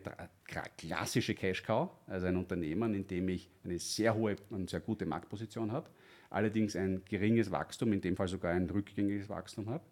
klassische 0.77 1.33
Cash 1.33 1.63
Cow, 1.63 1.89
also 2.07 2.27
ein 2.27 2.37
Unternehmen, 2.37 2.93
in 2.93 3.07
dem 3.07 3.29
ich 3.29 3.49
eine 3.63 3.79
sehr 3.79 4.15
hohe 4.15 4.37
und 4.49 4.69
sehr 4.69 4.81
gute 4.81 5.05
Marktposition 5.05 5.71
habe 5.71 5.89
allerdings 6.29 6.75
ein 6.75 7.01
geringes 7.05 7.51
Wachstum, 7.51 7.93
in 7.93 8.01
dem 8.01 8.15
Fall 8.15 8.27
sogar 8.27 8.53
ein 8.53 8.69
rückgängiges 8.69 9.29
Wachstum 9.29 9.69
habe. 9.69 9.83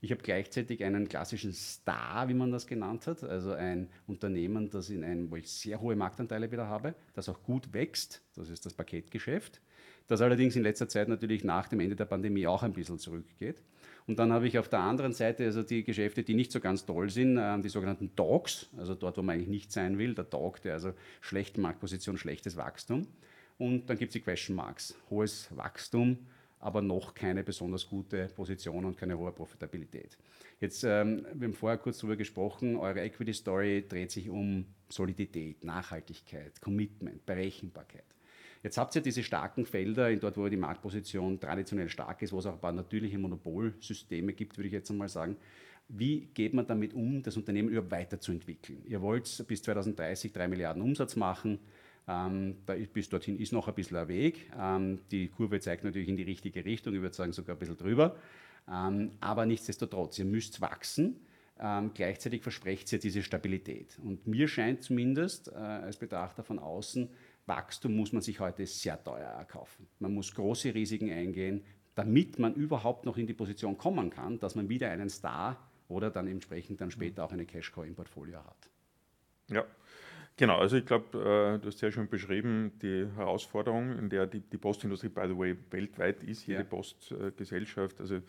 Ich 0.00 0.10
habe 0.10 0.22
gleichzeitig 0.22 0.84
einen 0.84 1.08
klassischen 1.08 1.54
Star, 1.54 2.28
wie 2.28 2.34
man 2.34 2.50
das 2.50 2.66
genannt 2.66 3.06
hat, 3.06 3.24
also 3.24 3.52
ein 3.52 3.88
Unternehmen, 4.06 4.68
das 4.68 4.90
in 4.90 5.02
einem, 5.02 5.30
wo 5.30 5.36
ich 5.36 5.50
sehr 5.50 5.80
hohe 5.80 5.96
Marktanteile 5.96 6.52
wieder 6.52 6.68
habe, 6.68 6.94
das 7.14 7.30
auch 7.30 7.42
gut 7.42 7.72
wächst, 7.72 8.20
das 8.34 8.50
ist 8.50 8.66
das 8.66 8.74
Paketgeschäft, 8.74 9.62
das 10.06 10.20
allerdings 10.20 10.56
in 10.56 10.62
letzter 10.62 10.90
Zeit 10.90 11.08
natürlich 11.08 11.42
nach 11.42 11.68
dem 11.68 11.80
Ende 11.80 11.96
der 11.96 12.04
Pandemie 12.04 12.46
auch 12.46 12.62
ein 12.62 12.74
bisschen 12.74 12.98
zurückgeht. 12.98 13.62
Und 14.06 14.18
dann 14.18 14.32
habe 14.32 14.46
ich 14.46 14.58
auf 14.58 14.68
der 14.68 14.80
anderen 14.80 15.14
Seite 15.14 15.44
also 15.44 15.62
die 15.62 15.82
Geschäfte, 15.84 16.22
die 16.22 16.34
nicht 16.34 16.52
so 16.52 16.60
ganz 16.60 16.84
toll 16.84 17.08
sind, 17.08 17.38
äh, 17.38 17.58
die 17.60 17.70
sogenannten 17.70 18.14
Dogs, 18.14 18.68
also 18.76 18.94
dort, 18.94 19.16
wo 19.16 19.22
man 19.22 19.36
eigentlich 19.36 19.48
nicht 19.48 19.72
sein 19.72 19.96
will, 19.96 20.14
der 20.14 20.24
Dog, 20.24 20.60
der 20.60 20.74
also 20.74 20.92
schlechte 21.22 21.60
Marktposition, 21.60 22.18
schlechtes 22.18 22.56
Wachstum. 22.56 23.06
Und 23.58 23.88
dann 23.88 23.98
gibt 23.98 24.10
es 24.10 24.14
die 24.14 24.20
Question 24.20 24.56
Marks. 24.56 24.94
Hohes 25.10 25.48
Wachstum, 25.56 26.18
aber 26.58 26.82
noch 26.82 27.14
keine 27.14 27.44
besonders 27.44 27.86
gute 27.88 28.28
Position 28.28 28.84
und 28.84 28.96
keine 28.96 29.18
hohe 29.18 29.32
Profitabilität. 29.32 30.16
Jetzt, 30.60 30.82
ähm, 30.84 31.26
wir 31.34 31.48
haben 31.48 31.54
vorher 31.54 31.78
kurz 31.78 31.98
darüber 31.98 32.16
gesprochen, 32.16 32.76
eure 32.76 33.00
Equity 33.00 33.34
Story 33.34 33.84
dreht 33.88 34.10
sich 34.10 34.28
um 34.30 34.66
Solidität, 34.88 35.62
Nachhaltigkeit, 35.62 36.60
Commitment, 36.60 37.26
Berechenbarkeit. 37.26 38.04
Jetzt 38.62 38.78
habt 38.78 38.96
ihr 38.96 39.02
diese 39.02 39.22
starken 39.22 39.66
Felder, 39.66 40.10
in 40.10 40.20
dort, 40.20 40.38
wo 40.38 40.48
die 40.48 40.56
Marktposition 40.56 41.38
traditionell 41.38 41.90
stark 41.90 42.22
ist, 42.22 42.32
wo 42.32 42.38
es 42.38 42.46
auch 42.46 42.54
ein 42.54 42.60
paar 42.60 42.72
natürliche 42.72 43.18
Monopolsysteme 43.18 44.32
gibt, 44.32 44.56
würde 44.56 44.68
ich 44.68 44.72
jetzt 44.72 44.90
einmal 44.90 45.10
sagen. 45.10 45.36
Wie 45.88 46.30
geht 46.32 46.54
man 46.54 46.66
damit 46.66 46.94
um, 46.94 47.22
das 47.22 47.36
Unternehmen 47.36 47.68
überhaupt 47.68 47.90
weiterzuentwickeln? 47.90 48.82
Ihr 48.86 49.02
wollt 49.02 49.44
bis 49.46 49.62
2030 49.62 50.32
drei 50.32 50.48
Milliarden 50.48 50.82
Umsatz 50.82 51.14
machen. 51.14 51.58
Ähm, 52.06 52.56
da 52.66 52.74
ist, 52.74 52.92
bis 52.92 53.08
dorthin 53.08 53.38
ist 53.38 53.52
noch 53.52 53.68
ein 53.68 53.74
bisschen 53.74 53.96
ein 53.96 54.08
Weg. 54.08 54.50
Ähm, 54.58 55.00
die 55.10 55.28
Kurve 55.28 55.60
zeigt 55.60 55.84
natürlich 55.84 56.08
in 56.08 56.16
die 56.16 56.22
richtige 56.22 56.64
Richtung, 56.64 56.94
ich 56.94 57.00
würde 57.00 57.14
sagen 57.14 57.32
sogar 57.32 57.56
ein 57.56 57.58
bisschen 57.58 57.76
drüber. 57.76 58.16
Ähm, 58.70 59.12
aber 59.20 59.46
nichtsdestotrotz, 59.46 60.18
ihr 60.18 60.24
müsst 60.24 60.60
wachsen. 60.60 61.20
Ähm, 61.58 61.92
gleichzeitig 61.94 62.42
versprecht 62.42 62.92
ihr 62.92 62.98
diese 62.98 63.22
Stabilität. 63.22 63.98
Und 64.02 64.26
mir 64.26 64.48
scheint 64.48 64.82
zumindest 64.82 65.48
äh, 65.48 65.54
als 65.54 65.96
Betrachter 65.96 66.42
von 66.42 66.58
außen, 66.58 67.08
Wachstum 67.46 67.94
muss 67.94 68.12
man 68.12 68.22
sich 68.22 68.40
heute 68.40 68.66
sehr 68.66 69.02
teuer 69.02 69.28
erkaufen. 69.28 69.86
Man 69.98 70.14
muss 70.14 70.34
große 70.34 70.74
Risiken 70.74 71.10
eingehen, 71.10 71.62
damit 71.94 72.38
man 72.38 72.54
überhaupt 72.54 73.04
noch 73.04 73.16
in 73.18 73.26
die 73.26 73.34
Position 73.34 73.78
kommen 73.78 74.10
kann, 74.10 74.38
dass 74.40 74.54
man 74.54 74.68
wieder 74.68 74.90
einen 74.90 75.08
Star 75.08 75.70
oder 75.88 76.10
dann 76.10 76.26
entsprechend 76.26 76.80
dann 76.80 76.90
später 76.90 77.24
auch 77.24 77.32
eine 77.32 77.44
Cash-Cow 77.44 77.86
im 77.86 77.94
Portfolio 77.94 78.38
hat. 78.38 78.70
Ja, 79.48 79.64
Genau, 80.36 80.58
also 80.58 80.76
ich 80.76 80.84
glaube, 80.84 81.18
äh, 81.18 81.58
du 81.60 81.68
hast 81.68 81.78
sehr 81.78 81.92
schön 81.92 82.08
beschrieben, 82.08 82.72
die 82.82 83.06
Herausforderung, 83.16 83.96
in 83.96 84.08
der 84.08 84.26
die, 84.26 84.40
die 84.40 84.56
Postindustrie, 84.56 85.08
by 85.08 85.28
the 85.28 85.38
way, 85.38 85.56
weltweit 85.70 86.24
ist, 86.24 86.46
jede 86.46 86.60
ja. 86.60 86.64
Postgesellschaft, 86.64 88.00
also 88.00 88.20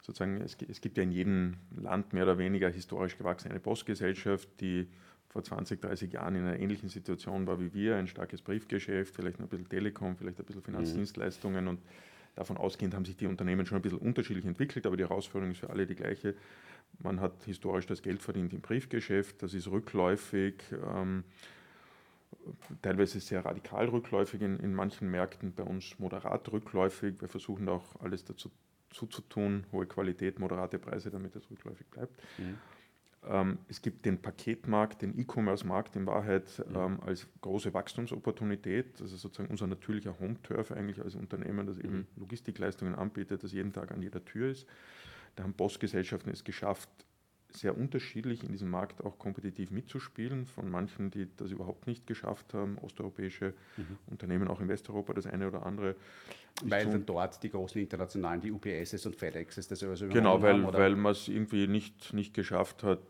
sozusagen, 0.00 0.40
es, 0.42 0.56
es, 0.68 0.80
gibt 0.80 0.96
ja 0.96 1.02
in 1.02 1.10
jedem 1.10 1.56
Land 1.76 2.12
mehr 2.12 2.22
oder 2.22 2.38
weniger 2.38 2.68
historisch 2.68 3.18
gewachsen 3.18 3.50
eine 3.50 3.58
Postgesellschaft, 3.58 4.48
die 4.60 4.86
vor 5.28 5.42
20, 5.42 5.80
30 5.80 6.12
Jahren 6.12 6.36
in 6.36 6.42
einer 6.42 6.58
ähnlichen 6.58 6.88
Situation 6.88 7.46
war 7.46 7.60
wie 7.60 7.74
wir, 7.74 7.96
ein 7.96 8.06
starkes 8.06 8.42
Briefgeschäft, 8.42 9.14
vielleicht 9.14 9.40
noch 9.40 9.46
ein 9.46 9.50
bisschen 9.50 9.68
Telekom, 9.68 10.16
vielleicht 10.16 10.38
ein 10.38 10.46
bisschen 10.46 10.62
Finanzdienstleistungen 10.62 11.66
und 11.66 11.80
davon 12.34 12.56
ausgehend 12.56 12.94
haben 12.94 13.04
sich 13.04 13.16
die 13.16 13.26
Unternehmen 13.26 13.66
schon 13.66 13.76
ein 13.76 13.82
bisschen 13.82 13.98
unterschiedlich 13.98 14.44
entwickelt, 14.44 14.86
aber 14.86 14.96
die 14.96 15.04
Herausforderung 15.04 15.52
ist 15.52 15.60
für 15.60 15.70
alle 15.70 15.86
die 15.86 15.94
gleiche. 15.94 16.34
Man 16.98 17.20
hat 17.20 17.44
historisch 17.44 17.86
das 17.86 18.02
Geld 18.02 18.22
verdient 18.22 18.52
im 18.52 18.60
Briefgeschäft, 18.60 19.42
das 19.42 19.54
ist 19.54 19.68
rückläufig, 19.68 20.54
ähm, 20.94 21.24
teilweise 22.82 23.20
sehr 23.20 23.44
radikal 23.44 23.86
rückläufig 23.88 24.40
in, 24.40 24.58
in 24.58 24.74
manchen 24.74 25.10
Märkten, 25.10 25.52
bei 25.52 25.62
uns 25.62 25.98
moderat 25.98 26.50
rückläufig. 26.50 27.20
Wir 27.20 27.28
versuchen 27.28 27.68
auch 27.68 28.00
alles 28.00 28.24
dazu 28.24 28.50
zuzutun, 28.90 29.64
hohe 29.72 29.86
Qualität, 29.86 30.38
moderate 30.38 30.78
Preise, 30.78 31.10
damit 31.10 31.36
es 31.36 31.48
rückläufig 31.50 31.86
bleibt. 31.86 32.20
Mhm. 32.38 32.58
Ähm, 33.26 33.58
es 33.68 33.82
gibt 33.82 34.06
den 34.06 34.20
Paketmarkt, 34.20 35.02
den 35.02 35.18
E-Commerce-Markt 35.18 35.96
in 35.96 36.06
Wahrheit 36.06 36.62
mhm. 36.68 36.76
ähm, 36.76 37.00
als 37.04 37.26
große 37.42 37.74
Wachstumsopportunität. 37.74 39.00
Das 39.00 39.12
ist 39.12 39.20
sozusagen 39.20 39.50
unser 39.50 39.66
natürlicher 39.66 40.18
Home-Turf 40.18 40.72
eigentlich 40.72 41.00
als 41.00 41.14
Unternehmen, 41.14 41.66
das 41.66 41.78
eben 41.78 41.98
mhm. 41.98 42.06
Logistikleistungen 42.16 42.94
anbietet, 42.94 43.44
das 43.44 43.52
jeden 43.52 43.72
Tag 43.72 43.92
an 43.92 44.02
jeder 44.02 44.24
Tür 44.24 44.50
ist. 44.50 44.66
Da 45.36 45.44
haben 45.44 45.54
Postgesellschaften 45.54 46.32
es 46.32 46.44
geschafft, 46.44 46.88
sehr 47.56 47.76
unterschiedlich 47.76 48.44
in 48.44 48.52
diesem 48.52 48.70
Markt 48.70 49.04
auch 49.04 49.18
kompetitiv 49.18 49.70
mitzuspielen. 49.70 50.46
Von 50.46 50.70
manchen, 50.70 51.10
die 51.10 51.28
das 51.36 51.50
überhaupt 51.50 51.86
nicht 51.86 52.06
geschafft 52.06 52.54
haben, 52.54 52.78
osteuropäische 52.78 53.54
mhm. 53.76 53.98
Unternehmen, 54.06 54.48
auch 54.48 54.60
in 54.60 54.68
Westeuropa 54.68 55.12
das 55.12 55.26
eine 55.26 55.48
oder 55.48 55.66
andere. 55.66 55.96
Weil 56.62 56.86
dann 56.86 57.06
dort 57.06 57.42
die 57.42 57.50
großen 57.50 57.80
internationalen, 57.80 58.40
die 58.40 58.50
UPSs 58.50 59.06
und 59.06 59.16
FedExes 59.16 59.68
das 59.68 59.82
also 59.82 60.08
Genau, 60.08 60.42
weil, 60.42 60.62
haben, 60.62 60.72
weil 60.72 60.96
man 60.96 61.12
es 61.12 61.28
irgendwie 61.28 61.66
nicht, 61.66 62.12
nicht 62.12 62.34
geschafft 62.34 62.82
hat, 62.82 63.00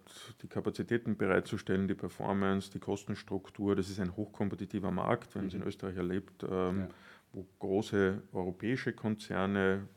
die 0.43 0.47
Kapazitäten 0.47 1.17
bereitzustellen, 1.17 1.89
die 1.89 1.95
Performance, 1.95 2.71
die 2.71 2.79
Kostenstruktur. 2.79 3.75
Das 3.75 3.89
ist 3.89 3.99
ein 3.99 4.17
hochkompetitiver 4.17 4.91
Markt, 4.91 5.35
wenn 5.35 5.43
man 5.43 5.49
es 5.49 5.55
in 5.55 5.61
mhm. 5.61 5.67
Österreich 5.67 5.97
erlebt, 5.97 6.45
ähm, 6.45 6.81
ja. 6.81 6.89
wo 7.33 7.47
große 7.59 8.23
europäische 8.33 8.93
Konzerne 8.93 9.89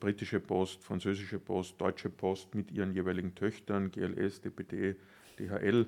britische 0.00 0.40
Post, 0.40 0.82
französische 0.84 1.38
Post, 1.38 1.80
deutsche 1.80 2.10
Post 2.10 2.54
mit 2.54 2.70
ihren 2.70 2.92
jeweiligen 2.92 3.34
Töchtern, 3.34 3.90
GLS, 3.90 4.40
DPD, 4.40 4.96
DHL, 5.38 5.86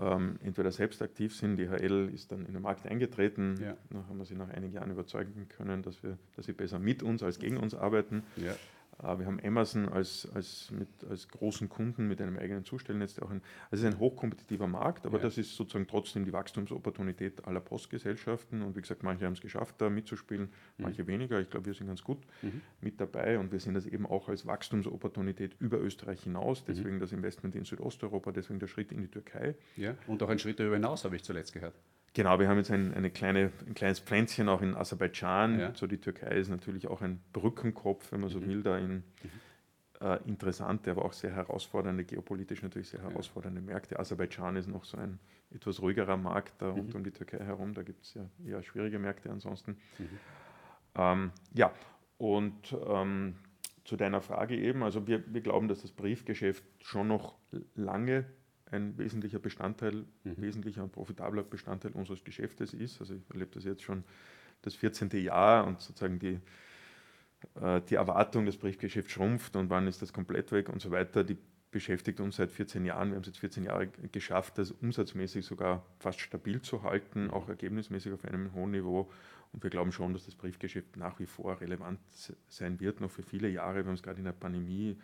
ähm, 0.00 0.38
entweder 0.42 0.72
selbst 0.72 1.00
aktiv 1.02 1.34
sind. 1.34 1.56
DHL 1.58 2.10
ist 2.12 2.32
dann 2.32 2.44
in 2.46 2.52
den 2.52 2.62
Markt 2.62 2.86
eingetreten. 2.86 3.56
Ja. 3.62 3.76
Dann 3.90 4.08
haben 4.08 4.18
wir 4.18 4.24
sie 4.24 4.34
nach 4.34 4.48
einigen 4.48 4.72
Jahren 4.72 4.90
überzeugen 4.90 5.48
können, 5.48 5.82
dass, 5.82 6.02
wir, 6.02 6.18
dass 6.34 6.46
sie 6.46 6.52
besser 6.52 6.78
mit 6.78 7.02
uns 7.02 7.22
als 7.22 7.38
gegen 7.38 7.56
uns 7.56 7.74
arbeiten. 7.74 8.22
Ja. 8.36 8.54
Äh, 9.02 9.18
wir 9.18 9.26
haben 9.26 9.40
Amazon 9.42 9.88
als, 9.88 10.28
als, 10.34 10.70
mit, 10.70 10.88
als 11.08 11.28
großen 11.28 11.68
Kunden 11.68 12.08
mit 12.08 12.20
einem 12.20 12.38
eigenen 12.38 12.64
Zustellnetz. 12.64 13.18
Auch 13.18 13.30
ein, 13.30 13.42
also 13.70 13.86
es 13.86 13.88
ist 13.88 13.94
ein 13.94 14.00
hochkompetitiver 14.00 14.66
Markt, 14.66 15.06
aber 15.06 15.18
ja. 15.18 15.24
das 15.24 15.38
ist 15.38 15.56
sozusagen 15.56 15.86
trotzdem 15.86 16.24
die 16.24 16.32
Wachstumsopportunität 16.32 17.46
aller 17.46 17.60
Postgesellschaften. 17.60 18.62
Und 18.62 18.76
wie 18.76 18.80
gesagt, 18.80 19.02
manche 19.02 19.26
haben 19.26 19.34
es 19.34 19.40
geschafft, 19.40 19.76
da 19.78 19.90
mitzuspielen, 19.90 20.44
mhm. 20.44 20.48
manche 20.78 21.06
weniger. 21.06 21.40
Ich 21.40 21.50
glaube, 21.50 21.66
wir 21.66 21.74
sind 21.74 21.86
ganz 21.86 22.02
gut 22.02 22.18
mhm. 22.42 22.62
mit 22.80 23.00
dabei 23.00 23.38
und 23.38 23.52
wir 23.52 23.60
sehen 23.60 23.74
das 23.74 23.86
eben 23.86 24.06
auch 24.06 24.28
als 24.28 24.46
Wachstumsopportunität 24.46 25.56
über 25.60 25.80
Österreich 25.80 26.22
hinaus. 26.22 26.62
Mhm. 26.62 26.64
Deswegen 26.66 26.96
mhm. 26.96 27.00
das 27.00 27.12
Investment 27.12 27.54
in 27.54 27.64
Südosteuropa, 27.64 28.32
deswegen 28.32 28.58
der 28.58 28.68
Schritt 28.68 28.92
in 28.92 29.02
die 29.02 29.08
Türkei. 29.08 29.54
Ja, 29.76 29.94
und 30.06 30.22
auch 30.22 30.28
ein 30.28 30.38
Schritt 30.38 30.58
darüber 30.60 30.76
hinaus, 30.76 31.04
habe 31.04 31.16
ich 31.16 31.24
zuletzt 31.24 31.52
gehört. 31.52 31.74
Genau, 32.16 32.40
wir 32.40 32.48
haben 32.48 32.56
jetzt 32.56 32.70
ein, 32.70 32.94
eine 32.94 33.10
kleine, 33.10 33.52
ein 33.66 33.74
kleines 33.74 34.00
Pflänzchen 34.00 34.48
auch 34.48 34.62
in 34.62 34.74
Aserbaidschan. 34.74 35.60
Ja. 35.60 35.74
So 35.74 35.86
die 35.86 35.98
Türkei 35.98 36.36
ist 36.36 36.48
natürlich 36.48 36.88
auch 36.88 37.02
ein 37.02 37.20
Brückenkopf, 37.34 38.10
wenn 38.10 38.20
man 38.20 38.30
so 38.30 38.40
mhm. 38.40 38.46
will, 38.48 38.62
da 38.62 38.78
in, 38.78 39.02
äh, 40.00 40.18
interessante, 40.26 40.90
aber 40.90 41.04
auch 41.04 41.12
sehr 41.12 41.34
herausfordernde, 41.34 42.04
geopolitisch 42.04 42.62
natürlich 42.62 42.88
sehr 42.88 43.02
herausfordernde 43.02 43.60
Märkte. 43.60 43.98
Aserbaidschan 43.98 44.56
ist 44.56 44.66
noch 44.66 44.86
so 44.86 44.96
ein 44.96 45.18
etwas 45.50 45.82
ruhigerer 45.82 46.16
Markt 46.16 46.54
da 46.62 46.70
rund 46.70 46.88
mhm. 46.88 46.94
um 46.94 47.04
die 47.04 47.10
Türkei 47.10 47.44
herum. 47.44 47.74
Da 47.74 47.82
gibt 47.82 48.02
es 48.02 48.14
ja 48.14 48.22
eher 48.46 48.62
schwierige 48.62 48.98
Märkte 48.98 49.28
ansonsten. 49.28 49.76
Mhm. 49.98 50.08
Ähm, 50.94 51.32
ja, 51.52 51.70
und 52.16 52.74
ähm, 52.88 53.34
zu 53.84 53.98
deiner 53.98 54.22
Frage 54.22 54.56
eben, 54.56 54.82
also 54.82 55.06
wir, 55.06 55.22
wir 55.34 55.42
glauben, 55.42 55.68
dass 55.68 55.82
das 55.82 55.92
Briefgeschäft 55.92 56.64
schon 56.80 57.08
noch 57.08 57.34
lange 57.74 58.24
ein 58.70 58.98
wesentlicher 58.98 59.38
Bestandteil, 59.38 60.04
mhm. 60.24 60.36
wesentlicher 60.36 60.82
und 60.82 60.92
profitabler 60.92 61.42
Bestandteil 61.42 61.92
unseres 61.92 62.24
Geschäftes 62.24 62.74
ist. 62.74 63.00
Also 63.00 63.14
ich 63.14 63.22
erlebe 63.30 63.52
das 63.54 63.64
jetzt 63.64 63.82
schon 63.82 64.04
das 64.62 64.74
14. 64.74 65.10
Jahr 65.22 65.66
und 65.66 65.80
sozusagen 65.80 66.18
die, 66.18 66.40
äh, 67.60 67.80
die 67.82 67.94
Erwartung, 67.94 68.46
das 68.46 68.56
Briefgeschäft 68.56 69.10
schrumpft 69.10 69.56
und 69.56 69.70
wann 69.70 69.86
ist 69.86 70.02
das 70.02 70.12
komplett 70.12 70.50
weg 70.52 70.68
und 70.68 70.80
so 70.80 70.90
weiter, 70.90 71.22
die 71.22 71.36
beschäftigt 71.70 72.20
uns 72.20 72.36
seit 72.36 72.50
14 72.50 72.84
Jahren. 72.84 73.10
Wir 73.10 73.16
haben 73.16 73.22
es 73.22 73.28
jetzt 73.28 73.38
14 73.38 73.64
Jahre 73.64 73.88
geschafft, 74.10 74.58
das 74.58 74.70
umsatzmäßig 74.70 75.44
sogar 75.44 75.84
fast 75.98 76.20
stabil 76.20 76.62
zu 76.62 76.82
halten, 76.82 77.24
mhm. 77.24 77.30
auch 77.30 77.48
ergebnismäßig 77.48 78.12
auf 78.12 78.24
einem 78.24 78.52
hohen 78.54 78.72
Niveau. 78.72 79.10
Und 79.52 79.62
wir 79.62 79.70
glauben 79.70 79.92
schon, 79.92 80.12
dass 80.12 80.24
das 80.24 80.34
Briefgeschäft 80.34 80.96
nach 80.96 81.20
wie 81.20 81.26
vor 81.26 81.60
relevant 81.60 82.00
sein 82.48 82.80
wird, 82.80 83.00
noch 83.00 83.10
für 83.10 83.22
viele 83.22 83.48
Jahre. 83.48 83.76
Wir 83.76 83.86
haben 83.86 83.94
es 83.94 84.02
gerade 84.02 84.18
in 84.18 84.24
der 84.24 84.32
Pandemie, 84.32 84.98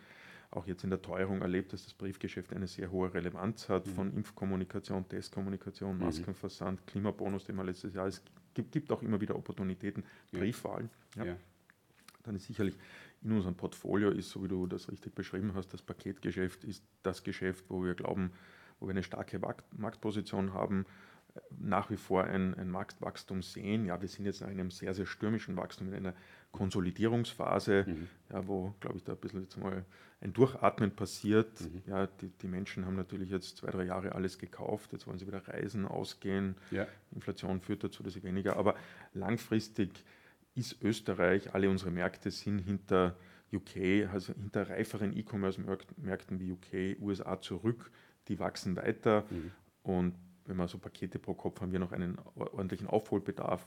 auch 0.55 0.67
jetzt 0.67 0.83
in 0.83 0.89
der 0.89 1.01
Teuerung 1.01 1.41
erlebt, 1.41 1.73
dass 1.73 1.83
das 1.83 1.93
Briefgeschäft 1.93 2.53
eine 2.53 2.67
sehr 2.67 2.91
hohe 2.91 3.13
Relevanz 3.13 3.69
hat, 3.69 3.87
mhm. 3.87 3.91
von 3.91 4.13
Impfkommunikation, 4.13 5.07
Testkommunikation, 5.07 5.97
mhm. 5.97 6.05
Maskenversand, 6.05 6.85
Klimabonus, 6.87 7.45
den 7.45 7.55
wir 7.55 7.63
letztes 7.63 7.93
Jahr. 7.93 8.07
Es 8.07 8.21
gibt, 8.53 8.71
gibt 8.71 8.91
auch 8.91 9.01
immer 9.01 9.19
wieder 9.19 9.35
Opportunitäten, 9.35 10.03
Briefwahlen. 10.31 10.89
Ja. 11.15 11.25
Ja. 11.25 11.35
Dann 12.23 12.35
ist 12.35 12.45
sicherlich 12.45 12.77
in 13.23 13.31
unserem 13.31 13.55
Portfolio 13.55 14.09
ist, 14.09 14.29
so 14.29 14.43
wie 14.43 14.47
du 14.47 14.67
das 14.67 14.91
richtig 14.91 15.15
beschrieben 15.15 15.53
hast, 15.55 15.73
das 15.73 15.81
Paketgeschäft 15.81 16.63
ist 16.63 16.83
das 17.03 17.23
Geschäft, 17.23 17.65
wo 17.69 17.83
wir 17.83 17.93
glauben, 17.95 18.31
wo 18.79 18.87
wir 18.87 18.91
eine 18.91 19.03
starke 19.03 19.39
Marktposition 19.71 20.53
haben, 20.53 20.85
nach 21.49 21.89
wie 21.89 21.97
vor 21.97 22.25
ein, 22.25 22.53
ein 22.55 22.69
Marktwachstum 22.69 23.41
sehen. 23.41 23.85
Ja, 23.85 24.01
wir 24.01 24.07
sind 24.07 24.25
jetzt 24.25 24.41
in 24.41 24.47
einem 24.47 24.71
sehr, 24.71 24.93
sehr 24.93 25.05
stürmischen 25.05 25.57
Wachstum, 25.57 25.87
in 25.87 25.95
einer 25.95 26.13
Konsolidierungsphase, 26.53 27.83
mhm. 27.87 28.07
ja, 28.31 28.47
wo, 28.47 28.73
glaube 28.79 28.97
ich, 28.97 29.03
da 29.03 29.13
ein 29.13 29.17
bisschen 29.17 29.41
jetzt 29.41 29.57
mal 29.57 29.83
ein 30.21 30.31
Durchatmen 30.31 30.91
passiert. 30.95 31.59
Mhm. 31.59 31.81
Ja, 31.87 32.07
die, 32.07 32.29
die, 32.29 32.47
Menschen 32.47 32.85
haben 32.85 32.95
natürlich 32.95 33.29
jetzt 33.29 33.57
zwei, 33.57 33.71
drei 33.71 33.83
Jahre 33.83 34.13
alles 34.13 34.37
gekauft, 34.37 34.93
jetzt 34.93 35.05
wollen 35.07 35.17
sie 35.17 35.27
wieder 35.27 35.45
reisen, 35.47 35.85
ausgehen. 35.85 36.55
Ja. 36.71 36.87
Inflation 37.13 37.59
führt 37.59 37.83
dazu, 37.83 38.03
dass 38.03 38.13
sie 38.13 38.23
weniger. 38.23 38.55
Aber 38.55 38.75
langfristig 39.13 39.89
ist 40.55 40.81
Österreich, 40.81 41.53
alle 41.53 41.69
unsere 41.69 41.89
Märkte 41.91 42.29
sind 42.29 42.59
hinter 42.59 43.17
UK, 43.51 44.07
also 44.11 44.33
hinter 44.33 44.69
reiferen 44.69 45.17
E-Commerce-Märkten 45.17 46.39
wie 46.39 46.51
UK, 46.51 47.01
USA 47.01 47.41
zurück. 47.41 47.91
Die 48.27 48.39
wachsen 48.39 48.75
weiter 48.75 49.25
mhm. 49.29 49.51
und 49.81 50.15
wenn 50.45 50.57
wir 50.57 50.67
so 50.67 50.77
Pakete 50.77 51.19
pro 51.19 51.33
Kopf 51.33 51.61
haben, 51.61 51.71
wir 51.71 51.79
noch 51.79 51.91
einen 51.91 52.17
ordentlichen 52.35 52.87
Aufholbedarf, 52.87 53.65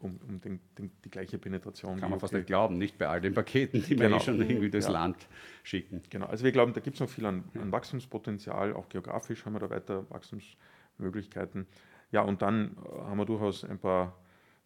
um, 0.00 0.18
um 0.28 0.40
den, 0.40 0.60
den, 0.78 0.90
die 1.04 1.10
gleiche 1.10 1.38
Penetration. 1.38 2.00
Kann 2.00 2.10
man 2.10 2.20
fast 2.20 2.32
nicht 2.32 2.46
glauben, 2.46 2.78
nicht 2.78 2.98
bei 2.98 3.08
all 3.08 3.20
den 3.20 3.34
Paketen, 3.34 3.82
die 3.82 3.96
genau. 3.96 4.10
wir 4.10 4.16
eh 4.16 4.20
schon 4.20 4.40
irgendwie 4.40 4.70
durchs 4.70 4.86
ja. 4.86 4.92
Land 4.92 5.16
schicken. 5.62 6.02
Genau, 6.10 6.26
also 6.26 6.44
wir 6.44 6.52
glauben, 6.52 6.72
da 6.72 6.80
gibt 6.80 6.94
es 6.94 7.00
noch 7.00 7.08
viel 7.08 7.26
an, 7.26 7.44
an, 7.54 7.72
Wachstumspotenzial, 7.72 8.74
auch 8.74 8.88
geografisch 8.88 9.44
haben 9.44 9.54
wir 9.54 9.60
da 9.60 9.70
weiter 9.70 10.08
Wachstumsmöglichkeiten. 10.10 11.66
Ja, 12.10 12.22
und 12.22 12.42
dann 12.42 12.76
äh, 12.76 12.98
haben 13.04 13.18
wir 13.18 13.26
durchaus 13.26 13.64
ein 13.64 13.78
paar 13.78 14.16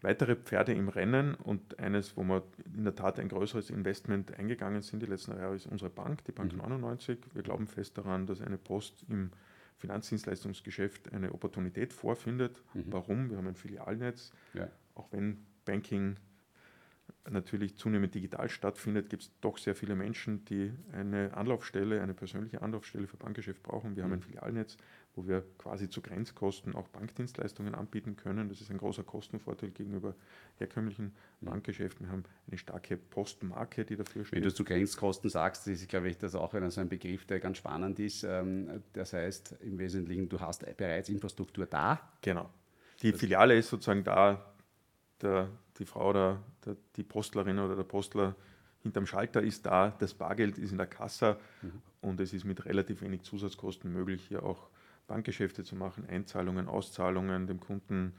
weitere 0.02 0.36
Pferde 0.36 0.72
im 0.72 0.88
Rennen 0.88 1.34
und 1.34 1.78
eines, 1.78 2.16
wo 2.16 2.22
wir 2.22 2.42
in 2.76 2.84
der 2.84 2.94
Tat 2.94 3.18
ein 3.18 3.28
größeres 3.28 3.70
Investment 3.70 4.38
eingegangen 4.38 4.82
sind 4.82 5.02
die 5.02 5.06
letzten 5.06 5.32
Jahre, 5.32 5.56
ist 5.56 5.66
unsere 5.66 5.90
Bank, 5.90 6.24
die 6.24 6.32
Bank 6.32 6.52
mhm. 6.52 6.58
99. 6.58 7.18
Wir 7.34 7.42
glauben 7.42 7.66
fest 7.66 7.96
daran, 7.96 8.26
dass 8.26 8.40
eine 8.40 8.58
Post 8.58 9.04
im 9.08 9.30
Finanzdienstleistungsgeschäft 9.78 11.12
eine 11.12 11.32
Opportunität 11.32 11.92
vorfindet. 11.92 12.62
Mhm. 12.74 12.84
Warum? 12.86 13.30
Wir 13.30 13.36
haben 13.36 13.46
ein 13.46 13.56
Filialnetz. 13.56 14.32
Ja. 14.54 14.68
Auch 14.94 15.12
wenn 15.12 15.44
Banking 15.64 16.16
natürlich 17.28 17.76
zunehmend 17.76 18.14
digital 18.14 18.48
stattfindet, 18.48 19.10
gibt 19.10 19.22
es 19.24 19.30
doch 19.40 19.58
sehr 19.58 19.74
viele 19.74 19.94
Menschen, 19.94 20.44
die 20.44 20.72
eine 20.92 21.34
Anlaufstelle, 21.34 22.00
eine 22.00 22.14
persönliche 22.14 22.62
Anlaufstelle 22.62 23.06
für 23.06 23.16
Bankgeschäft 23.16 23.62
brauchen. 23.62 23.96
Wir 23.96 24.04
mhm. 24.04 24.06
haben 24.06 24.18
ein 24.18 24.22
Filialnetz, 24.22 24.76
wo 25.16 25.26
wir 25.26 25.42
quasi 25.56 25.88
zu 25.88 26.02
Grenzkosten 26.02 26.74
auch 26.74 26.88
Bankdienstleistungen 26.88 27.74
anbieten 27.74 28.16
können. 28.16 28.50
Das 28.50 28.60
ist 28.60 28.70
ein 28.70 28.76
großer 28.76 29.02
Kostenvorteil 29.02 29.70
gegenüber 29.70 30.14
herkömmlichen 30.58 31.14
mhm. 31.40 31.46
Bankgeschäften. 31.46 32.06
Wir 32.06 32.12
haben 32.12 32.24
eine 32.46 32.58
starke 32.58 32.98
Postmarke, 32.98 33.86
die 33.86 33.96
dafür 33.96 34.26
steht. 34.26 34.36
Wenn 34.36 34.42
du 34.42 34.54
zu 34.54 34.62
Grenzkosten 34.62 35.30
sagst, 35.30 35.66
das 35.66 35.80
ist, 35.80 35.88
glaube 35.88 36.10
ich, 36.10 36.18
das 36.18 36.34
auch 36.34 36.52
so 36.68 36.80
ein 36.80 36.88
Begriff, 36.90 37.24
der 37.24 37.40
ganz 37.40 37.56
spannend 37.56 37.98
ist. 37.98 38.24
Ähm, 38.24 38.82
das 38.92 39.14
heißt 39.14 39.56
im 39.60 39.78
Wesentlichen, 39.78 40.28
du 40.28 40.38
hast 40.38 40.64
bereits 40.76 41.08
Infrastruktur 41.08 41.64
da. 41.64 41.98
Genau. 42.20 42.50
Die 43.00 43.10
das 43.10 43.20
Filiale 43.20 43.56
ist 43.56 43.70
sozusagen 43.70 44.04
da, 44.04 44.54
der, 45.22 45.48
die 45.78 45.86
Frau 45.86 46.10
oder 46.10 46.42
der, 46.66 46.76
die 46.96 47.02
Postlerin 47.02 47.58
oder 47.58 47.74
der 47.74 47.84
Postler 47.84 48.36
hinterm 48.82 49.06
Schalter 49.06 49.42
ist 49.42 49.64
da, 49.64 49.90
das 49.98 50.12
Bargeld 50.12 50.58
ist 50.58 50.72
in 50.72 50.78
der 50.78 50.86
Kasse 50.86 51.38
mhm. 51.62 51.82
und 52.02 52.20
es 52.20 52.34
ist 52.34 52.44
mit 52.44 52.64
relativ 52.66 53.00
wenig 53.00 53.22
Zusatzkosten 53.22 53.92
möglich, 53.92 54.24
hier 54.28 54.42
auch 54.42 54.68
Bankgeschäfte 55.06 55.64
zu 55.64 55.76
machen, 55.76 56.06
Einzahlungen, 56.08 56.68
Auszahlungen, 56.68 57.46
dem 57.46 57.60
Kunden 57.60 58.14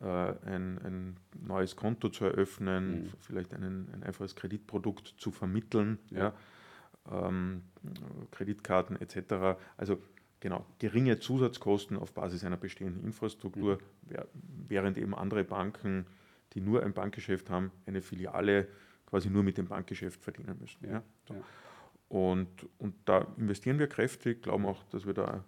äh, 0.00 0.04
ein, 0.04 0.78
ein, 0.78 1.16
neues 1.40 1.76
Konto 1.76 2.08
zu 2.08 2.24
eröffnen, 2.24 3.04
mhm. 3.04 3.12
vielleicht 3.20 3.54
einen, 3.54 3.88
ein 3.92 4.02
einfaches 4.02 4.36
Kreditprodukt 4.36 5.14
zu 5.18 5.30
vermitteln, 5.30 5.98
ja. 6.10 6.18
ja 6.18 7.28
ähm, 7.28 7.62
Kreditkarten 8.30 9.00
etc. 9.00 9.58
Also 9.76 9.98
genau, 10.40 10.66
geringe 10.78 11.18
Zusatzkosten 11.18 11.96
auf 11.96 12.12
Basis 12.12 12.44
einer 12.44 12.56
bestehenden 12.56 13.04
Infrastruktur, 13.04 13.78
mhm. 14.08 14.16
während 14.68 14.98
eben 14.98 15.14
andere 15.14 15.44
Banken, 15.44 16.06
die 16.52 16.60
nur 16.60 16.82
ein 16.82 16.92
Bankgeschäft 16.92 17.50
haben, 17.50 17.70
eine 17.86 18.02
Filiale 18.02 18.68
quasi 19.06 19.30
nur 19.30 19.42
mit 19.42 19.56
dem 19.56 19.66
Bankgeschäft 19.66 20.22
verdienen 20.22 20.56
müssen. 20.60 20.84
Ja. 20.88 21.02
So. 21.28 21.34
ja. 21.34 21.40
Und, 22.08 22.48
und 22.78 22.94
da 23.04 23.26
investieren 23.36 23.78
wir 23.78 23.88
kräftig, 23.88 24.42
glauben 24.42 24.66
auch, 24.66 24.82
dass 24.90 25.06
wir 25.06 25.14
da 25.14 25.44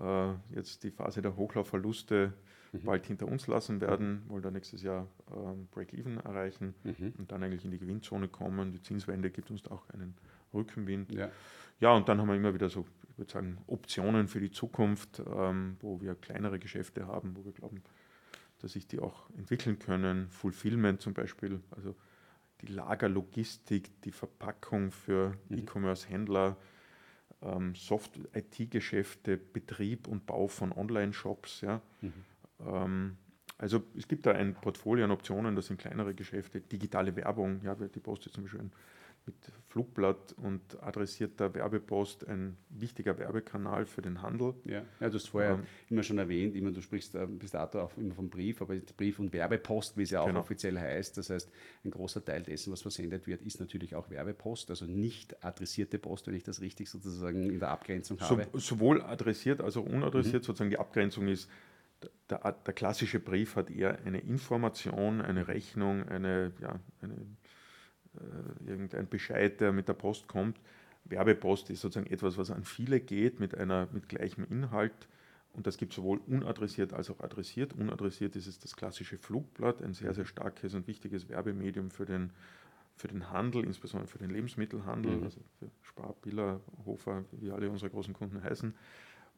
äh, 0.00 0.32
jetzt 0.54 0.82
die 0.84 0.90
Phase 0.90 1.22
der 1.22 1.36
Hochlaufverluste 1.36 2.32
mhm. 2.72 2.82
bald 2.84 3.06
hinter 3.06 3.26
uns 3.26 3.46
lassen 3.46 3.80
werden, 3.80 4.22
wollen 4.28 4.42
da 4.42 4.50
nächstes 4.50 4.82
Jahr 4.82 5.06
ähm, 5.30 5.68
Break-Even 5.70 6.18
erreichen 6.18 6.74
mhm. 6.84 7.14
und 7.18 7.32
dann 7.32 7.42
eigentlich 7.42 7.64
in 7.64 7.70
die 7.70 7.78
Gewinnzone 7.78 8.28
kommen. 8.28 8.72
Die 8.72 8.82
Zinswende 8.82 9.30
gibt 9.30 9.50
uns 9.50 9.62
da 9.62 9.72
auch 9.72 9.88
einen 9.90 10.14
Rückenwind. 10.54 11.12
Ja. 11.12 11.30
ja, 11.80 11.92
und 11.92 12.08
dann 12.08 12.20
haben 12.20 12.28
wir 12.28 12.36
immer 12.36 12.54
wieder 12.54 12.68
so, 12.68 12.86
ich 13.10 13.18
würde 13.18 13.32
sagen, 13.32 13.58
Optionen 13.66 14.28
für 14.28 14.40
die 14.40 14.50
Zukunft, 14.50 15.22
ähm, 15.34 15.76
wo 15.80 16.00
wir 16.00 16.14
kleinere 16.14 16.58
Geschäfte 16.58 17.06
haben, 17.06 17.36
wo 17.36 17.44
wir 17.44 17.52
glauben, 17.52 17.82
dass 18.60 18.72
sich 18.72 18.86
die 18.86 19.00
auch 19.00 19.30
entwickeln 19.36 19.78
können. 19.78 20.28
Fulfillment 20.30 21.00
zum 21.00 21.14
Beispiel, 21.14 21.60
also 21.70 21.94
die 22.62 22.66
Lagerlogistik, 22.66 24.00
die 24.02 24.10
Verpackung 24.10 24.90
für 24.90 25.34
mhm. 25.48 25.58
E-Commerce-Händler, 25.58 26.56
ähm, 27.42 27.74
Soft-IT-Geschäfte, 27.74 29.36
Betrieb 29.36 30.08
und 30.08 30.26
Bau 30.26 30.48
von 30.48 30.72
Online-Shops. 30.72 31.60
Ja. 31.62 31.80
Mhm. 32.00 32.12
Ähm, 32.66 33.16
also 33.58 33.82
es 33.96 34.06
gibt 34.06 34.26
da 34.26 34.32
ein 34.32 34.54
Portfolio 34.54 35.04
an 35.04 35.10
Optionen, 35.10 35.56
das 35.56 35.66
sind 35.66 35.80
kleinere 35.80 36.14
Geschäfte, 36.14 36.60
digitale 36.60 37.14
Werbung, 37.16 37.60
ja, 37.64 37.74
die 37.74 38.00
Post 38.00 38.26
ist 38.26 38.34
zum 38.34 38.44
Beispiel 38.44 38.60
ein 38.60 38.72
mit 39.28 39.52
Flugblatt 39.68 40.32
und 40.38 40.82
adressierter 40.82 41.54
Werbepost 41.54 42.26
ein 42.26 42.56
wichtiger 42.70 43.18
Werbekanal 43.18 43.84
für 43.84 44.00
den 44.00 44.22
Handel. 44.22 44.54
Ja, 44.64 44.82
ja 45.00 45.08
du 45.08 45.14
hast 45.16 45.28
vorher 45.28 45.52
ähm, 45.52 45.66
immer 45.90 46.02
schon 46.02 46.18
erwähnt, 46.18 46.56
immer, 46.56 46.70
du 46.70 46.80
sprichst 46.80 47.14
äh, 47.14 47.26
bis 47.26 47.50
dato 47.50 47.80
auch 47.80 47.96
immer 47.98 48.14
vom 48.14 48.30
Brief, 48.30 48.62
aber 48.62 48.76
Brief 48.96 49.18
und 49.18 49.32
Werbepost, 49.32 49.96
wie 49.96 50.02
es 50.02 50.10
ja 50.10 50.22
auch 50.22 50.26
genau. 50.26 50.40
offiziell 50.40 50.78
heißt, 50.78 51.18
das 51.18 51.30
heißt, 51.30 51.50
ein 51.84 51.90
großer 51.90 52.24
Teil 52.24 52.42
dessen, 52.42 52.72
was 52.72 52.82
versendet 52.82 53.26
wird, 53.26 53.42
ist 53.42 53.60
natürlich 53.60 53.94
auch 53.94 54.08
Werbepost, 54.10 54.70
also 54.70 54.86
nicht 54.86 55.44
adressierte 55.44 55.98
Post, 55.98 56.26
wenn 56.26 56.34
ich 56.34 56.44
das 56.44 56.60
richtig 56.62 56.88
sozusagen 56.88 57.50
in 57.50 57.60
der 57.60 57.68
Abgrenzung 57.68 58.18
habe. 58.20 58.48
So, 58.54 58.58
sowohl 58.58 59.02
adressiert 59.02 59.60
als 59.60 59.76
auch 59.76 59.86
unadressiert, 59.86 60.42
mhm. 60.42 60.46
sozusagen 60.46 60.70
die 60.70 60.78
Abgrenzung 60.78 61.28
ist, 61.28 61.50
der, 62.30 62.52
der, 62.52 62.74
klassische 62.74 63.20
Brief 63.20 63.56
hat 63.56 63.70
eher 63.70 63.98
eine 64.04 64.20
Information, 64.20 65.20
eine 65.20 65.48
Rechnung, 65.48 66.06
eine, 66.08 66.52
ja, 66.60 66.78
eine 67.00 67.16
irgendein 68.66 69.08
Bescheid, 69.08 69.60
der 69.60 69.72
mit 69.72 69.88
der 69.88 69.94
Post 69.94 70.28
kommt. 70.28 70.58
Werbepost 71.04 71.70
ist 71.70 71.80
sozusagen 71.80 72.10
etwas, 72.10 72.36
was 72.36 72.50
an 72.50 72.64
viele 72.64 73.00
geht, 73.00 73.40
mit, 73.40 73.56
einer, 73.56 73.88
mit 73.92 74.08
gleichem 74.08 74.44
Inhalt. 74.50 75.08
Und 75.54 75.66
das 75.66 75.78
gibt 75.78 75.92
es 75.92 75.96
sowohl 75.96 76.20
unadressiert 76.26 76.92
als 76.92 77.10
auch 77.10 77.20
adressiert. 77.20 77.72
Unadressiert 77.72 78.36
ist 78.36 78.46
es 78.46 78.58
das 78.58 78.76
klassische 78.76 79.18
Flugblatt, 79.18 79.82
ein 79.82 79.94
sehr, 79.94 80.14
sehr 80.14 80.26
starkes 80.26 80.74
und 80.74 80.86
wichtiges 80.86 81.28
Werbemedium 81.28 81.90
für 81.90 82.04
den, 82.04 82.30
für 82.96 83.08
den 83.08 83.30
Handel, 83.30 83.64
insbesondere 83.64 84.08
für 84.08 84.18
den 84.18 84.30
Lebensmittelhandel, 84.30 85.16
mhm. 85.16 85.22
also 85.24 85.40
für 85.58 85.70
Spar, 85.82 86.14
Biller, 86.22 86.60
Hofer, 86.84 87.24
wie 87.32 87.50
alle 87.50 87.70
unsere 87.70 87.90
großen 87.90 88.14
Kunden 88.14 88.42
heißen. 88.42 88.74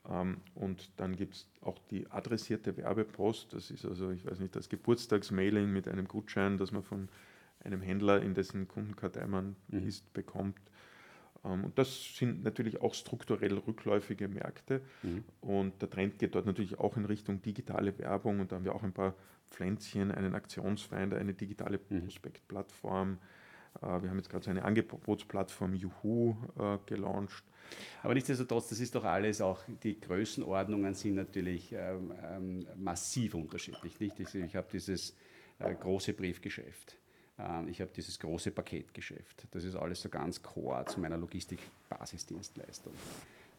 Ähm, 0.09 0.39
und 0.55 0.91
dann 0.97 1.17
gibt 1.17 1.35
es 1.35 1.49
auch 1.61 1.79
die 1.91 2.11
adressierte 2.11 2.77
Werbepost. 2.77 3.53
Das 3.53 3.71
ist 3.71 3.85
also, 3.85 4.11
ich 4.11 4.27
weiß 4.27 4.41
nicht, 4.41 4.57
das 4.57 4.69
Geburtstagsmailing 4.69 5.71
mit 5.73 5.89
einem 5.89 6.09
Gutschein, 6.09 6.59
das 6.59 6.73
man 6.73 6.83
von 6.83 7.09
einem 7.65 7.83
Händler, 7.83 8.23
in 8.23 8.35
dessen 8.35 8.69
Kundenkartei 8.69 9.27
man 9.27 9.57
mhm. 9.69 9.87
ist, 9.87 10.13
bekommt. 10.13 10.59
Ähm, 11.45 11.65
und 11.65 11.79
das 11.79 12.17
sind 12.17 12.43
natürlich 12.43 12.81
auch 12.81 12.95
strukturell 12.95 13.59
rückläufige 13.59 14.29
Märkte. 14.29 14.83
Mhm. 15.03 15.25
Und 15.41 15.83
der 15.83 15.91
Trend 15.91 16.19
geht 16.19 16.35
dort 16.35 16.47
natürlich 16.47 16.79
auch 16.79 16.97
in 16.97 17.05
Richtung 17.05 17.43
digitale 17.43 17.99
Werbung. 17.99 18.41
Und 18.41 18.53
da 18.53 18.57
haben 18.57 18.65
wir 18.65 18.75
auch 18.75 18.83
ein 18.83 18.93
paar 18.93 19.15
Pflänzchen, 19.51 20.11
einen 20.13 20.35
Aktionsfinder, 20.35 21.19
eine 21.19 21.35
digitale 21.35 21.81
mhm. 21.89 22.05
Prospektplattform. 22.05 23.19
Äh, 23.83 24.03
wir 24.03 24.11
haben 24.11 24.17
jetzt 24.17 24.31
gerade 24.31 24.45
so 24.45 24.51
eine 24.51 24.65
Angebotsplattform 24.65 25.75
Juhu 25.75 26.37
äh, 26.59 26.79
gelauncht. 26.87 27.45
Aber 28.03 28.15
nichtsdestotrotz, 28.15 28.69
das 28.69 28.81
ist 28.81 28.95
doch 28.95 29.05
alles 29.05 29.41
auch, 29.41 29.61
die 29.85 30.01
Größenordnungen 30.01 30.95
sind 30.95 31.15
natürlich 31.15 31.73
ähm, 31.73 32.13
ähm, 32.23 32.67
massiv 32.77 33.35
unterschiedlich. 33.35 34.01
Nicht? 34.01 34.19
Ich, 34.19 34.35
ich 34.35 34.57
habe 34.57 34.67
dieses 34.73 35.17
äh, 35.61 35.73
große 35.75 36.15
Briefgeschäft. 36.15 37.00
Ähm, 37.41 37.69
ich 37.69 37.81
habe 37.81 37.91
dieses 37.95 38.19
große 38.19 38.51
Paketgeschäft. 38.51 39.47
Das 39.51 39.65
ist 39.65 39.75
alles 39.75 40.03
so 40.03 40.09
ganz 40.09 40.43
core 40.43 40.85
zu 40.87 41.01
meiner 41.01 41.17
Logistik-Basisdienstleistung. 41.17 42.93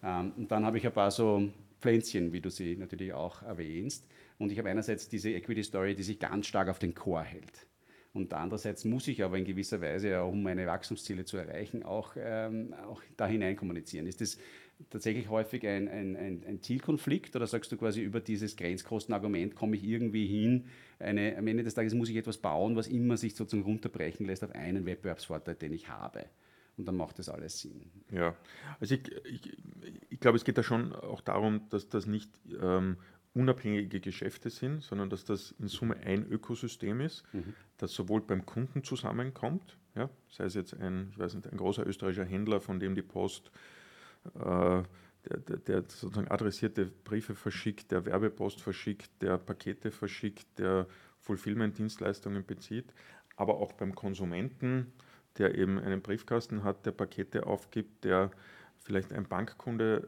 Ähm, 0.04 0.34
und 0.38 0.52
dann 0.52 0.66
habe 0.66 0.78
ich 0.78 0.86
ein 0.86 0.94
paar 0.94 1.12
so 1.12 1.50
Pflänzchen, 1.80 2.32
wie 2.32 2.42
du 2.42 2.50
sie 2.50 2.76
natürlich 2.76 3.14
auch 3.14 3.42
erwähnst. 3.42 4.06
Und 4.38 4.52
ich 4.52 4.58
habe 4.58 4.70
einerseits 4.70 5.10
diese 5.10 5.32
Equity 5.32 5.64
Story, 5.64 5.96
die 5.96 6.04
sich 6.04 6.20
ganz 6.20 6.48
stark 6.48 6.70
auf 6.70 6.80
den 6.80 6.94
Core 6.94 7.24
hält. 7.24 7.66
Und 8.14 8.34
andererseits 8.34 8.84
muss 8.84 9.08
ich 9.08 9.24
aber 9.24 9.38
in 9.38 9.46
gewisser 9.46 9.80
Weise, 9.80 10.22
um 10.24 10.44
meine 10.44 10.68
Wachstumsziele 10.68 11.24
zu 11.24 11.38
erreichen, 11.38 11.84
auch, 11.84 12.16
ähm, 12.18 12.74
auch 12.86 13.02
da 13.16 13.26
hinein 13.26 13.56
kommunizieren. 13.56 14.06
Ist 14.06 14.20
das 14.20 14.38
tatsächlich 14.90 15.30
häufig 15.30 15.66
ein, 15.68 15.88
ein, 15.88 16.16
ein, 16.16 16.62
Zielkonflikt 16.62 17.36
oder 17.36 17.48
sagst 17.48 17.72
du 17.72 17.78
quasi 17.78 18.02
über 18.02 18.20
dieses 18.20 18.56
Grenzkostenargument 18.56 19.56
komme 19.56 19.76
ich 19.76 19.84
irgendwie 19.84 20.26
hin, 20.26 20.66
eine, 21.00 21.38
am 21.38 21.48
Ende 21.48 21.64
des 21.64 21.74
Tages 21.74 21.94
muss 21.94 22.10
ich 22.10 22.16
etwas 22.16 22.38
bauen, 22.38 22.76
was 22.76 22.88
immer 22.88 23.18
sich 23.18 23.36
sozusagen 23.36 23.64
runterbrechen 23.64 24.26
lässt 24.26 24.44
auf 24.44 24.52
einen 24.52 24.86
Wettbewerbsvorteil, 24.86 25.56
den 25.56 25.74
ich 25.74 25.90
habe. 25.90 26.26
Und 26.78 26.88
dann 26.88 26.96
macht 26.96 27.20
das 27.20 27.30
alles 27.30 27.60
Sinn. 27.60 27.92
Ja, 28.12 28.36
also 28.80 28.96
ich, 28.96 29.12
ich, 29.26 29.58
ich 30.10 30.20
glaube, 30.20 30.38
es 30.38 30.46
geht 30.46 30.58
da 30.58 30.64
schon 30.64 30.94
auch 30.94 31.22
darum, 31.22 31.70
dass 31.70 31.90
das 31.90 32.08
nicht 32.08 32.32
ähm, 32.62 32.98
unabhängige 33.34 34.00
Geschäfte 34.00 34.50
sind, 34.50 34.82
sondern 34.82 35.10
dass 35.10 35.24
das 35.24 35.54
in 35.60 35.68
Summe 35.68 35.98
ein 35.98 36.26
Ökosystem 36.30 37.02
ist, 37.02 37.24
mhm. 37.34 37.54
das 37.78 37.94
sowohl 37.94 38.22
beim 38.22 38.46
Kunden 38.46 38.84
zusammenkommt, 38.84 39.78
ja, 39.96 40.10
sei 40.30 40.46
es 40.46 40.54
jetzt 40.54 40.74
ein, 40.74 41.10
ich 41.12 41.20
weiß 41.20 41.36
nicht, 41.36 41.48
ein 41.48 41.58
großer 41.58 41.86
österreichischer 41.86 42.26
Händler, 42.26 42.62
von 42.62 42.80
dem 42.80 42.96
die 42.96 43.02
Post 43.02 43.52
der, 44.36 44.86
der, 45.38 45.58
der, 45.58 45.82
sozusagen 45.88 46.30
adressierte 46.30 46.86
Briefe 46.86 47.36
verschickt, 47.36 47.92
der 47.92 48.06
Werbepost 48.06 48.62
verschickt, 48.62 49.10
der 49.22 49.38
Pakete 49.38 49.92
verschickt, 49.92 50.48
der 50.58 50.88
Fulfillment-Dienstleistungen 51.20 52.46
bezieht, 52.46 52.94
aber 53.36 53.56
auch 53.56 53.74
beim 53.74 53.96
Konsumenten, 53.96 54.92
der 55.38 55.56
eben 55.56 55.80
einen 55.80 56.02
Briefkasten 56.02 56.64
hat, 56.64 56.86
der 56.86 56.92
Pakete 56.92 57.46
aufgibt, 57.46 58.04
der 58.04 58.32
vielleicht 58.80 59.14
ein 59.14 59.28
Bankkunde 59.28 60.08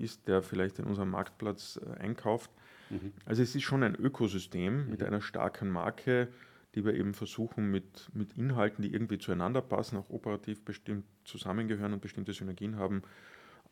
ist, 0.00 0.28
der 0.28 0.42
vielleicht 0.42 0.78
in 0.78 0.86
unserem 0.86 1.10
Marktplatz 1.10 1.80
äh, 1.84 2.00
einkauft. 2.00 2.50
Mhm. 2.90 3.12
Also 3.24 3.42
es 3.42 3.54
ist 3.54 3.62
schon 3.62 3.82
ein 3.82 3.96
Ökosystem 3.96 4.84
mhm. 4.84 4.90
mit 4.90 5.02
einer 5.02 5.20
starken 5.20 5.68
Marke, 5.70 6.28
die 6.74 6.84
wir 6.84 6.94
eben 6.94 7.12
versuchen 7.12 7.70
mit, 7.70 8.08
mit 8.14 8.32
Inhalten, 8.38 8.82
die 8.82 8.94
irgendwie 8.94 9.18
zueinander 9.18 9.60
passen, 9.60 9.98
auch 9.98 10.08
operativ 10.08 10.64
bestimmt 10.64 11.04
zusammengehören 11.24 11.92
und 11.92 12.00
bestimmte 12.00 12.32
Synergien 12.32 12.76
haben, 12.76 13.02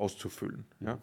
auszufüllen. 0.00 0.64
Ja? 0.80 0.98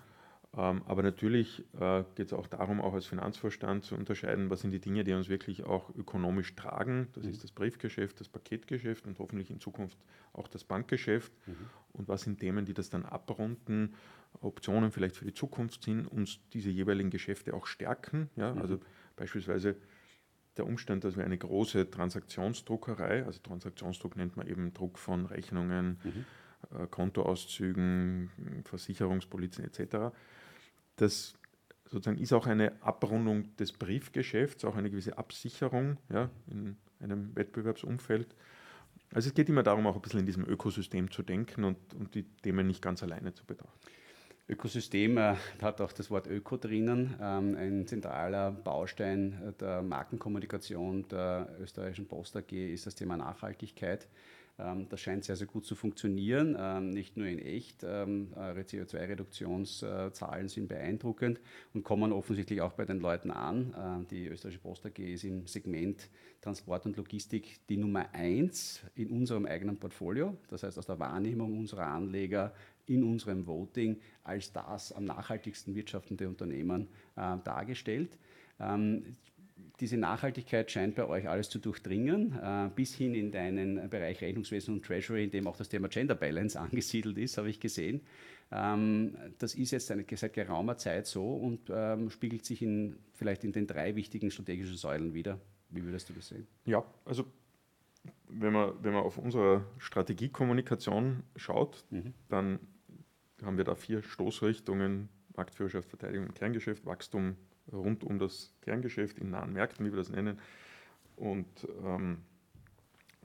Ähm, 0.56 0.82
aber 0.86 1.04
natürlich 1.04 1.64
äh, 1.80 2.04
geht 2.16 2.28
es 2.28 2.34
auch 2.34 2.48
darum, 2.48 2.82
auch 2.82 2.94
als 2.94 3.06
Finanzvorstand 3.06 3.84
zu 3.84 3.96
unterscheiden, 3.96 4.50
was 4.50 4.62
sind 4.62 4.72
die 4.72 4.80
Dinge, 4.80 5.04
die 5.04 5.14
uns 5.14 5.30
wirklich 5.30 5.66
auch 5.66 5.94
ökonomisch 5.96 6.56
tragen. 6.56 7.10
Das 7.14 7.26
mhm. 7.26 7.32
ist 7.32 7.44
das 7.44 7.52
Briefgeschäft, 7.52 8.20
das 8.20 8.30
Paketgeschäft 8.30 9.06
und 9.06 9.20
hoffentlich 9.20 9.52
in 9.52 9.60
Zukunft 9.60 9.98
auch 10.34 10.48
das 10.48 10.64
Bankgeschäft. 10.64 11.32
Mhm. 11.46 11.56
Und 11.94 12.08
was 12.08 12.22
sind 12.22 12.40
Themen, 12.40 12.66
die 12.66 12.74
das 12.74 12.90
dann 12.90 13.06
abrunden, 13.06 13.96
Optionen 14.42 14.92
vielleicht 14.92 15.16
für 15.16 15.26
die 15.26 15.34
Zukunft 15.34 15.84
sind, 15.84 16.08
uns 16.08 16.40
diese 16.54 16.70
jeweiligen 16.70 17.10
Geschäfte 17.10 17.54
auch 17.54 17.66
stärken. 17.68 18.30
Ja? 18.36 18.54
Mhm. 18.54 18.62
Also 18.62 18.80
beispielsweise 19.16 19.76
der 20.58 20.66
Umstand, 20.66 21.04
dass 21.04 21.16
wir 21.16 21.24
eine 21.24 21.38
große 21.38 21.92
Transaktionsdruckerei, 21.92 23.26
also 23.26 23.40
Transaktionsdruck 23.42 24.16
nennt 24.16 24.38
man 24.38 24.48
eben 24.48 24.74
Druck 24.74 24.98
von 24.98 25.26
Rechnungen, 25.28 26.00
mhm. 26.04 26.26
Kontoauszügen, 26.92 28.32
Versicherungspolizen 28.66 29.64
etc. 29.64 30.16
Das 30.96 31.36
sozusagen 31.86 32.18
ist 32.18 32.34
auch 32.34 32.48
eine 32.48 32.82
Abrundung 32.82 33.56
des 33.58 33.72
Briefgeschäfts, 33.72 34.66
auch 34.66 34.76
eine 34.76 34.90
gewisse 34.90 35.18
Absicherung 35.18 35.98
ja, 36.10 36.30
in 36.50 36.78
einem 37.00 37.36
Wettbewerbsumfeld. 37.36 38.36
Also 39.14 39.30
es 39.30 39.34
geht 39.34 39.50
immer 39.50 39.64
darum, 39.64 39.88
auch 39.88 39.96
ein 39.96 40.02
bisschen 40.02 40.20
in 40.20 40.26
diesem 40.26 40.46
Ökosystem 40.46 41.12
zu 41.12 41.24
denken 41.24 41.64
und, 41.64 41.78
und 41.94 42.14
die 42.14 42.24
Themen 42.24 42.68
nicht 42.68 42.82
ganz 42.82 43.04
alleine 43.04 43.34
zu 43.34 43.46
betrachten. 43.46 43.80
Ökosystem 44.50 45.18
äh, 45.18 45.36
hat 45.62 45.82
auch 45.82 45.92
das 45.92 46.10
Wort 46.10 46.28
Öko 46.28 46.58
drinnen. 46.58 47.16
Ähm, 47.22 47.56
ein 47.58 47.88
zentraler 47.88 48.52
Baustein 48.52 49.54
der 49.60 49.82
Markenkommunikation 49.82 51.08
der 51.10 51.50
österreichischen 51.60 52.08
Post 52.08 52.38
AG 52.38 52.52
ist 52.54 52.86
das 52.86 52.96
Thema 52.96 53.18
Nachhaltigkeit. 53.18 54.08
Ähm, 54.60 54.88
das 54.90 55.00
scheint 55.02 55.24
sehr, 55.24 55.36
sehr 55.36 55.48
gut 55.48 55.66
zu 55.66 55.76
funktionieren, 55.76 56.56
ähm, 56.60 56.90
nicht 56.90 57.18
nur 57.18 57.28
in 57.28 57.40
echt. 57.40 57.84
Ähm, 57.84 58.30
eure 58.36 58.62
CO2-Reduktionszahlen 58.62 60.48
sind 60.48 60.68
beeindruckend 60.68 61.40
und 61.74 61.84
kommen 61.84 62.12
offensichtlich 62.12 62.62
auch 62.62 62.74
bei 62.74 62.86
den 62.86 63.00
Leuten 63.00 63.32
an. 63.32 64.06
Die 64.10 64.28
österreichische 64.28 64.62
Post 64.62 64.86
AG 64.86 65.00
ist 65.00 65.24
im 65.24 65.46
Segment 65.48 66.10
Transport 66.42 66.86
und 66.86 66.98
Logistik 66.98 67.60
die 67.70 67.78
Nummer 67.78 68.14
eins 68.14 68.82
in 68.96 69.10
unserem 69.10 69.46
eigenen 69.46 69.78
Portfolio. 69.78 70.38
Das 70.50 70.64
heißt, 70.64 70.78
aus 70.78 70.86
der 70.86 71.00
Wahrnehmung 71.00 71.58
unserer 71.58 71.88
Anleger 71.88 72.54
in 72.86 73.04
unserem 73.04 73.46
Voting 73.46 74.00
als 74.24 74.52
das 74.54 74.92
am 74.92 75.06
nachhaltigsten 75.06 75.76
wirtschaftende 75.76 76.28
Unternehmen 76.28 76.88
äh, 77.16 77.38
dargestellt 77.44 78.18
diese 79.80 79.98
Nachhaltigkeit 79.98 80.72
scheint 80.72 80.96
bei 80.96 81.06
euch 81.08 81.30
alles 81.30 81.50
zu 81.50 81.60
durchdringen, 81.60 82.34
äh, 82.42 82.70
bis 82.76 82.96
hin 82.96 83.14
in 83.14 83.32
deinen 83.32 83.90
Bereich 83.90 84.22
Rechnungswesen 84.22 84.74
und 84.74 84.86
Treasury, 84.86 85.24
in 85.24 85.32
dem 85.32 85.48
auch 85.48 85.58
das 85.58 85.70
Thema 85.70 85.88
Gender 85.88 86.16
Balance 86.16 86.60
angesiedelt 86.60 87.18
ist, 87.18 87.38
habe 87.38 87.50
ich 87.50 87.60
gesehen. 87.60 88.02
Ähm, 88.52 89.16
das 89.38 89.56
ist 89.56 89.72
jetzt 89.72 89.88
seit 89.88 90.34
geraumer 90.34 90.78
Zeit 90.78 91.06
so 91.06 91.34
und 91.34 91.70
ähm, 91.70 92.10
spiegelt 92.10 92.46
sich 92.46 92.62
in, 92.62 92.98
vielleicht 93.14 93.44
in 93.44 93.52
den 93.52 93.68
drei 93.68 93.96
wichtigen 93.96 94.32
strategischen 94.32 94.78
Säulen 94.78 95.14
wieder. 95.14 95.40
Wie 95.70 95.84
würdest 95.84 96.10
du 96.10 96.14
das 96.14 96.30
sehen? 96.30 96.48
Ja, 96.66 96.84
also 97.06 97.26
wenn 98.30 98.54
man, 98.54 98.74
wenn 98.82 98.94
man 98.94 99.04
auf 99.04 99.18
unsere 99.18 99.66
Strategiekommunikation 99.78 101.24
schaut, 101.36 101.86
mhm. 101.90 102.14
dann 102.30 102.60
haben 103.44 103.58
wir 103.58 103.66
da 103.66 103.76
vier 103.76 104.02
Stoßrichtungen, 104.02 105.10
Marktführerschaft, 105.36 105.90
Verteidigung 105.90 106.28
und 106.28 106.36
Kerngeschäft, 106.36 106.86
Wachstum, 106.86 107.36
rund 107.72 108.04
um 108.04 108.20
das 108.20 108.54
Kerngeschäft 108.62 109.20
in 109.20 109.32
nahen 109.32 109.54
Märkten, 109.54 109.86
wie 109.86 109.92
wir 109.92 109.98
das 109.98 110.10
nennen. 110.10 110.40
Und 111.16 111.48
ähm, 111.84 112.20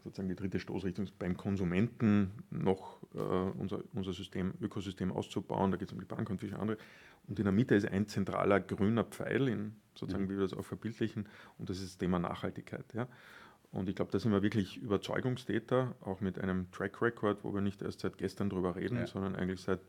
sozusagen 0.03 0.29
die 0.29 0.35
dritte 0.35 0.59
Stoßrichtung 0.59 1.05
ist 1.05 1.19
beim 1.19 1.37
Konsumenten 1.37 2.31
noch 2.51 3.03
äh, 3.15 3.19
unser, 3.19 3.83
unser 3.95 4.13
System, 4.13 4.55
Ökosystem 4.61 5.13
auszubauen. 5.13 5.71
Da 5.71 5.77
geht 5.77 5.89
es 5.89 5.95
um 5.95 6.01
die 6.01 6.07
Bank 6.07 6.29
und 6.31 6.41
viele 6.41 6.59
andere. 6.59 6.79
Und 7.29 7.39
in 7.39 7.45
der 7.45 7.53
Mitte 7.53 7.75
ist 7.75 7.87
ein 7.87 8.09
zentraler 8.09 8.61
grüner 8.61 9.05
Pfeil, 9.05 9.49
in, 9.49 9.77
sozusagen, 9.95 10.25
mhm. 10.25 10.31
wie 10.31 10.35
wir 10.35 10.43
das 10.43 10.55
auch 10.55 10.65
verbildlichen, 10.65 11.29
und 11.59 11.71
das 11.71 11.79
ist 11.79 11.91
das 11.91 11.99
Thema 11.99 12.19
Nachhaltigkeit. 12.19 12.93
Ja. 12.95 13.07
Und 13.71 13.89
ich 13.89 13.95
glaube, 13.95 14.11
da 14.11 14.19
sind 14.19 14.33
wir 14.33 14.43
wirklich 14.43 14.77
Überzeugungstäter, 14.79 15.95
auch 16.01 16.21
mit 16.21 16.39
einem 16.39 16.71
Track 16.73 17.01
Record, 17.01 17.45
wo 17.45 17.55
wir 17.55 17.61
nicht 17.61 17.81
erst 17.81 18.01
seit 18.01 18.19
gestern 18.19 18.51
drüber 18.51 18.77
reden, 18.77 18.99
ja. 18.99 19.07
sondern 19.07 19.37
eigentlich 19.37 19.61
seit 19.61 19.81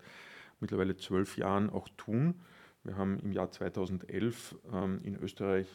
mittlerweile 0.59 0.95
zwölf 0.95 1.37
Jahren 1.37 1.69
auch 1.69 1.89
tun. 1.97 2.35
Wir 2.83 2.97
haben 2.97 3.19
im 3.19 3.31
Jahr 3.31 3.49
2011 3.49 4.55
ähm, 4.71 4.99
in 5.03 5.15
Österreich 5.15 5.67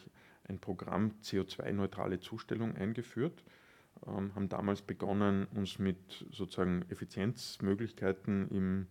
ein 0.43 0.59
Programm 0.59 1.13
CO2-neutrale 1.23 2.19
Zustellung 2.19 2.75
eingeführt, 2.75 3.43
ähm, 4.05 4.33
haben 4.35 4.49
damals 4.49 4.81
begonnen, 4.81 5.47
uns 5.55 5.79
mit 5.79 6.25
sozusagen 6.31 6.85
Effizienzmöglichkeiten 6.89 8.49
im 8.49 8.87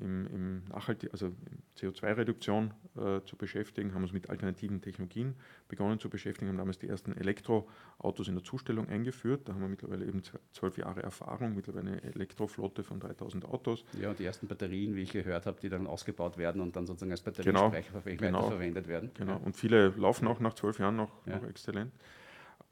im, 0.00 0.26
im 0.26 0.64
Nachhaltig 0.68 1.10
also 1.12 1.32
CO2-Reduktion 1.78 2.72
äh, 2.96 3.20
zu 3.24 3.36
beschäftigen, 3.36 3.94
haben 3.94 4.02
uns 4.02 4.12
mit 4.12 4.30
alternativen 4.30 4.80
Technologien 4.80 5.34
begonnen 5.68 5.98
zu 5.98 6.08
beschäftigen, 6.08 6.48
haben 6.48 6.58
damals 6.58 6.78
die 6.78 6.88
ersten 6.88 7.16
Elektroautos 7.16 8.28
in 8.28 8.34
der 8.34 8.44
Zustellung 8.44 8.88
eingeführt. 8.88 9.48
Da 9.48 9.54
haben 9.54 9.60
wir 9.60 9.68
mittlerweile 9.68 10.06
eben 10.06 10.22
zwölf 10.52 10.78
Jahre 10.78 11.02
Erfahrung, 11.02 11.54
mittlerweile 11.54 11.92
eine 11.92 12.02
Elektroflotte 12.02 12.82
von 12.82 13.00
3000 13.00 13.44
Autos. 13.44 13.84
Ja, 14.00 14.10
und 14.10 14.18
die 14.18 14.24
ersten 14.24 14.46
Batterien, 14.46 14.94
wie 14.96 15.02
ich 15.02 15.12
gehört 15.12 15.46
habe, 15.46 15.60
die 15.60 15.68
dann 15.68 15.86
ausgebaut 15.86 16.38
werden 16.38 16.60
und 16.60 16.76
dann 16.76 16.86
sozusagen 16.86 17.12
als 17.12 17.22
Batteriespeicher 17.22 18.00
genau, 18.02 18.16
genau, 18.16 18.38
weiterverwendet 18.42 18.88
werden. 18.88 19.10
Genau, 19.14 19.40
und 19.44 19.56
viele 19.56 19.88
laufen 19.88 20.26
auch 20.26 20.40
nach 20.40 20.54
zwölf 20.54 20.78
Jahren 20.78 20.96
noch, 20.96 21.12
ja. 21.26 21.36
noch 21.36 21.48
exzellent. 21.48 21.92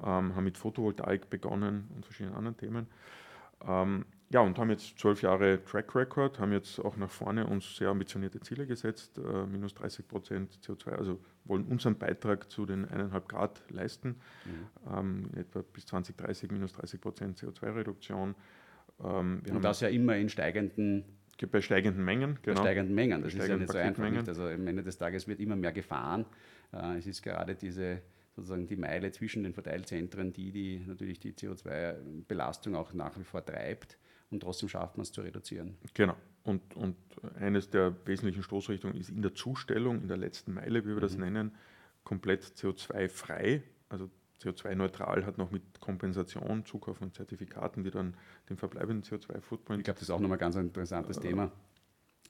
Ähm, 0.01 0.35
haben 0.35 0.45
mit 0.45 0.57
Photovoltaik 0.57 1.29
begonnen 1.29 1.89
und 1.95 2.05
verschiedenen 2.05 2.37
anderen 2.37 2.57
Themen. 2.57 2.87
Ähm, 3.67 4.05
ja, 4.31 4.41
und 4.41 4.59
haben 4.59 4.69
jetzt 4.69 4.99
zwölf 4.99 5.23
Jahre 5.23 5.65
Track 5.65 5.95
Record, 5.95 6.39
haben 6.39 6.53
jetzt 6.53 6.79
auch 6.81 6.97
nach 6.97 7.11
vorne 7.11 7.47
uns 7.47 7.77
sehr 7.77 7.89
ambitionierte 7.89 8.41
Ziele 8.41 8.67
gesetzt, 8.67 9.19
äh, 9.19 9.47
minus 9.47 9.73
30 9.75 10.07
Prozent 10.07 10.59
CO2, 10.63 10.91
also 10.91 11.19
wollen 11.45 11.65
unseren 11.65 11.97
Beitrag 11.97 12.51
zu 12.51 12.67
den 12.67 12.87
1,5 12.87 13.27
Grad 13.27 13.63
leisten, 13.71 14.17
mhm. 14.45 14.95
ähm, 14.95 15.31
etwa 15.35 15.63
bis 15.73 15.87
2030 15.87 16.51
minus 16.51 16.75
30 16.75 17.01
Prozent 17.01 17.39
CO2-Reduktion. 17.39 18.35
Ähm, 19.03 19.43
und 19.51 19.65
das 19.65 19.81
ja 19.81 19.89
immer 19.89 20.17
in 20.17 20.29
steigenden 20.29 21.05
Bei 21.51 21.63
steigenden 21.63 22.05
Mengen, 22.05 22.39
genau. 22.43 22.57
Bei 22.57 22.63
steigenden 22.67 22.95
Mengen, 22.95 23.23
das 23.23 23.33
ist 23.33 23.49
ja 23.49 23.57
nicht 23.57 23.73
so 23.73 23.79
einfach. 23.79 24.11
Nicht. 24.11 24.29
Also 24.29 24.47
am 24.47 24.67
Ende 24.67 24.83
des 24.83 24.99
Tages 24.99 25.27
wird 25.27 25.41
immer 25.41 25.57
mehr 25.57 25.73
gefahren. 25.73 26.27
Äh, 26.75 26.99
es 26.99 27.07
ist 27.07 27.23
gerade 27.23 27.55
diese 27.55 28.03
sozusagen 28.37 28.67
die 28.67 28.77
Meile 28.77 29.11
zwischen 29.11 29.43
den 29.43 29.55
Verteilzentren, 29.55 30.35
die, 30.35 30.53
die 30.53 30.85
natürlich 30.87 31.19
die 31.19 31.33
CO2-Belastung 31.33 32.77
auch 32.77 32.93
nach 32.93 33.19
wie 33.19 33.25
vor 33.25 33.45
treibt 33.45 33.97
und 34.31 34.41
trotzdem 34.41 34.69
schafft 34.69 34.97
man 34.97 35.03
es 35.03 35.13
zu 35.13 35.21
reduzieren. 35.21 35.77
Genau. 35.95 36.17
Und, 36.45 36.75
und 36.77 36.97
eines 37.39 37.71
der 37.71 37.95
wesentlichen 38.07 38.43
Stoßrichtungen 38.43 38.97
ist 38.97 39.11
in 39.11 39.23
der 39.23 39.35
Zustellung, 39.35 40.03
in 40.03 40.09
der 40.09 40.17
letzten 40.17 40.55
Meile, 40.55 40.85
wie 40.85 40.89
wir 40.89 40.97
mhm. 40.97 41.01
das 41.01 41.17
nennen, 41.17 41.55
komplett 42.05 42.45
CO2-frei, 42.45 43.63
also 43.89 44.11
CO2-neutral, 44.43 45.27
hat 45.27 45.37
noch 45.37 45.51
mit 45.51 45.81
Kompensation, 45.81 46.65
Zukauf 46.65 46.99
von 46.99 47.13
Zertifikaten, 47.13 47.85
die 47.85 47.91
dann 47.91 48.17
den 48.49 48.57
verbleibenden 48.57 49.03
CO2-Footprint. 49.03 49.81
Ich 49.81 49.85
glaube, 49.85 49.99
das 49.99 50.09
ist 50.09 50.11
auch 50.11 50.21
nochmal 50.21 50.39
ein 50.39 50.41
ganz 50.41 50.57
interessantes 50.57 51.19
äh, 51.19 51.23
Thema. 51.23 51.53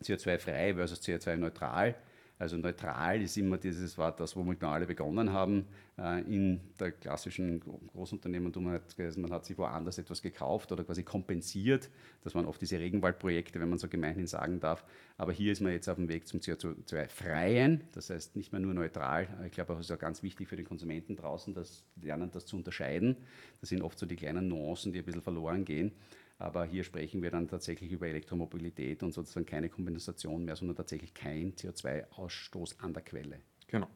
CO2-frei 0.02 0.74
versus 0.74 1.02
CO2-neutral. 1.02 1.94
Also 2.38 2.56
neutral 2.56 3.20
ist 3.20 3.36
immer 3.36 3.58
dieses 3.58 3.98
Wort, 3.98 4.20
das 4.20 4.36
womit 4.36 4.60
wir 4.60 4.68
alle 4.68 4.86
begonnen 4.86 5.32
haben. 5.32 5.66
Äh, 5.98 6.20
in 6.22 6.60
der 6.78 6.92
klassischen 6.92 7.60
Großunternehmertum, 7.60 8.70
hat, 8.70 8.82
man 9.16 9.32
hat 9.32 9.44
sich 9.44 9.58
woanders 9.58 9.98
etwas 9.98 10.22
gekauft 10.22 10.70
oder 10.70 10.84
quasi 10.84 11.02
kompensiert. 11.02 11.90
Das 12.22 12.36
waren 12.36 12.46
oft 12.46 12.60
diese 12.60 12.78
Regenwaldprojekte, 12.78 13.58
wenn 13.58 13.68
man 13.68 13.78
so 13.78 13.88
gemeinhin 13.88 14.28
sagen 14.28 14.60
darf. 14.60 14.84
Aber 15.16 15.32
hier 15.32 15.50
ist 15.50 15.60
man 15.60 15.72
jetzt 15.72 15.88
auf 15.88 15.96
dem 15.96 16.08
Weg 16.08 16.28
zum 16.28 16.38
CO2-freien, 16.38 17.82
das 17.92 18.10
heißt 18.10 18.36
nicht 18.36 18.52
mehr 18.52 18.60
nur 18.60 18.72
neutral. 18.72 19.26
Ich 19.46 19.52
glaube, 19.52 19.74
das 19.74 19.86
ist 19.86 19.90
auch 19.90 19.98
ganz 19.98 20.22
wichtig 20.22 20.46
für 20.48 20.56
die 20.56 20.62
Konsumenten 20.62 21.16
draußen, 21.16 21.54
dass 21.54 21.84
lernen, 22.00 22.30
das 22.30 22.46
zu 22.46 22.56
unterscheiden. 22.56 23.16
Das 23.60 23.70
sind 23.70 23.82
oft 23.82 23.98
so 23.98 24.06
die 24.06 24.14
kleinen 24.14 24.46
Nuancen, 24.46 24.92
die 24.92 25.00
ein 25.00 25.04
bisschen 25.04 25.22
verloren 25.22 25.64
gehen. 25.64 25.90
Aber 26.38 26.64
hier 26.64 26.84
sprechen 26.84 27.20
wir 27.22 27.30
dann 27.30 27.48
tatsächlich 27.48 27.90
über 27.90 28.06
Elektromobilität 28.06 29.02
und 29.02 29.12
sozusagen 29.12 29.46
keine 29.46 29.68
Kompensation 29.68 30.44
mehr, 30.44 30.54
sondern 30.54 30.76
tatsächlich 30.76 31.12
kein 31.12 31.54
CO2-Ausstoß 31.54 32.78
an 32.80 32.92
der 32.92 33.02
Quelle. 33.02 33.40
Genau. 33.66 33.88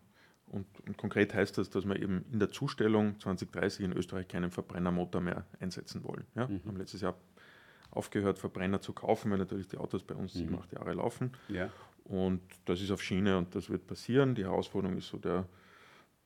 Und, 0.46 0.66
und, 0.86 0.98
konkret 0.98 1.32
heißt 1.32 1.56
das, 1.56 1.70
dass 1.70 1.86
wir 1.86 1.96
eben 2.00 2.24
in 2.32 2.40
der 2.40 2.50
Zustellung 2.50 3.18
2030 3.20 3.84
in 3.84 3.92
Österreich 3.92 4.28
keinen 4.28 4.50
Verbrennermotor 4.50 5.20
mehr 5.20 5.46
einsetzen 5.60 6.02
wollen. 6.04 6.26
Ja? 6.34 6.48
Mhm. 6.48 6.60
Wir 6.62 6.68
haben 6.68 6.76
letztes 6.76 7.00
Jahr 7.00 7.16
aufgehört, 7.90 8.38
Verbrenner 8.38 8.80
zu 8.80 8.92
kaufen, 8.92 9.30
weil 9.30 9.38
natürlich 9.38 9.68
die 9.68 9.78
Autos 9.78 10.02
bei 10.02 10.14
uns 10.14 10.34
mhm. 10.34 10.38
sieben, 10.38 10.58
acht 10.58 10.72
Jahre 10.72 10.94
laufen. 10.94 11.30
Ja. 11.48 11.70
Und 12.04 12.42
das 12.64 12.80
ist 12.80 12.90
auf 12.90 13.02
Schiene 13.02 13.38
und 13.38 13.54
das 13.54 13.70
wird 13.70 13.86
passieren. 13.86 14.34
Die 14.34 14.44
Herausforderung 14.44 14.98
ist 14.98 15.08
so 15.08 15.18
der, 15.18 15.46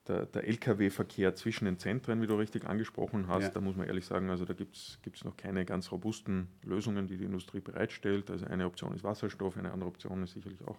der, 0.08 0.26
der 0.26 0.46
Lkw-Verkehr 0.46 1.34
zwischen 1.34 1.64
den 1.64 1.78
Zentren, 1.78 2.22
wie 2.22 2.26
du 2.26 2.34
richtig 2.34 2.66
angesprochen 2.66 3.28
hast, 3.28 3.44
ja. 3.44 3.48
da 3.50 3.60
muss 3.60 3.76
man 3.76 3.86
ehrlich 3.86 4.06
sagen, 4.06 4.30
also 4.30 4.44
da 4.44 4.54
gibt 4.54 4.76
es 4.76 5.24
noch 5.24 5.36
keine 5.36 5.64
ganz 5.64 5.90
robusten 5.90 6.48
Lösungen, 6.62 7.06
die 7.06 7.16
die 7.16 7.24
Industrie 7.24 7.60
bereitstellt. 7.60 8.30
Also 8.30 8.46
eine 8.46 8.66
Option 8.66 8.94
ist 8.94 9.04
Wasserstoff, 9.04 9.56
eine 9.56 9.72
andere 9.72 9.88
Option 9.88 10.22
ist 10.22 10.32
sicherlich 10.32 10.62
auch, 10.66 10.78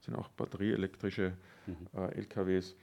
sind 0.00 0.14
auch 0.14 0.28
batterieelektrische 0.28 1.32
mhm. 1.66 1.76
äh, 1.94 2.18
Lkws. 2.18 2.76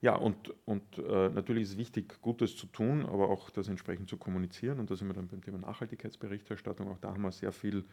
Ja, 0.00 0.14
und, 0.14 0.54
und 0.64 0.98
äh, 0.98 1.28
natürlich 1.30 1.64
ist 1.64 1.70
es 1.70 1.76
wichtig, 1.76 2.20
Gutes 2.22 2.56
zu 2.56 2.66
tun, 2.66 3.04
aber 3.04 3.28
auch 3.28 3.50
das 3.50 3.68
entsprechend 3.68 4.08
zu 4.08 4.16
kommunizieren. 4.16 4.78
Und 4.78 4.90
da 4.90 4.96
sind 4.96 5.08
wir 5.08 5.14
dann 5.14 5.26
beim 5.26 5.42
Thema 5.42 5.58
Nachhaltigkeitsberichterstattung. 5.58 6.88
Auch 6.88 6.98
da 6.98 7.08
haben 7.08 7.22
wir 7.22 7.32
sehr 7.32 7.50
viel 7.50 7.84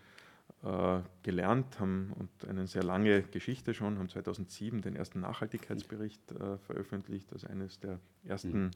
gelernt 1.21 1.79
haben 1.79 2.11
und 2.17 2.49
eine 2.49 2.65
sehr 2.65 2.81
lange 2.81 3.21
Geschichte 3.21 3.75
schon, 3.75 3.99
haben 3.99 4.09
2007 4.09 4.81
den 4.81 4.95
ersten 4.95 5.19
Nachhaltigkeitsbericht 5.19 6.31
äh, 6.31 6.57
veröffentlicht, 6.57 7.31
als 7.33 7.45
eines 7.45 7.79
der 7.79 7.99
ersten 8.23 8.65
mhm. 8.65 8.71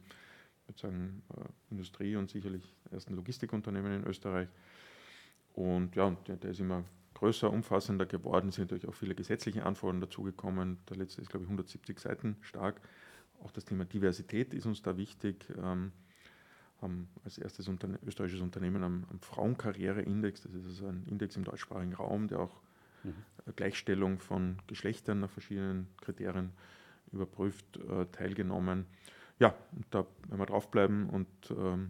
sagen, 0.75 1.23
äh, 1.35 1.71
Industrie- 1.71 2.15
und 2.15 2.29
sicherlich 2.29 2.75
ersten 2.91 3.15
Logistikunternehmen 3.15 4.03
in 4.03 4.07
Österreich. 4.07 4.49
Und 5.53 5.95
ja, 5.95 6.15
der, 6.27 6.37
der, 6.37 6.51
ist 6.51 6.59
immer 6.59 6.83
größer, 7.15 7.51
umfassender 7.51 8.05
geworden, 8.05 8.51
sind 8.51 8.65
natürlich 8.65 8.87
auch 8.87 8.93
viele 8.93 9.15
gesetzliche 9.15 9.65
Anforderungen 9.65 10.01
dazugekommen. 10.01 10.77
Der 10.89 10.97
letzte 10.97 11.21
ist, 11.21 11.29
glaube 11.29 11.45
ich, 11.45 11.49
170 11.49 11.99
Seiten 11.99 12.37
stark. 12.41 12.81
Auch 13.43 13.51
das 13.51 13.65
Thema 13.65 13.85
Diversität 13.85 14.53
ist 14.53 14.67
uns 14.67 14.83
da 14.83 14.95
wichtig. 14.95 15.45
Ähm, 15.57 15.91
haben 16.81 17.09
als 17.23 17.37
erstes 17.37 17.67
Unterne 17.67 17.99
österreichisches 18.05 18.41
Unternehmen 18.41 18.83
am, 18.83 19.05
am 19.09 19.19
Frauenkarriereindex, 19.19 20.41
das 20.41 20.53
ist 20.53 20.65
also 20.65 20.87
ein 20.87 21.05
Index 21.07 21.35
im 21.35 21.43
deutschsprachigen 21.43 21.93
Raum, 21.93 22.27
der 22.27 22.39
auch 22.39 22.61
mhm. 23.03 23.13
Gleichstellung 23.55 24.19
von 24.19 24.57
Geschlechtern 24.67 25.19
nach 25.19 25.29
verschiedenen 25.29 25.87
Kriterien 26.01 26.51
überprüft, 27.11 27.77
äh, 27.77 28.05
teilgenommen. 28.11 28.85
Ja, 29.39 29.55
und 29.75 29.85
da 29.91 30.05
werden 30.27 30.39
wir 30.39 30.45
draufbleiben 30.45 31.09
und, 31.09 31.27
ähm, 31.51 31.89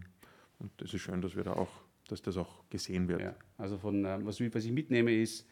und 0.58 0.70
es 0.82 0.94
ist 0.94 1.00
schön, 1.00 1.20
dass 1.20 1.36
wir 1.36 1.44
da 1.44 1.52
auch, 1.52 1.82
dass 2.08 2.22
das 2.22 2.36
auch 2.36 2.68
gesehen 2.70 3.08
wird. 3.08 3.20
Ja, 3.20 3.34
also 3.58 3.76
von 3.78 4.04
ähm, 4.04 4.26
was, 4.26 4.40
was 4.40 4.64
ich 4.64 4.72
mitnehme 4.72 5.12
ist, 5.12 5.46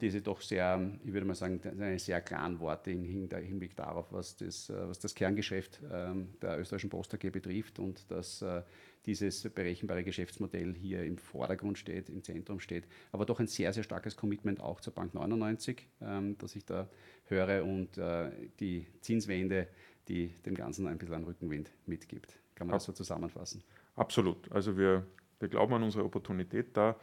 diese 0.00 0.22
doch 0.22 0.40
sehr, 0.40 0.90
ich 1.04 1.12
würde 1.12 1.26
mal 1.26 1.34
sagen, 1.34 1.60
eine 1.64 1.98
sehr 1.98 2.22
klaren 2.22 2.60
Worte 2.60 2.92
im 2.92 3.04
Hinblick 3.04 3.76
darauf, 3.76 4.10
was 4.10 4.34
das, 4.36 4.70
äh, 4.70 4.88
was 4.88 4.98
das 4.98 5.14
Kerngeschäft 5.14 5.80
ähm, 5.92 6.30
der 6.40 6.58
österreichischen 6.58 6.88
Post 6.88 7.12
AG 7.12 7.30
betrifft 7.30 7.78
und 7.78 8.10
dass 8.10 8.40
äh, 8.40 8.62
dieses 9.04 9.42
berechenbare 9.50 10.02
Geschäftsmodell 10.02 10.74
hier 10.74 11.04
im 11.04 11.18
Vordergrund 11.18 11.78
steht, 11.78 12.08
im 12.08 12.22
Zentrum 12.22 12.58
steht, 12.58 12.86
aber 13.12 13.26
doch 13.26 13.38
ein 13.38 13.48
sehr, 13.48 13.72
sehr 13.74 13.82
starkes 13.82 14.16
Commitment 14.16 14.60
auch 14.60 14.80
zur 14.80 14.94
Bank 14.94 15.12
99, 15.12 15.86
ähm, 16.00 16.36
das 16.38 16.56
ich 16.56 16.64
da 16.64 16.88
höre 17.26 17.62
und 17.62 17.98
äh, 17.98 18.30
die 18.60 18.86
Zinswende, 19.02 19.68
die 20.08 20.28
dem 20.46 20.54
Ganzen 20.54 20.86
ein 20.86 20.96
bisschen 20.96 21.16
an 21.16 21.24
Rückenwind 21.24 21.70
mitgibt. 21.84 22.38
Kann 22.54 22.66
man 22.66 22.76
das 22.76 22.84
so 22.84 22.92
zusammenfassen? 22.92 23.62
Absolut. 23.94 24.50
Also 24.52 24.78
wir, 24.78 25.06
wir 25.38 25.48
glauben 25.48 25.74
an 25.74 25.82
unsere 25.82 26.04
Opportunität 26.04 26.76
da. 26.76 26.96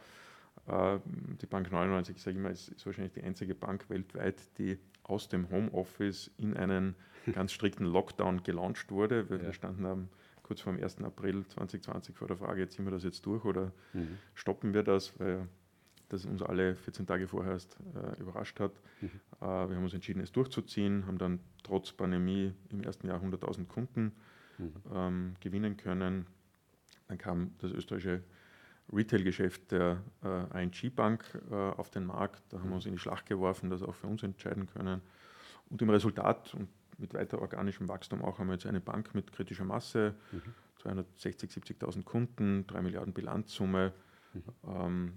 Äh, 0.68 0.98
die 1.40 1.46
Bank 1.46 1.70
99, 1.70 2.16
ich 2.16 2.22
sage 2.22 2.38
immer, 2.38 2.50
ist, 2.50 2.68
ist 2.68 2.84
wahrscheinlich 2.84 3.12
die 3.12 3.22
einzige 3.22 3.54
Bank 3.54 3.88
weltweit, 3.88 4.36
die 4.58 4.78
aus 5.02 5.28
dem 5.28 5.50
Homeoffice 5.50 6.30
in 6.36 6.56
einen 6.56 6.94
ganz 7.32 7.52
strikten 7.52 7.86
Lockdown 7.86 8.42
gelauncht 8.42 8.90
wurde. 8.90 9.28
Wir 9.30 9.42
ja. 9.42 9.52
standen 9.52 9.86
am, 9.86 10.08
kurz 10.42 10.60
vor 10.60 10.72
dem 10.72 10.82
1. 10.82 11.02
April 11.02 11.46
2020 11.46 12.16
vor 12.16 12.28
der 12.28 12.36
Frage, 12.36 12.68
ziehen 12.68 12.84
wir 12.84 12.92
das 12.92 13.04
jetzt 13.04 13.24
durch 13.24 13.44
oder 13.44 13.72
mhm. 13.92 14.18
stoppen 14.34 14.74
wir 14.74 14.82
das, 14.82 15.18
weil 15.18 15.48
das 16.10 16.24
uns 16.24 16.42
alle 16.42 16.74
14 16.74 17.06
Tage 17.06 17.28
vorher 17.28 17.52
erst 17.52 17.76
äh, 17.94 18.20
überrascht 18.20 18.60
hat. 18.60 18.72
Mhm. 19.00 19.10
Äh, 19.40 19.40
wir 19.40 19.76
haben 19.76 19.84
uns 19.84 19.94
entschieden, 19.94 20.20
es 20.20 20.32
durchzuziehen, 20.32 21.06
haben 21.06 21.18
dann 21.18 21.40
trotz 21.62 21.92
Pandemie 21.92 22.54
im 22.70 22.82
ersten 22.82 23.06
Jahr 23.06 23.22
100.000 23.22 23.66
Kunden 23.66 24.12
mhm. 24.58 24.72
ähm, 24.92 25.34
gewinnen 25.40 25.76
können. 25.76 26.26
Dann 27.08 27.18
kam 27.18 27.52
das 27.58 27.72
österreichische 27.72 28.22
Retail-Geschäft 28.92 29.72
der 29.72 30.02
äh, 30.24 30.62
ING 30.62 30.94
Bank 30.94 31.24
äh, 31.50 31.54
auf 31.54 31.90
den 31.90 32.06
Markt. 32.06 32.42
Da 32.50 32.58
haben 32.58 32.68
wir 32.68 32.76
uns 32.76 32.86
in 32.86 32.92
die 32.92 32.98
Schlacht 32.98 33.26
geworfen, 33.26 33.70
das 33.70 33.82
auch 33.82 33.94
für 33.94 34.06
uns 34.06 34.22
entscheiden 34.22 34.66
können. 34.66 35.02
Und 35.68 35.82
im 35.82 35.90
Resultat 35.90 36.54
und 36.54 36.68
mit 36.98 37.14
weiter 37.14 37.40
organischem 37.40 37.88
Wachstum 37.88 38.22
auch 38.22 38.38
haben 38.38 38.48
wir 38.48 38.54
jetzt 38.54 38.66
eine 38.66 38.80
Bank 38.80 39.14
mit 39.14 39.32
kritischer 39.32 39.64
Masse, 39.64 40.14
mhm. 40.32 40.54
260, 40.82 41.50
70.000 41.50 42.02
Kunden, 42.04 42.66
3 42.66 42.82
Milliarden 42.82 43.12
Bilanzsumme, 43.12 43.92
mhm. 44.32 44.42
ähm, 44.66 45.12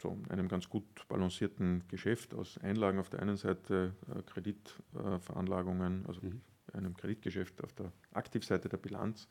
so 0.00 0.18
einem 0.28 0.48
ganz 0.48 0.68
gut 0.68 0.84
balancierten 1.08 1.84
Geschäft 1.88 2.34
aus 2.34 2.58
Einlagen 2.58 2.98
auf 2.98 3.08
der 3.08 3.20
einen 3.20 3.36
Seite, 3.36 3.94
äh, 4.14 4.22
Kreditveranlagungen, 4.22 6.06
also 6.06 6.20
mhm. 6.22 6.40
einem 6.72 6.96
Kreditgeschäft 6.96 7.62
auf 7.62 7.72
der 7.72 7.92
Aktivseite 8.12 8.68
der 8.68 8.78
Bilanz. 8.78 9.28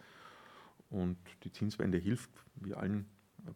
Und 0.90 1.18
die 1.44 1.52
Zinswende 1.52 1.98
hilft, 1.98 2.32
wie 2.56 2.74
allen 2.74 3.06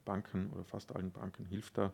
Banken 0.04 0.50
oder 0.52 0.64
fast 0.64 0.96
allen 0.96 1.12
Banken 1.12 1.46
hilft 1.46 1.78
da. 1.78 1.92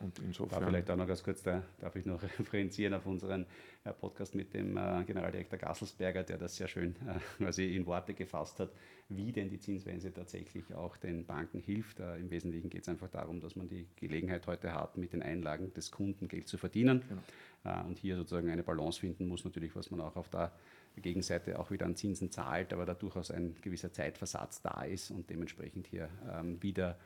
Und 0.00 0.16
insofern. 0.20 0.62
War 0.62 0.68
vielleicht 0.68 0.90
auch 0.90 0.96
noch 0.96 1.08
ganz 1.08 1.22
kurz, 1.22 1.42
da 1.42 1.62
darf 1.80 1.96
ich 1.96 2.06
noch 2.06 2.22
referenzieren 2.38 2.94
auf 2.94 3.06
unseren 3.06 3.46
äh, 3.84 3.92
Podcast 3.92 4.34
mit 4.34 4.54
dem 4.54 4.76
äh, 4.76 5.02
Generaldirektor 5.04 5.58
Gasselsberger, 5.58 6.22
der 6.22 6.38
das 6.38 6.56
sehr 6.56 6.68
schön 6.68 6.94
äh, 7.06 7.18
quasi 7.42 7.74
in 7.74 7.84
Worte 7.86 8.14
gefasst 8.14 8.60
hat, 8.60 8.70
wie 9.08 9.32
denn 9.32 9.48
die 9.48 9.58
Zinswende 9.58 10.12
tatsächlich 10.12 10.72
auch 10.72 10.96
den 10.96 11.26
Banken 11.26 11.58
hilft. 11.58 11.98
Im 12.00 12.30
Wesentlichen 12.30 12.70
geht 12.70 12.82
es 12.82 12.88
einfach 12.88 13.08
darum, 13.08 13.40
dass 13.40 13.56
man 13.56 13.68
die 13.68 13.88
Gelegenheit 13.96 14.46
heute 14.46 14.72
hat, 14.74 14.96
mit 14.98 15.12
den 15.12 15.22
Einlagen 15.22 15.72
des 15.72 15.90
Kunden 15.90 16.28
Geld 16.28 16.46
zu 16.46 16.58
verdienen. 16.58 17.02
Genau. 17.08 17.86
Und 17.86 17.98
hier 17.98 18.16
sozusagen 18.16 18.50
eine 18.50 18.62
Balance 18.62 19.00
finden 19.00 19.26
muss, 19.26 19.44
natürlich, 19.44 19.74
was 19.74 19.90
man 19.90 20.02
auch 20.02 20.16
auf 20.16 20.28
der 20.28 20.52
Gegenseite 21.00 21.58
auch 21.58 21.70
wieder 21.70 21.86
an 21.86 21.96
Zinsen 21.96 22.30
zahlt, 22.30 22.72
aber 22.72 22.86
da 22.86 22.94
durchaus 22.94 23.30
ein 23.30 23.56
gewisser 23.60 23.92
Zeitversatz 23.92 24.62
da 24.62 24.82
ist 24.82 25.10
und 25.10 25.30
dementsprechend 25.30 25.86
hier 25.86 26.08
ähm, 26.32 26.62
wieder, 26.62 26.98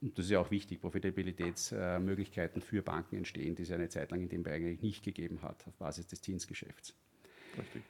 und 0.00 0.18
das 0.18 0.26
ist 0.26 0.30
ja 0.30 0.40
auch 0.40 0.50
wichtig, 0.50 0.80
Profitabilitätsmöglichkeiten 0.80 2.62
für 2.62 2.82
Banken 2.82 3.16
entstehen, 3.16 3.54
die 3.54 3.62
es 3.62 3.68
ja 3.68 3.76
eine 3.76 3.88
Zeit 3.88 4.10
lang 4.10 4.20
in 4.20 4.28
dem 4.28 4.42
Bereich 4.42 4.62
eigentlich 4.62 4.82
nicht 4.82 5.04
gegeben 5.04 5.42
hat, 5.42 5.66
auf 5.66 5.74
Basis 5.74 6.06
des 6.06 6.20
Zinsgeschäfts. 6.20 6.94
Richtig. 7.58 7.82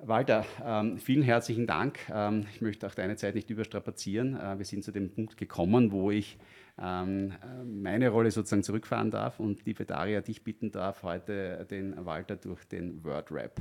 Walter, 0.00 0.46
ähm, 0.64 0.98
vielen 0.98 1.22
herzlichen 1.22 1.66
Dank. 1.66 1.98
Ähm, 2.08 2.46
ich 2.54 2.60
möchte 2.60 2.86
auch 2.86 2.94
deine 2.94 3.16
Zeit 3.16 3.34
nicht 3.34 3.50
überstrapazieren. 3.50 4.36
Äh, 4.36 4.56
wir 4.58 4.64
sind 4.64 4.84
zu 4.84 4.92
dem 4.92 5.10
Punkt 5.10 5.36
gekommen, 5.36 5.90
wo 5.90 6.12
ich 6.12 6.38
ähm, 6.80 7.32
meine 7.64 8.10
Rolle 8.10 8.30
sozusagen 8.30 8.62
zurückfahren 8.62 9.10
darf 9.10 9.40
und 9.40 9.64
liebe 9.64 9.84
Daria, 9.84 10.20
dich 10.20 10.44
bitten 10.44 10.70
darf, 10.70 11.02
heute 11.02 11.66
den 11.68 12.06
Walter 12.06 12.36
durch 12.36 12.64
den 12.64 13.02
Word 13.02 13.32
Rap 13.32 13.60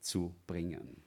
zu 0.00 0.34
bringen. 0.46 1.02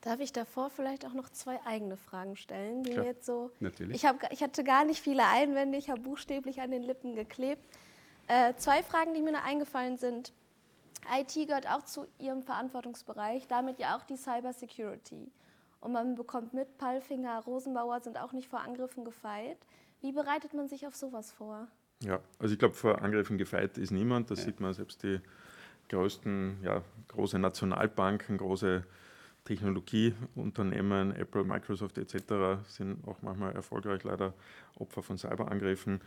Darf 0.00 0.20
ich 0.20 0.32
davor 0.32 0.68
vielleicht 0.68 1.06
auch 1.06 1.14
noch 1.14 1.30
zwei 1.30 1.58
eigene 1.64 1.96
Fragen 1.96 2.36
stellen, 2.36 2.82
die 2.82 2.90
Klar, 2.90 3.06
jetzt 3.06 3.24
so. 3.24 3.50
Natürlich. 3.60 3.96
Ich, 3.96 4.04
hab, 4.04 4.30
ich 4.32 4.42
hatte 4.42 4.62
gar 4.62 4.84
nicht 4.84 5.00
viele 5.00 5.24
Einwände, 5.24 5.78
ich 5.78 5.88
habe 5.88 6.02
buchstäblich 6.02 6.60
an 6.60 6.70
den 6.70 6.82
Lippen 6.82 7.14
geklebt. 7.14 7.62
Äh, 8.26 8.54
zwei 8.56 8.82
Fragen, 8.82 9.14
die 9.14 9.22
mir 9.22 9.32
noch 9.32 9.44
eingefallen 9.44 9.96
sind. 9.96 10.32
IT 11.10 11.34
gehört 11.34 11.68
auch 11.68 11.82
zu 11.84 12.06
Ihrem 12.18 12.42
Verantwortungsbereich, 12.42 13.46
damit 13.48 13.78
ja 13.78 13.96
auch 13.96 14.04
die 14.04 14.16
Cybersecurity. 14.16 15.30
Und 15.80 15.92
man 15.92 16.14
bekommt 16.14 16.54
mit, 16.54 16.78
Palfinger, 16.78 17.42
Rosenbauer 17.44 18.00
sind 18.00 18.18
auch 18.18 18.32
nicht 18.32 18.48
vor 18.48 18.60
Angriffen 18.60 19.04
gefeit. 19.04 19.58
Wie 20.00 20.12
bereitet 20.12 20.54
man 20.54 20.68
sich 20.68 20.86
auf 20.86 20.94
sowas 20.94 21.32
vor? 21.32 21.68
Ja, 22.02 22.20
also 22.38 22.52
ich 22.52 22.58
glaube, 22.58 22.74
vor 22.74 23.02
Angriffen 23.02 23.38
gefeit 23.38 23.78
ist 23.78 23.90
niemand. 23.90 24.30
Das 24.30 24.40
ja. 24.40 24.46
sieht 24.46 24.60
man 24.60 24.72
selbst 24.72 25.02
die 25.02 25.20
größten, 25.88 26.58
ja, 26.62 26.82
große 27.08 27.38
Nationalbanken, 27.38 28.38
große 28.38 28.84
Technologieunternehmen, 29.44 31.14
Apple, 31.16 31.44
Microsoft 31.44 31.98
etc. 31.98 32.64
sind 32.66 33.06
auch 33.06 33.20
manchmal 33.22 33.52
erfolgreich 33.54 34.02
leider 34.04 34.34
Opfer 34.76 35.02
von 35.02 35.18
Cyberangriffen. 35.18 36.00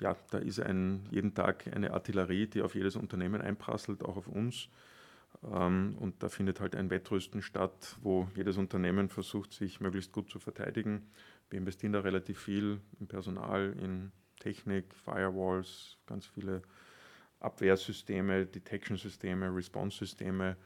Ja, 0.00 0.16
da 0.30 0.38
ist 0.38 0.60
ein, 0.60 1.06
jeden 1.10 1.34
Tag 1.34 1.66
eine 1.74 1.92
Artillerie, 1.92 2.46
die 2.46 2.62
auf 2.62 2.74
jedes 2.74 2.96
Unternehmen 2.96 3.40
einprasselt, 3.40 4.04
auch 4.04 4.16
auf 4.16 4.28
uns. 4.28 4.68
Ähm, 5.52 5.96
und 5.98 6.22
da 6.22 6.28
findet 6.28 6.60
halt 6.60 6.74
ein 6.74 6.90
Wettrüsten 6.90 7.42
statt, 7.42 7.96
wo 8.00 8.28
jedes 8.34 8.56
Unternehmen 8.56 9.08
versucht, 9.08 9.52
sich 9.52 9.80
möglichst 9.80 10.12
gut 10.12 10.30
zu 10.30 10.38
verteidigen. 10.38 11.10
Wir 11.50 11.58
investieren 11.58 11.92
da 11.92 12.00
relativ 12.00 12.40
viel 12.40 12.80
in 13.00 13.08
Personal, 13.08 13.74
in 13.80 14.12
Technik, 14.40 14.94
Firewalls, 14.94 15.98
ganz 16.06 16.26
viele 16.26 16.62
Abwehrsysteme, 17.40 18.46
Detection-Systeme, 18.46 19.54
Response-Systeme. 19.54 20.56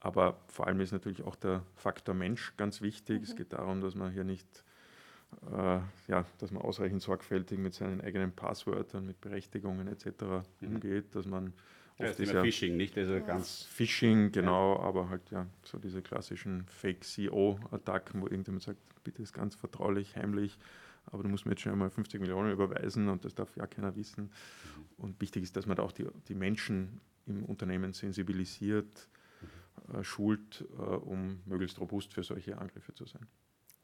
Aber 0.00 0.40
vor 0.48 0.66
allem 0.66 0.80
ist 0.80 0.92
natürlich 0.92 1.22
auch 1.22 1.36
der 1.36 1.64
Faktor 1.76 2.14
Mensch 2.14 2.54
ganz 2.56 2.82
wichtig. 2.82 3.18
Mhm. 3.18 3.24
Es 3.24 3.36
geht 3.36 3.52
darum, 3.52 3.80
dass 3.80 3.94
man 3.94 4.12
hier 4.12 4.24
nicht, 4.24 4.64
äh, 5.52 5.78
ja, 6.08 6.24
dass 6.38 6.50
man 6.50 6.62
ausreichend 6.62 7.02
sorgfältig 7.02 7.58
mit 7.58 7.74
seinen 7.74 8.00
eigenen 8.00 8.32
Passwörtern, 8.32 9.06
mit 9.06 9.20
Berechtigungen 9.20 9.88
etc. 9.88 10.06
Mhm. 10.60 10.68
umgeht, 10.68 11.14
dass 11.14 11.26
man 11.26 11.52
ja, 11.98 12.06
das 12.06 12.20
ist 12.20 12.32
ja 12.32 12.42
Phishing, 12.42 12.76
nicht? 12.76 12.96
Also 12.96 13.20
ganz 13.20 13.64
Phishing, 13.64 14.32
genau, 14.32 14.74
ja. 14.74 14.80
aber 14.80 15.08
halt 15.08 15.30
ja, 15.30 15.46
so 15.62 15.78
diese 15.78 16.02
klassischen 16.02 16.64
Fake-CO-Attacken, 16.66 18.22
wo 18.22 18.26
irgendjemand 18.26 18.62
sagt, 18.62 18.78
bitte 19.04 19.22
ist 19.22 19.32
ganz 19.32 19.54
vertraulich, 19.54 20.16
heimlich, 20.16 20.58
aber 21.06 21.22
du 21.22 21.28
musst 21.28 21.44
mir 21.44 21.52
jetzt 21.52 21.62
schon 21.62 21.72
einmal 21.72 21.90
50 21.90 22.20
Millionen 22.20 22.52
überweisen 22.52 23.08
und 23.08 23.24
das 23.24 23.34
darf 23.34 23.56
ja 23.56 23.66
keiner 23.66 23.94
wissen. 23.96 24.30
Und 24.96 25.20
wichtig 25.20 25.42
ist, 25.42 25.56
dass 25.56 25.66
man 25.66 25.76
da 25.76 25.82
auch 25.82 25.92
die, 25.92 26.06
die 26.28 26.34
Menschen 26.34 27.00
im 27.26 27.44
Unternehmen 27.44 27.92
sensibilisiert, 27.92 29.08
äh, 29.92 30.02
schult, 30.02 30.64
äh, 30.78 30.82
um 30.82 31.42
möglichst 31.46 31.80
robust 31.80 32.12
für 32.12 32.22
solche 32.22 32.58
Angriffe 32.58 32.94
zu 32.94 33.06
sein. 33.06 33.26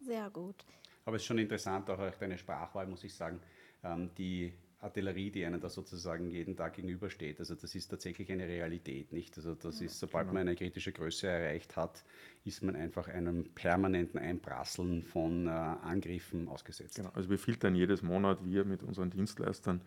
Sehr 0.01 0.31
gut. 0.31 0.65
Aber 1.05 1.17
es 1.17 1.23
ist 1.23 1.27
schon 1.27 1.39
interessant, 1.39 1.89
auch 1.91 2.11
deine 2.19 2.39
Sprachwahl, 2.39 2.87
muss 2.87 3.05
ich 3.05 3.15
sagen. 3.15 3.41
Ähm, 3.83 4.11
die 4.17 4.53
Artillerie, 4.81 5.31
die 5.31 5.45
einem 5.45 5.61
da 5.61 5.69
sozusagen 5.69 6.31
jeden 6.31 6.57
Tag 6.57 6.75
gegenübersteht. 6.75 7.41
Also 7.41 7.57
das 7.57 7.75
ist 7.75 7.89
tatsächlich 7.89 8.31
eine 8.31 8.47
Realität, 8.47 9.13
nicht? 9.13 9.37
Also 9.37 9.55
das 9.55 9.81
ist, 9.81 9.99
sobald 9.99 10.27
genau. 10.27 10.35
man 10.35 10.43
eine 10.43 10.57
kritische 10.57 10.93
Größe 10.93 11.27
erreicht 11.27 11.77
hat, 11.77 12.05
ist 12.45 12.63
man 12.63 12.77
einfach 12.77 13.09
einem 13.09 13.45
permanenten 13.55 14.21
Einprasseln 14.21 15.03
von 15.03 15.47
äh, 15.47 15.51
Angriffen 15.51 16.47
ausgesetzt. 16.47 16.97
Genau. 16.97 17.11
Also 17.13 17.29
wir 17.29 17.39
filtern 17.39 17.75
jedes 17.75 18.03
Monat, 18.03 18.45
wir 18.45 18.65
mit 18.65 18.85
unseren 18.85 19.11
Dienstleistern, 19.11 19.83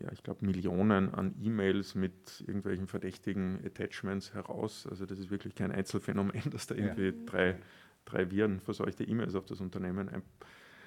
ja, 0.00 0.10
ich 0.12 0.24
glaube, 0.24 0.44
Millionen 0.44 1.14
an 1.14 1.36
E-Mails 1.40 1.94
mit 1.94 2.42
irgendwelchen 2.44 2.88
verdächtigen 2.88 3.60
Attachments 3.64 4.34
heraus. 4.34 4.88
Also 4.90 5.06
das 5.06 5.20
ist 5.20 5.30
wirklich 5.30 5.54
kein 5.54 5.70
Einzelfenomen, 5.70 6.32
dass 6.50 6.66
da 6.66 6.74
irgendwie 6.74 7.06
ja. 7.06 7.24
drei, 7.26 7.56
drei 8.04 8.28
Viren 8.28 8.58
verseuchte 8.58 9.04
E-Mails 9.04 9.36
auf 9.36 9.46
das 9.46 9.60
Unternehmen 9.60 10.08
ein, 10.08 10.22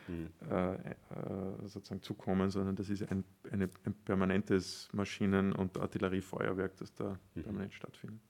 mhm. 0.08 0.30
äh, 0.50 1.68
sozusagen 1.68 2.02
zukommen, 2.02 2.50
sondern 2.50 2.76
das 2.76 2.90
ist 2.90 3.10
ein, 3.12 3.24
eine, 3.52 3.70
ein 3.86 3.94
permanentes 4.06 4.90
Maschinen- 4.94 5.54
und 5.54 5.78
Artilleriefeuerwerk, 5.78 6.78
das 6.78 6.94
da 6.94 7.18
mhm. 7.36 7.44
permanent 7.44 7.74
stattfindet. 7.74 8.22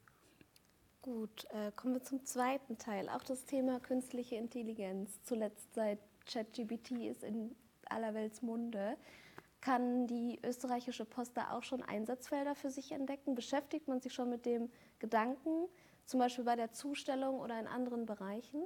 Gut, 1.02 1.46
äh, 1.52 1.72
kommen 1.72 1.94
wir 1.94 2.04
zum 2.04 2.26
zweiten 2.26 2.78
Teil. 2.78 3.08
Auch 3.08 3.24
das 3.24 3.46
Thema 3.46 3.80
künstliche 3.80 4.36
Intelligenz. 4.36 5.22
Zuletzt 5.24 5.74
seit 5.74 6.00
ChatGPT 6.26 6.92
ist 7.10 7.24
in 7.24 7.56
aller 7.86 8.14
Welt 8.14 8.44
Munde. 8.44 8.98
Kann 9.62 10.06
die 10.08 10.40
österreichische 10.44 11.06
Post 11.06 11.38
da 11.38 11.52
auch 11.52 11.64
schon 11.64 11.82
Einsatzfelder 11.82 12.56
für 12.56 12.70
sich 12.70 12.92
entdecken? 12.92 13.36
Beschäftigt 13.36 13.88
man 13.88 14.02
sich 14.02 14.14
schon 14.14 14.30
mit 14.30 14.46
dem 14.46 14.70
Gedanken, 15.00 15.68
zum 16.06 16.20
Beispiel 16.20 16.44
bei 16.44 16.56
der 16.56 16.74
Zustellung 16.74 17.40
oder 17.40 17.60
in 17.60 17.68
anderen 17.68 18.06
Bereichen? 18.06 18.64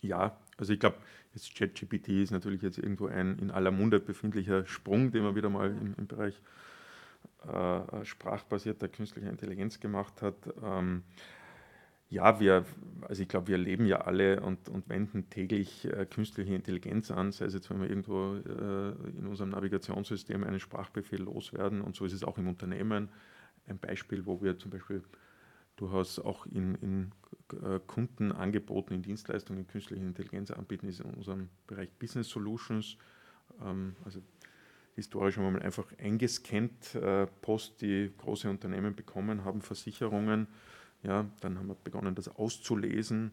Ja, 0.00 0.36
also 0.56 0.72
ich 0.72 0.80
glaube, 0.80 0.96
jetzt 1.34 1.54
ChatGPT 1.54 2.08
ist 2.08 2.30
natürlich 2.30 2.62
jetzt 2.62 2.78
irgendwo 2.78 3.06
ein 3.06 3.38
in 3.38 3.50
aller 3.50 3.70
Munde 3.70 4.00
befindlicher 4.00 4.66
Sprung, 4.66 5.12
den 5.12 5.22
man 5.22 5.34
wieder 5.34 5.50
mal 5.50 5.70
im, 5.70 5.94
im 5.96 6.06
Bereich 6.06 6.40
äh, 7.46 8.04
sprachbasierter 8.04 8.88
künstlicher 8.88 9.30
Intelligenz 9.30 9.80
gemacht 9.80 10.22
hat. 10.22 10.36
Ähm, 10.62 11.02
ja, 12.10 12.40
wir, 12.40 12.64
also 13.02 13.22
ich 13.22 13.28
glaube, 13.28 13.48
wir 13.48 13.58
leben 13.58 13.86
ja 13.86 14.00
alle 14.00 14.40
und, 14.40 14.68
und 14.68 14.88
wenden 14.88 15.30
täglich 15.30 15.84
äh, 15.84 16.06
künstliche 16.06 16.54
Intelligenz 16.54 17.10
an, 17.10 17.30
sei 17.30 17.44
es 17.44 17.54
jetzt, 17.54 17.70
wenn 17.70 17.80
wir 17.80 17.88
irgendwo 17.88 18.34
äh, 18.34 19.08
in 19.16 19.26
unserem 19.28 19.50
Navigationssystem 19.50 20.42
einen 20.42 20.58
Sprachbefehl 20.58 21.22
loswerden 21.22 21.80
und 21.80 21.94
so 21.94 22.04
ist 22.04 22.12
es 22.12 22.24
auch 22.24 22.36
im 22.36 22.48
Unternehmen. 22.48 23.10
Ein 23.66 23.78
Beispiel, 23.78 24.26
wo 24.26 24.42
wir 24.42 24.58
zum 24.58 24.72
Beispiel 24.72 25.02
durchaus 25.76 26.18
auch 26.18 26.46
in, 26.46 26.74
in 26.76 27.12
äh, 27.52 27.80
Kundenangeboten, 27.86 28.94
in 28.94 29.02
Dienstleistungen 29.02 29.66
künstliche 29.66 30.04
Intelligenz 30.04 30.50
anbieten, 30.50 30.88
ist 30.88 31.00
in 31.00 31.10
unserem 31.14 31.48
Bereich 31.66 31.90
Business 31.98 32.28
Solutions. 32.28 32.96
Ähm, 33.64 33.96
also 34.04 34.22
historisch 34.94 35.36
haben 35.36 35.44
wir 35.44 35.50
mal 35.52 35.62
einfach 35.62 35.86
eingescannt, 35.98 36.94
äh, 36.94 37.26
Post, 37.40 37.80
die 37.80 38.10
große 38.18 38.48
Unternehmen 38.48 38.94
bekommen 38.94 39.44
haben, 39.44 39.62
Versicherungen. 39.62 40.46
Ja, 41.02 41.26
dann 41.40 41.58
haben 41.58 41.68
wir 41.68 41.76
begonnen, 41.76 42.14
das 42.14 42.28
auszulesen 42.28 43.30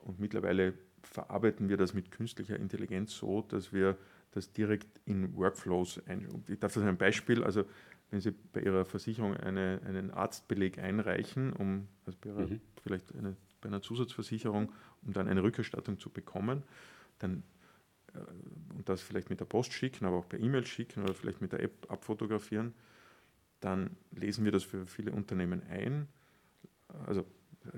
und 0.00 0.20
mittlerweile 0.20 0.74
verarbeiten 1.02 1.68
wir 1.68 1.76
das 1.76 1.94
mit 1.94 2.10
künstlicher 2.10 2.56
Intelligenz 2.56 3.16
so, 3.16 3.42
dass 3.42 3.72
wir 3.72 3.96
das 4.32 4.52
direkt 4.52 5.00
in 5.06 5.34
Workflows 5.36 6.02
ein. 6.06 6.28
Ich 6.48 6.58
darf 6.58 6.74
das 6.74 6.82
ein 6.82 6.98
Beispiel, 6.98 7.42
also 7.42 7.64
wenn 8.10 8.20
Sie 8.20 8.30
bei 8.30 8.60
Ihrer 8.60 8.84
Versicherung 8.84 9.36
eine, 9.36 9.80
einen 9.86 10.10
Arztbeleg 10.10 10.78
einreichen, 10.78 11.52
um 11.52 11.88
also 12.06 12.18
bei 12.20 12.30
ihrer, 12.30 12.46
mhm. 12.46 12.60
vielleicht 12.82 13.14
eine, 13.14 13.36
bei 13.60 13.68
einer 13.68 13.82
Zusatzversicherung, 13.82 14.72
um 15.02 15.12
dann 15.12 15.28
eine 15.28 15.42
Rückerstattung 15.42 15.98
zu 15.98 16.10
bekommen, 16.10 16.62
dann 17.18 17.42
äh, 18.14 18.18
und 18.76 18.88
das 18.88 19.00
vielleicht 19.00 19.30
mit 19.30 19.40
der 19.40 19.44
Post 19.44 19.72
schicken, 19.72 20.04
aber 20.04 20.16
auch 20.16 20.28
per 20.28 20.38
E-Mail 20.38 20.66
schicken 20.66 21.02
oder 21.02 21.14
vielleicht 21.14 21.40
mit 21.40 21.52
der 21.52 21.62
App 21.62 21.90
abfotografieren, 21.90 22.74
dann 23.60 23.96
lesen 24.12 24.44
wir 24.44 24.52
das 24.52 24.62
für 24.62 24.86
viele 24.86 25.12
Unternehmen 25.12 25.62
ein. 25.68 26.06
Also 27.06 27.26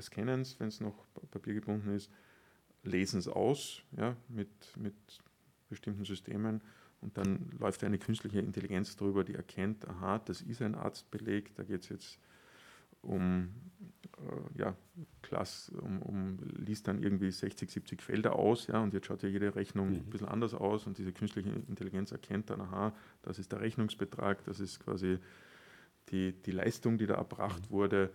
scannen 0.00 0.42
es, 0.42 0.60
wenn 0.60 0.68
es 0.68 0.80
noch 0.80 1.06
papiergebunden 1.30 1.94
ist, 1.94 2.10
lesen 2.82 3.18
es 3.18 3.28
aus 3.28 3.82
ja, 3.96 4.16
mit, 4.28 4.50
mit 4.76 4.94
bestimmten 5.68 6.04
Systemen 6.04 6.62
und 7.00 7.16
dann 7.16 7.50
läuft 7.58 7.82
eine 7.82 7.98
künstliche 7.98 8.40
Intelligenz 8.40 8.96
darüber, 8.96 9.24
die 9.24 9.34
erkennt, 9.34 9.88
aha, 9.88 10.18
das 10.18 10.42
ist 10.42 10.60
ein 10.60 10.74
Arztbeleg, 10.74 11.54
da 11.54 11.62
geht 11.62 11.82
es 11.82 11.88
jetzt 11.88 12.18
um, 13.02 13.48
äh, 14.18 14.58
ja, 14.60 14.76
Klasse, 15.22 15.72
um, 15.80 16.02
um, 16.02 16.38
liest 16.56 16.88
dann 16.88 17.02
irgendwie 17.02 17.30
60, 17.30 17.70
70 17.70 18.02
Felder 18.02 18.36
aus, 18.36 18.66
ja, 18.66 18.82
und 18.82 18.94
jetzt 18.94 19.06
schaut 19.06 19.22
ja 19.22 19.28
jede 19.28 19.54
Rechnung 19.54 19.90
mhm. 19.90 19.96
ein 19.96 20.10
bisschen 20.10 20.28
anders 20.28 20.54
aus 20.54 20.86
und 20.86 20.98
diese 20.98 21.12
künstliche 21.12 21.50
Intelligenz 21.68 22.12
erkennt 22.12 22.50
dann, 22.50 22.60
aha, 22.60 22.92
das 23.22 23.38
ist 23.38 23.52
der 23.52 23.60
Rechnungsbetrag, 23.60 24.44
das 24.44 24.60
ist 24.60 24.80
quasi 24.80 25.18
die, 26.10 26.32
die 26.32 26.50
Leistung, 26.50 26.98
die 26.98 27.06
da 27.06 27.14
erbracht 27.14 27.70
mhm. 27.70 27.74
wurde. 27.74 28.10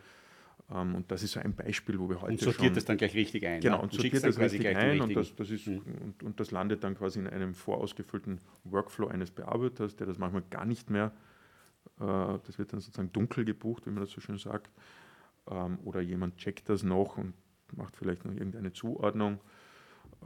Ähm, 0.72 0.96
und 0.96 1.12
das 1.12 1.22
ist 1.24 1.34
so 1.34 1.40
ein 1.40 1.54
Beispiel, 1.54 2.00
wo 2.00 2.10
wir 2.10 2.22
heute. 2.22 2.34
Und 2.34 2.40
sortiert 2.40 2.68
schon, 2.68 2.74
das 2.74 2.86
dann 2.86 2.98
gleich 2.98 3.14
richtig 3.14 3.46
ein. 3.46 3.62
Genau, 3.62 3.78
und, 3.78 3.84
und 3.84 3.94
sortiert 3.94 4.24
das 4.24 4.40
richtig 4.40 4.68
ein 4.68 5.02
und 5.02 5.16
das, 5.16 5.36
das 5.36 5.52
ist, 5.52 5.68
mhm. 5.68 5.82
und, 6.04 6.24
und, 6.24 6.40
das 6.40 6.52
landet 6.52 6.84
dann 6.84 6.96
quasi 6.96 7.20
in 7.20 7.28
einem 7.28 7.54
vorausgefüllten 7.54 8.40
Workflow 8.64 9.08
eines 9.08 9.32
Bearbeiters, 9.32 9.96
der 9.96 10.08
das 10.08 10.18
manchmal 10.18 10.44
gar 10.50 10.66
nicht 10.66 10.90
mehr, 10.90 11.12
das 11.98 12.58
wird 12.58 12.74
dann 12.74 12.80
sozusagen 12.80 13.12
dunkel 13.14 13.46
gebucht, 13.46 13.86
wie 13.86 13.92
man 13.92 14.02
das 14.02 14.12
so 14.12 14.22
schön 14.22 14.38
sagt. 14.38 14.70
Ähm, 15.50 15.80
oder 15.84 16.02
jemand 16.02 16.38
checkt 16.38 16.70
das 16.70 16.84
noch 16.84 17.18
und 17.18 17.34
macht 17.74 17.96
vielleicht 17.96 18.26
noch 18.26 18.34
irgendeine 18.34 18.74
Zuordnung. 18.74 19.40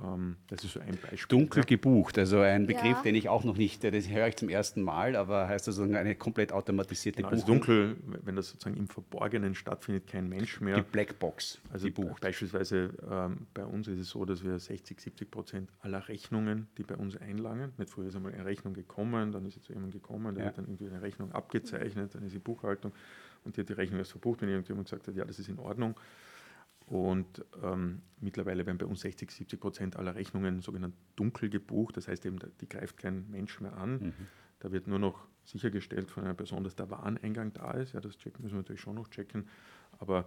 Ähm, 0.04 0.38
das 0.48 0.64
ist 0.64 0.74
so 0.74 0.80
ein 0.80 0.98
Beispiel. 0.98 1.28
Dunkel 1.28 1.64
gebucht, 1.64 2.18
also 2.18 2.40
ein 2.40 2.68
Begriff, 2.68 2.86
ja. 2.98 3.02
den 3.02 3.16
ich 3.16 3.30
auch 3.30 3.44
noch 3.44 3.58
nicht, 3.58 3.84
das 3.84 4.10
höre 4.10 4.28
ich 4.28 4.36
zum 4.36 4.50
ersten 4.50 4.82
Mal, 4.82 5.16
aber 5.16 5.48
heißt 5.48 5.68
also 5.68 5.84
eine 5.84 6.16
komplett 6.16 6.52
automatisierte 6.52 7.18
genau, 7.18 7.30
also 7.30 7.46
Buchung. 7.46 7.62
Also 7.62 7.94
dunkel, 7.94 8.20
wenn 8.24 8.36
das 8.36 8.50
sozusagen 8.50 8.78
im 8.78 8.88
Verborgenen 8.88 9.56
stattfindet, 9.56 10.08
kein 10.08 10.30
Mensch 10.30 10.62
mehr. 10.62 10.76
Die 10.76 10.82
Blackbox. 10.82 11.60
Also 11.72 11.88
die 11.88 11.92
bucht. 11.92 12.22
beispielsweise 12.22 12.92
ähm, 13.10 13.48
bei 13.54 13.66
uns 13.66 13.88
ist 13.88 14.00
es 14.00 14.10
so, 14.10 14.26
dass 14.26 14.44
wir 14.44 14.58
60, 14.58 15.00
70 15.00 15.32
Prozent 15.32 15.70
aller 15.82 16.08
Rechnungen, 16.08 16.68
die 16.78 16.84
bei 16.84 16.96
uns 16.96 17.18
einlangen, 17.18 17.74
nicht 17.78 17.90
früher 17.90 18.08
ist 18.08 18.16
einmal 18.16 18.34
eine 18.34 18.46
Rechnung 18.46 18.74
gekommen, 18.74 19.32
dann 19.32 19.46
ist 19.46 19.56
jetzt 19.56 19.70
jemand 19.70 19.92
gekommen, 19.92 20.36
der 20.36 20.46
ja. 20.46 20.50
hat 20.50 20.58
dann 20.58 20.66
irgendwie 20.66 20.88
eine 20.88 21.02
Rechnung 21.02 21.32
abgezeichnet, 21.32 22.16
dann 22.16 22.24
ist 22.24 22.34
die 22.34 22.40
Buchhaltung 22.40 22.94
und 23.44 23.58
die 23.58 23.62
hat 23.62 23.70
die 23.70 23.74
Rechnung 23.74 24.00
erst 24.00 24.12
verbucht, 24.12 24.42
wenn 24.42 24.50
irgendjemand 24.50 24.88
gesagt 24.88 25.08
hat, 25.08 25.16
ja, 25.16 25.26
das 25.26 25.40
ist 25.40 25.50
in 25.50 25.60
Ordnung. 25.60 25.96
Und 26.90 27.46
ähm, 27.62 28.02
mittlerweile 28.20 28.66
werden 28.66 28.80
bei 28.80 28.88
uns 28.88 29.02
60, 29.02 29.30
70 29.30 29.60
Prozent 29.60 29.96
aller 29.96 30.16
Rechnungen 30.16 30.62
sogenannt 30.62 30.96
dunkel 31.16 31.50
gebucht. 31.50 31.96
Das 31.98 32.08
heißt 32.08 32.26
eben, 32.26 32.40
die 32.60 32.68
greift 32.68 32.98
kein 32.98 33.30
Mensch 33.30 33.62
mehr 33.62 33.78
an. 33.78 33.92
Mhm. 34.00 34.14
Da 34.60 34.72
wird 34.72 34.88
nur 34.88 34.98
noch 34.98 35.28
sichergestellt 35.46 36.10
von 36.10 36.24
einer 36.24 36.34
Person, 36.34 36.64
dass 36.64 36.76
der 36.76 36.90
Wareneingang 36.90 37.54
da 37.54 37.72
ist. 37.74 37.94
Ja, 37.94 38.02
das 38.02 38.18
checken 38.18 38.42
müssen 38.42 38.56
wir 38.56 38.62
natürlich 38.62 38.82
schon 38.82 38.96
noch 38.96 39.08
checken. 39.08 39.48
Aber 40.00 40.26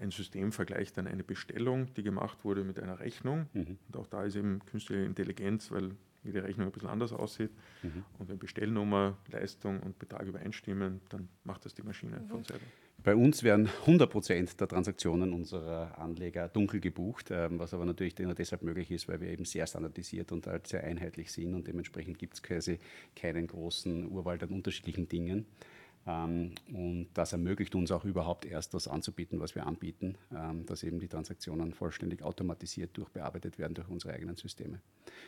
ein 0.00 0.10
System 0.10 0.50
vergleicht 0.50 0.98
dann 0.98 1.06
eine 1.06 1.22
Bestellung, 1.22 1.94
die 1.94 2.02
gemacht 2.02 2.44
wurde, 2.44 2.64
mit 2.64 2.80
einer 2.80 2.98
Rechnung. 2.98 3.46
Mhm. 3.52 3.78
Und 3.86 3.96
auch 3.96 4.08
da 4.08 4.24
ist 4.24 4.34
eben 4.34 4.58
künstliche 4.66 5.04
Intelligenz, 5.04 5.70
weil 5.70 5.92
jede 6.24 6.42
Rechnung 6.42 6.66
ein 6.66 6.72
bisschen 6.72 6.88
anders 6.88 7.12
aussieht. 7.12 7.52
Mhm. 7.84 8.04
Und 8.18 8.28
wenn 8.28 8.38
Bestellnummer, 8.40 9.18
Leistung 9.30 9.78
und 9.80 10.00
Betrag 10.00 10.26
übereinstimmen, 10.26 11.00
dann 11.10 11.28
macht 11.44 11.64
das 11.64 11.74
die 11.74 11.82
Maschine 11.82 12.18
mhm. 12.18 12.28
von 12.28 12.42
selber. 12.42 12.66
Bei 13.04 13.16
uns 13.16 13.42
werden 13.42 13.68
100 13.80 14.08
Prozent 14.08 14.60
der 14.60 14.68
Transaktionen 14.68 15.32
unserer 15.32 15.98
Anleger 15.98 16.48
dunkel 16.48 16.78
gebucht, 16.78 17.30
ähm, 17.32 17.58
was 17.58 17.74
aber 17.74 17.84
natürlich 17.84 18.16
nur 18.18 18.34
deshalb 18.34 18.62
möglich 18.62 18.92
ist, 18.92 19.08
weil 19.08 19.20
wir 19.20 19.28
eben 19.28 19.44
sehr 19.44 19.66
standardisiert 19.66 20.30
und 20.30 20.46
halt 20.46 20.68
sehr 20.68 20.84
einheitlich 20.84 21.32
sind 21.32 21.52
und 21.54 21.66
dementsprechend 21.66 22.20
gibt 22.20 22.34
es 22.34 22.42
quasi 22.44 22.78
keinen 23.16 23.48
großen 23.48 24.08
Urwald 24.08 24.44
an 24.44 24.50
unterschiedlichen 24.50 25.08
Dingen. 25.08 25.46
Ähm, 26.06 26.54
und 26.72 27.08
das 27.14 27.32
ermöglicht 27.32 27.74
uns 27.74 27.92
auch 27.92 28.04
überhaupt 28.04 28.44
erst 28.44 28.74
das 28.74 28.88
anzubieten, 28.88 29.40
was 29.40 29.54
wir 29.54 29.66
anbieten, 29.66 30.16
ähm, 30.34 30.66
dass 30.66 30.82
eben 30.82 30.98
die 30.98 31.08
Transaktionen 31.08 31.72
vollständig 31.72 32.22
automatisiert 32.22 32.96
durchbearbeitet 32.96 33.58
werden 33.58 33.74
durch 33.74 33.88
unsere 33.88 34.14
eigenen 34.14 34.36
Systeme. 34.36 34.80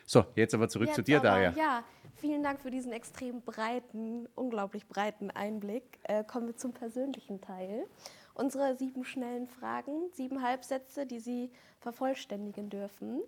So, 0.04 0.24
jetzt 0.34 0.54
aber 0.54 0.68
zurück 0.68 0.88
jetzt 0.88 0.96
zu 0.96 1.02
dir, 1.02 1.18
aber, 1.18 1.28
Daria. 1.28 1.54
Ja, 1.56 1.84
vielen 2.16 2.42
Dank 2.42 2.60
für 2.60 2.70
diesen 2.70 2.92
extrem 2.92 3.40
breiten, 3.42 4.28
unglaublich 4.34 4.86
breiten 4.88 5.30
Einblick. 5.30 6.00
Äh, 6.02 6.24
kommen 6.24 6.48
wir 6.48 6.56
zum 6.56 6.72
persönlichen 6.72 7.40
Teil. 7.40 7.86
Unsere 8.34 8.76
sieben 8.76 9.04
schnellen 9.04 9.46
Fragen, 9.46 10.10
sieben 10.12 10.42
Halbsätze, 10.42 11.06
die 11.06 11.20
Sie 11.20 11.50
vervollständigen 11.78 12.68
dürfen. 12.68 13.22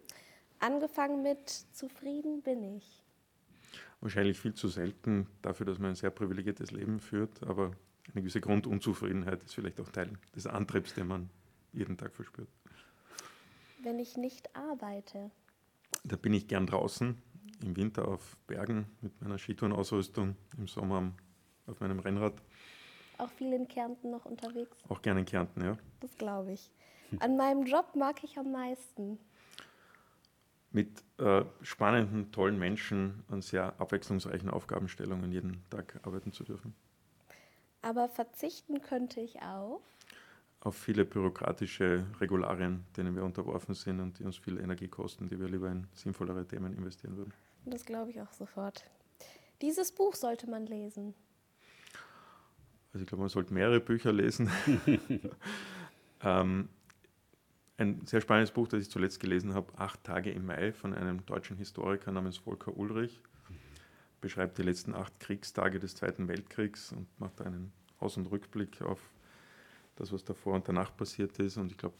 Angefangen 0.59 1.23
mit 1.23 1.49
Zufrieden 1.49 2.43
bin 2.43 2.77
ich 2.77 3.06
wahrscheinlich 4.07 4.39
viel 4.39 4.55
zu 4.55 4.69
selten 4.69 5.27
dafür, 5.43 5.67
dass 5.67 5.81
man 5.81 5.91
ein 5.91 5.97
sehr 5.97 6.11
privilegiertes 6.11 6.71
Leben 6.71 7.01
führt, 7.01 7.43
aber 7.43 7.73
eine 8.13 8.23
gewisse 8.23 8.41
Grundunzufriedenheit 8.41 9.43
ist 9.43 9.53
vielleicht 9.53 9.81
auch 9.81 9.89
Teil 9.89 10.13
des 10.35 10.47
Antriebs, 10.47 10.95
den 10.95 11.09
man 11.09 11.29
jeden 11.73 11.97
Tag 11.97 12.15
verspürt. 12.15 12.49
Wenn 13.83 13.99
ich 13.99 14.17
nicht 14.17 14.55
arbeite? 14.55 15.33
Da 16.05 16.15
bin 16.15 16.35
ich 16.35 16.47
gern 16.47 16.69
draußen, 16.69 17.21
im 17.65 17.77
Winter 17.77 18.07
auf 18.07 18.37
Bergen 18.47 18.87
mit 19.01 19.21
meiner 19.21 19.39
Skitourenausrüstung, 19.39 20.37
im 20.57 20.69
Sommer 20.69 21.13
auf 21.67 21.81
meinem 21.81 21.99
Rennrad. 21.99 22.35
Auch 23.19 23.31
viel 23.31 23.53
in 23.53 23.67
Kärnten 23.67 24.13
noch 24.13 24.25
unterwegs? 24.25 24.79
Auch 24.89 25.03
gerne 25.03 25.21
in 25.21 25.27
Kärnten, 25.27 25.65
ja. 25.65 25.77
Das 25.99 26.17
glaube 26.17 26.53
ich. 26.53 26.71
An 27.19 27.37
meinem 27.37 27.67
Job 27.67 27.97
mag 27.97 28.23
ich 28.23 28.39
am 28.39 28.53
meisten 28.53 29.19
mit 30.77 31.03
äh, 31.17 31.43
spannenden, 31.63 32.31
tollen 32.33 32.59
Menschen 32.59 33.25
an 33.31 33.41
sehr 33.41 33.81
abwechslungsreichen 33.81 34.51
Aufgabenstellungen 34.51 35.33
jeden 35.33 35.65
Tag 35.71 35.99
arbeiten 36.03 36.33
zu 36.33 36.45
dürfen. 36.45 36.75
Aber 37.81 38.11
verzichten 38.11 38.83
könnte 38.83 39.21
ich 39.23 39.41
auch? 39.41 39.81
Auf 40.61 40.77
viele 40.77 41.07
bürokratische 41.07 42.05
Regularien, 42.21 42.85
denen 42.95 43.17
wir 43.17 43.25
unterworfen 43.25 43.75
sind 43.75 44.01
und 44.01 44.19
die 44.19 44.25
uns 44.25 44.37
viel 44.37 44.59
Energie 44.59 44.89
kosten, 44.89 45.31
die 45.31 45.41
wir 45.41 45.49
lieber 45.49 45.71
in 45.71 45.87
sinnvollere 45.95 46.47
Themen 46.47 46.77
investieren 46.77 47.17
würden. 47.17 47.33
Das 47.65 47.87
glaube 47.87 48.11
ich 48.11 48.21
auch 48.21 48.33
sofort. 48.33 48.85
Dieses 49.63 49.93
Buch 49.93 50.15
sollte 50.15 50.51
man 50.51 50.67
lesen. 50.67 51.15
Also 52.93 53.03
ich 53.05 53.09
glaube, 53.09 53.23
man 53.23 53.31
sollte 53.31 53.55
mehrere 53.55 53.81
Bücher 53.81 54.13
lesen. 54.13 54.51
ähm, 56.23 56.69
ein 57.79 58.07
sehr 58.07 58.21
spannendes 58.21 58.53
Buch, 58.53 58.69
das 58.69 58.83
ich 58.83 58.91
zuletzt 58.91 59.21
gelesen 59.21 59.55
habe, 59.55 59.73
Acht 59.79 60.03
Tage 60.05 60.31
im 60.31 60.47
Mai 60.47 60.73
von 60.73 60.95
einem 60.95 61.25
deutschen 61.27 61.57
Historiker 61.57 62.11
namens 62.13 62.39
Volker 62.39 62.77
Ulrich. 62.77 63.21
Beschreibt 64.21 64.59
die 64.59 64.63
letzten 64.63 64.95
acht 64.95 65.21
Kriegstage 65.21 65.79
des 65.79 65.95
Zweiten 65.95 66.27
Weltkriegs 66.27 66.93
und 66.93 67.07
macht 67.21 67.43
einen 67.43 67.73
Aus- 67.99 68.17
und 68.17 68.27
Rückblick 68.27 68.81
auf 68.81 69.01
das, 69.97 70.11
was 70.11 70.25
davor 70.25 70.55
und 70.55 70.69
danach 70.69 70.97
passiert 70.97 71.39
ist. 71.39 71.59
Und 71.59 71.71
ich 71.71 71.77
glaube, 71.77 71.97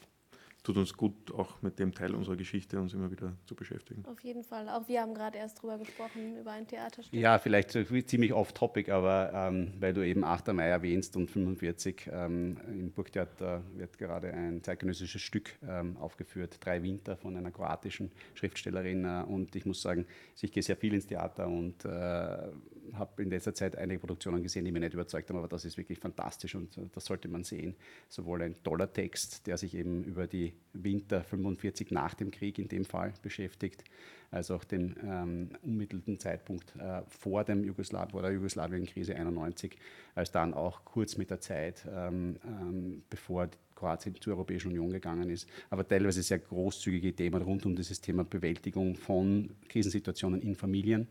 tut 0.67 0.79
uns 0.79 0.97
gut, 0.97 1.33
auch 1.33 1.63
mit 1.63 1.79
dem 1.79 1.95
Teil 1.95 2.13
unserer 2.13 2.35
Geschichte 2.35 2.81
uns 2.81 2.93
immer 2.93 3.09
wieder 3.09 3.37
zu 3.47 3.55
beschäftigen. 3.55 4.05
Auf 4.05 4.19
jeden 4.21 4.43
Fall. 4.43 4.69
Auch 4.69 4.89
wir 4.89 5.01
haben 5.01 5.15
gerade 5.15 5.39
erst 5.39 5.63
drüber 5.63 5.79
gesprochen, 5.79 6.39
über 6.41 6.51
ein 6.51 6.67
Theaterstück. 6.67 7.15
Ja, 7.19 7.39
vielleicht 7.39 7.71
ziemlich 7.71 8.33
off-topic, 8.33 8.91
aber 8.91 9.31
ähm, 9.33 9.75
weil 9.79 9.95
du 9.95 10.05
eben 10.05 10.25
8. 10.25 10.49
Mai 10.49 10.67
erwähnst 10.67 11.17
und 11.17 11.31
45, 11.31 12.11
ähm, 12.13 12.57
im 12.67 12.91
Burgtheater 12.91 13.63
wird 13.77 13.97
gerade 13.97 14.33
ein 14.33 14.61
zeitgenössisches 14.65 15.23
Stück 15.23 15.57
ähm, 15.63 15.97
aufgeführt, 15.99 16.59
Drei 16.61 16.83
Winter 16.83 17.17
von 17.17 17.37
einer 17.37 17.53
kroatischen 17.53 18.11
Schriftstellerin. 18.35 19.05
Äh, 19.05 19.23
und 19.29 19.55
ich 19.55 19.67
muss 19.67 19.81
sagen, 19.81 20.05
ich 20.41 20.51
gehe 20.51 20.65
sehr 20.65 20.77
viel 20.77 20.95
ins 20.95 21.07
Theater 21.07 21.47
und 21.47 21.85
äh, 21.85 22.49
habe 22.95 23.23
in 23.23 23.31
letzter 23.31 23.55
Zeit 23.55 23.77
einige 23.77 24.01
Produktionen 24.01 24.43
gesehen, 24.43 24.65
die 24.65 24.73
mich 24.73 24.81
nicht 24.81 24.95
überzeugt 24.95 25.29
haben, 25.29 25.39
aber 25.39 25.49
das 25.49 25.65
ist 25.65 25.77
wirklich 25.77 25.99
fantastisch 25.99 26.55
und 26.55 26.77
äh, 26.79 26.83
das 26.93 27.05
sollte 27.05 27.29
man 27.29 27.45
sehen. 27.45 27.75
Sowohl 28.09 28.43
ein 28.43 28.63
toller 28.63 28.93
Text, 28.93 29.47
der 29.47 29.57
sich 29.59 29.75
eben 29.75 30.05
über 30.05 30.27
die 30.27 30.55
Winter 30.73 31.23
45 31.23 31.91
nach 31.91 32.15
dem 32.15 32.31
Krieg 32.31 32.59
in 32.59 32.69
dem 32.69 32.85
Fall 32.85 33.13
beschäftigt, 33.23 33.85
als 34.31 34.51
auch 34.51 34.65
den 34.65 34.97
ähm, 35.05 35.51
unmittelten 35.63 36.19
Zeitpunkt 36.19 36.75
äh, 36.77 37.03
vor, 37.09 37.45
dem 37.45 37.65
Jugoslaw 37.65 38.09
vor 38.11 38.23
der 38.23 38.33
Jugoslawienkrise 38.33 39.15
91, 39.15 39.77
als 40.15 40.33
dann 40.33 40.55
auch 40.55 40.85
kurz 40.85 41.17
mit 41.17 41.31
der 41.31 41.41
Zeit, 41.41 41.87
ähm, 41.91 42.37
ähm, 42.45 43.03
bevor 43.09 43.49
Kroatien 43.75 44.15
zur 44.21 44.35
Europäischen 44.35 44.69
Union 44.69 44.91
gegangen 44.91 45.29
ist, 45.31 45.49
aber 45.71 45.87
teilweise 45.87 46.23
sehr 46.23 46.39
großzügige 46.39 47.15
Themen 47.15 47.43
rund 47.43 47.67
um 47.67 47.77
dieses 47.77 48.01
Thema 48.01 48.25
Bewältigung 48.25 48.97
von 48.97 49.51
Krisensituationen 49.69 50.41
in 50.41 50.55
Familien 50.55 51.07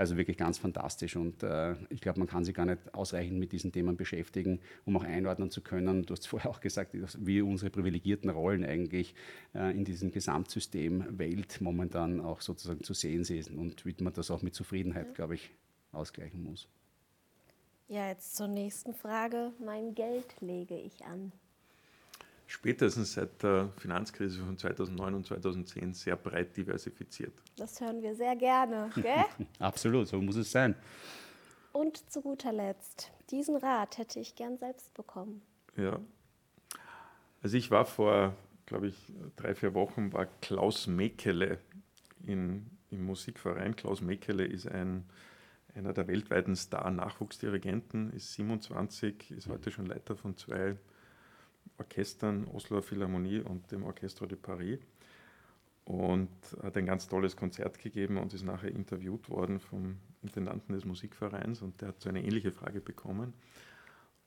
also 0.00 0.16
wirklich 0.16 0.38
ganz 0.38 0.56
fantastisch 0.56 1.14
und 1.14 1.42
äh, 1.42 1.74
ich 1.90 2.00
glaube, 2.00 2.20
man 2.20 2.26
kann 2.26 2.42
sich 2.42 2.54
gar 2.54 2.64
nicht 2.64 2.94
ausreichend 2.94 3.38
mit 3.38 3.52
diesen 3.52 3.70
Themen 3.70 3.98
beschäftigen, 3.98 4.60
um 4.86 4.96
auch 4.96 5.04
einordnen 5.04 5.50
zu 5.50 5.60
können. 5.60 6.06
Du 6.06 6.14
hast 6.14 6.26
vorher 6.28 6.50
auch 6.50 6.60
gesagt, 6.60 6.96
wie 7.18 7.42
unsere 7.42 7.70
privilegierten 7.70 8.30
Rollen 8.30 8.64
eigentlich 8.64 9.14
äh, 9.54 9.76
in 9.76 9.84
diesem 9.84 10.10
Gesamtsystem 10.10 11.18
Welt 11.18 11.60
momentan 11.60 12.22
auch 12.22 12.40
sozusagen 12.40 12.82
zu 12.82 12.94
sehen 12.94 13.24
sind 13.24 13.58
und 13.58 13.84
wie 13.84 13.94
man 14.00 14.14
das 14.14 14.30
auch 14.30 14.40
mit 14.40 14.54
Zufriedenheit, 14.54 15.08
ja. 15.08 15.12
glaube 15.12 15.34
ich, 15.34 15.50
ausgleichen 15.92 16.42
muss. 16.42 16.66
Ja, 17.88 18.08
jetzt 18.08 18.36
zur 18.36 18.48
nächsten 18.48 18.94
Frage. 18.94 19.52
Mein 19.62 19.94
Geld 19.94 20.40
lege 20.40 20.78
ich 20.78 21.04
an 21.04 21.30
spätestens 22.50 23.12
seit 23.12 23.42
der 23.42 23.70
Finanzkrise 23.76 24.40
von 24.44 24.58
2009 24.58 25.14
und 25.14 25.26
2010 25.26 25.94
sehr 25.94 26.16
breit 26.16 26.56
diversifiziert. 26.56 27.32
Das 27.56 27.80
hören 27.80 28.02
wir 28.02 28.14
sehr 28.16 28.34
gerne, 28.34 28.90
gell? 28.96 29.24
Absolut, 29.60 30.08
so 30.08 30.20
muss 30.20 30.34
es 30.36 30.50
sein. 30.50 30.74
Und 31.72 32.10
zu 32.10 32.20
guter 32.20 32.52
Letzt, 32.52 33.12
diesen 33.30 33.54
Rat 33.56 33.98
hätte 33.98 34.18
ich 34.18 34.34
gern 34.34 34.58
selbst 34.58 34.92
bekommen. 34.94 35.42
Ja. 35.76 36.00
Also 37.40 37.56
ich 37.56 37.70
war 37.70 37.86
vor, 37.86 38.34
glaube 38.66 38.88
ich, 38.88 38.96
drei, 39.36 39.54
vier 39.54 39.72
Wochen, 39.74 40.12
war 40.12 40.26
Klaus 40.42 40.88
Mekele 40.88 41.58
in, 42.26 42.66
im 42.90 43.04
Musikverein. 43.04 43.76
Klaus 43.76 44.00
Mekele 44.00 44.44
ist 44.44 44.66
ein, 44.66 45.04
einer 45.76 45.92
der 45.92 46.08
weltweiten 46.08 46.56
Star-Nachwuchsdirigenten, 46.56 48.12
ist 48.12 48.34
27, 48.34 49.30
ist 49.30 49.46
heute 49.46 49.70
schon 49.70 49.86
Leiter 49.86 50.16
von 50.16 50.36
zwei 50.36 50.76
Orchestern, 51.80 52.46
Osloer 52.46 52.82
Philharmonie 52.82 53.40
und 53.40 53.72
dem 53.72 53.82
Orchestre 53.82 54.28
de 54.28 54.38
Paris. 54.38 54.78
Und 55.84 56.30
hat 56.62 56.76
ein 56.76 56.86
ganz 56.86 57.08
tolles 57.08 57.34
Konzert 57.34 57.78
gegeben 57.78 58.18
und 58.18 58.32
ist 58.32 58.44
nachher 58.44 58.70
interviewt 58.70 59.28
worden 59.28 59.58
vom 59.58 59.96
Intendanten 60.22 60.74
des 60.74 60.84
Musikvereins 60.84 61.62
und 61.62 61.80
der 61.80 61.88
hat 61.88 62.00
so 62.00 62.08
eine 62.08 62.22
ähnliche 62.22 62.52
Frage 62.52 62.80
bekommen. 62.80 63.32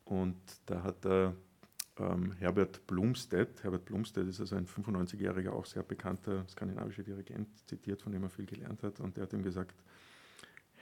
Und 0.03 0.35
da 0.65 0.83
hat 0.83 1.05
er 1.05 1.35
ähm, 1.99 2.33
Herbert 2.39 2.85
Blumstedt, 2.87 3.63
Herbert 3.63 3.85
Blumstedt 3.85 4.27
ist 4.27 4.39
also 4.39 4.55
ein 4.55 4.67
95-jähriger, 4.67 5.51
auch 5.51 5.65
sehr 5.65 5.83
bekannter 5.83 6.45
skandinavischer 6.49 7.03
Dirigent, 7.03 7.47
zitiert, 7.67 8.01
von 8.01 8.11
dem 8.11 8.23
er 8.23 8.29
viel 8.29 8.45
gelernt 8.45 8.83
hat. 8.83 8.99
Und 8.99 9.15
der 9.15 9.23
hat 9.23 9.33
ihm 9.33 9.43
gesagt, 9.43 9.75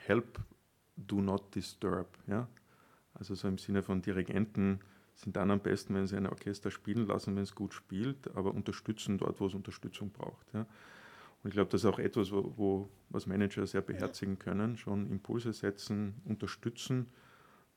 help, 0.07 0.39
do 0.95 1.21
not 1.21 1.53
disturb. 1.53 2.07
Ja? 2.27 2.47
Also 3.13 3.35
so 3.35 3.47
im 3.47 3.57
Sinne 3.57 3.83
von 3.83 4.01
Dirigenten, 4.01 4.79
sind 5.21 5.35
dann 5.35 5.51
am 5.51 5.59
besten, 5.59 5.93
wenn 5.93 6.07
sie 6.07 6.17
ein 6.17 6.27
Orchester 6.27 6.71
spielen 6.71 7.05
lassen, 7.05 7.35
wenn 7.35 7.43
es 7.43 7.53
gut 7.53 7.73
spielt, 7.73 8.35
aber 8.35 8.53
unterstützen 8.53 9.17
dort, 9.17 9.39
wo 9.39 9.45
es 9.45 9.53
Unterstützung 9.53 10.09
braucht. 10.09 10.51
Ja. 10.53 10.61
Und 11.43 11.49
ich 11.49 11.53
glaube, 11.53 11.69
das 11.69 11.81
ist 11.81 11.85
auch 11.85 11.99
etwas, 11.99 12.31
wo, 12.31 12.53
wo, 12.55 12.89
was 13.09 13.27
Manager 13.27 13.65
sehr 13.65 13.81
beherzigen 13.81 14.39
können, 14.39 14.77
schon 14.77 15.09
Impulse 15.09 15.53
setzen, 15.53 16.21
unterstützen, 16.25 17.07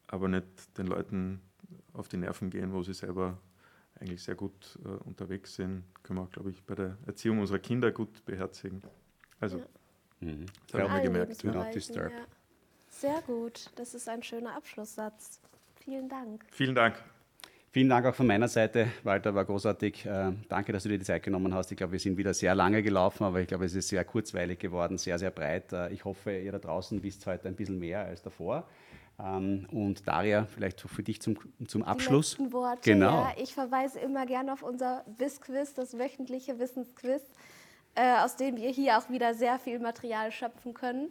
aber 0.06 0.28
nicht 0.28 0.46
den 0.78 0.86
Leuten 0.86 1.40
auf 1.92 2.08
die 2.08 2.16
Nerven 2.16 2.50
gehen, 2.50 2.72
wo 2.72 2.82
sie 2.82 2.94
selber 2.94 3.38
eigentlich 4.00 4.22
sehr 4.22 4.34
gut 4.34 4.78
äh, 4.84 4.88
unterwegs 4.88 5.54
sind. 5.54 5.84
Können 6.02 6.18
wir 6.18 6.24
auch, 6.24 6.30
glaube 6.30 6.50
ich, 6.50 6.62
bei 6.64 6.74
der 6.74 6.98
Erziehung 7.06 7.38
unserer 7.38 7.58
Kinder 7.58 7.92
gut 7.92 8.24
beherzigen. 8.24 8.82
Also, 9.40 9.58
ja. 9.58 9.64
mhm. 10.20 10.46
das 10.70 10.80
haben 10.80 10.94
wir 10.94 11.00
gemerkt. 11.00 11.42
Do 11.42 11.50
not 11.50 11.74
disturb. 11.74 12.10
Ja. 12.10 12.24
Sehr 12.88 13.22
gut, 13.22 13.70
das 13.76 13.94
ist 13.94 14.08
ein 14.08 14.22
schöner 14.22 14.54
Abschlusssatz. 14.56 15.40
Vielen 15.76 16.08
Dank. 16.08 16.44
Vielen 16.50 16.74
Dank. 16.74 17.02
Vielen 17.74 17.88
Dank 17.88 18.06
auch 18.06 18.14
von 18.14 18.28
meiner 18.28 18.46
Seite. 18.46 18.86
Walter, 19.02 19.34
war 19.34 19.44
großartig. 19.44 20.06
Äh, 20.06 20.30
danke, 20.48 20.72
dass 20.72 20.84
du 20.84 20.90
dir 20.90 20.98
die 20.98 21.04
Zeit 21.04 21.24
genommen 21.24 21.52
hast. 21.52 21.72
Ich 21.72 21.76
glaube, 21.76 21.90
wir 21.90 21.98
sind 21.98 22.16
wieder 22.16 22.32
sehr 22.32 22.54
lange 22.54 22.84
gelaufen, 22.84 23.24
aber 23.24 23.40
ich 23.40 23.48
glaube, 23.48 23.64
es 23.64 23.74
ist 23.74 23.88
sehr 23.88 24.04
kurzweilig 24.04 24.60
geworden, 24.60 24.96
sehr, 24.96 25.18
sehr 25.18 25.32
breit. 25.32 25.72
Äh, 25.72 25.92
ich 25.92 26.04
hoffe, 26.04 26.38
ihr 26.38 26.52
da 26.52 26.60
draußen 26.60 27.02
wisst 27.02 27.26
heute 27.26 27.48
ein 27.48 27.56
bisschen 27.56 27.80
mehr 27.80 28.04
als 28.04 28.22
davor. 28.22 28.68
Ähm, 29.18 29.66
und 29.72 30.06
Daria, 30.06 30.46
vielleicht 30.46 30.82
für 30.82 31.02
dich 31.02 31.20
zum, 31.20 31.36
zum 31.66 31.82
Abschluss. 31.82 32.36
Die 32.36 32.52
Worte, 32.52 32.92
genau. 32.92 33.22
Ja, 33.22 33.32
ich 33.42 33.52
verweise 33.52 33.98
immer 33.98 34.24
gerne 34.24 34.52
auf 34.52 34.62
unser 34.62 35.04
Wissquiz, 35.18 35.74
das 35.74 35.98
wöchentliche 35.98 36.60
Wissensquiz, 36.60 37.22
äh, 37.96 38.18
aus 38.18 38.36
dem 38.36 38.56
wir 38.56 38.70
hier 38.70 38.98
auch 38.98 39.10
wieder 39.10 39.34
sehr 39.34 39.58
viel 39.58 39.80
Material 39.80 40.30
schöpfen 40.30 40.74
können. 40.74 41.10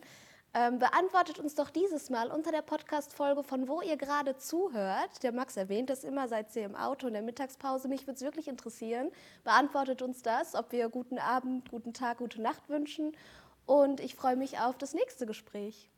Ähm, 0.56 0.78
beantwortet 0.78 1.40
uns 1.40 1.56
doch 1.56 1.72
dieses 1.72 2.12
Mal 2.12 2.30
unter 2.30 2.52
der 2.52 2.62
Podcast-Folge, 2.62 3.44
von 3.44 3.68
wo 3.68 3.82
ihr 3.82 3.98
gerade 3.98 4.38
zuhört. 4.38 5.24
Der 5.24 5.32
Max 5.32 5.58
erwähnt 5.58 5.90
das 5.90 6.04
immer, 6.04 6.28
seid 6.28 6.56
ihr 6.56 6.66
im 6.66 6.76
Auto 6.76 7.08
in 7.08 7.14
der 7.14 7.24
Mittagspause. 7.24 7.88
Mich 7.88 8.02
würde 8.02 8.18
es 8.18 8.22
wirklich 8.22 8.48
interessieren. 8.48 9.10
Beantwortet 9.44 10.04
uns 10.04 10.22
das, 10.22 10.54
ob 10.54 10.72
wir 10.72 10.90
guten 10.90 11.18
Abend, 11.18 11.72
guten 11.72 11.94
Tag, 11.94 12.20
gute 12.20 12.40
Nacht 12.40 12.70
wünschen. 12.70 13.18
Und 13.66 14.00
ich 14.00 14.14
freue 14.16 14.36
mich 14.36 14.60
auf 14.60 14.78
das 14.78 14.94
nächste 14.94 15.26
Gespräch. 15.26 15.90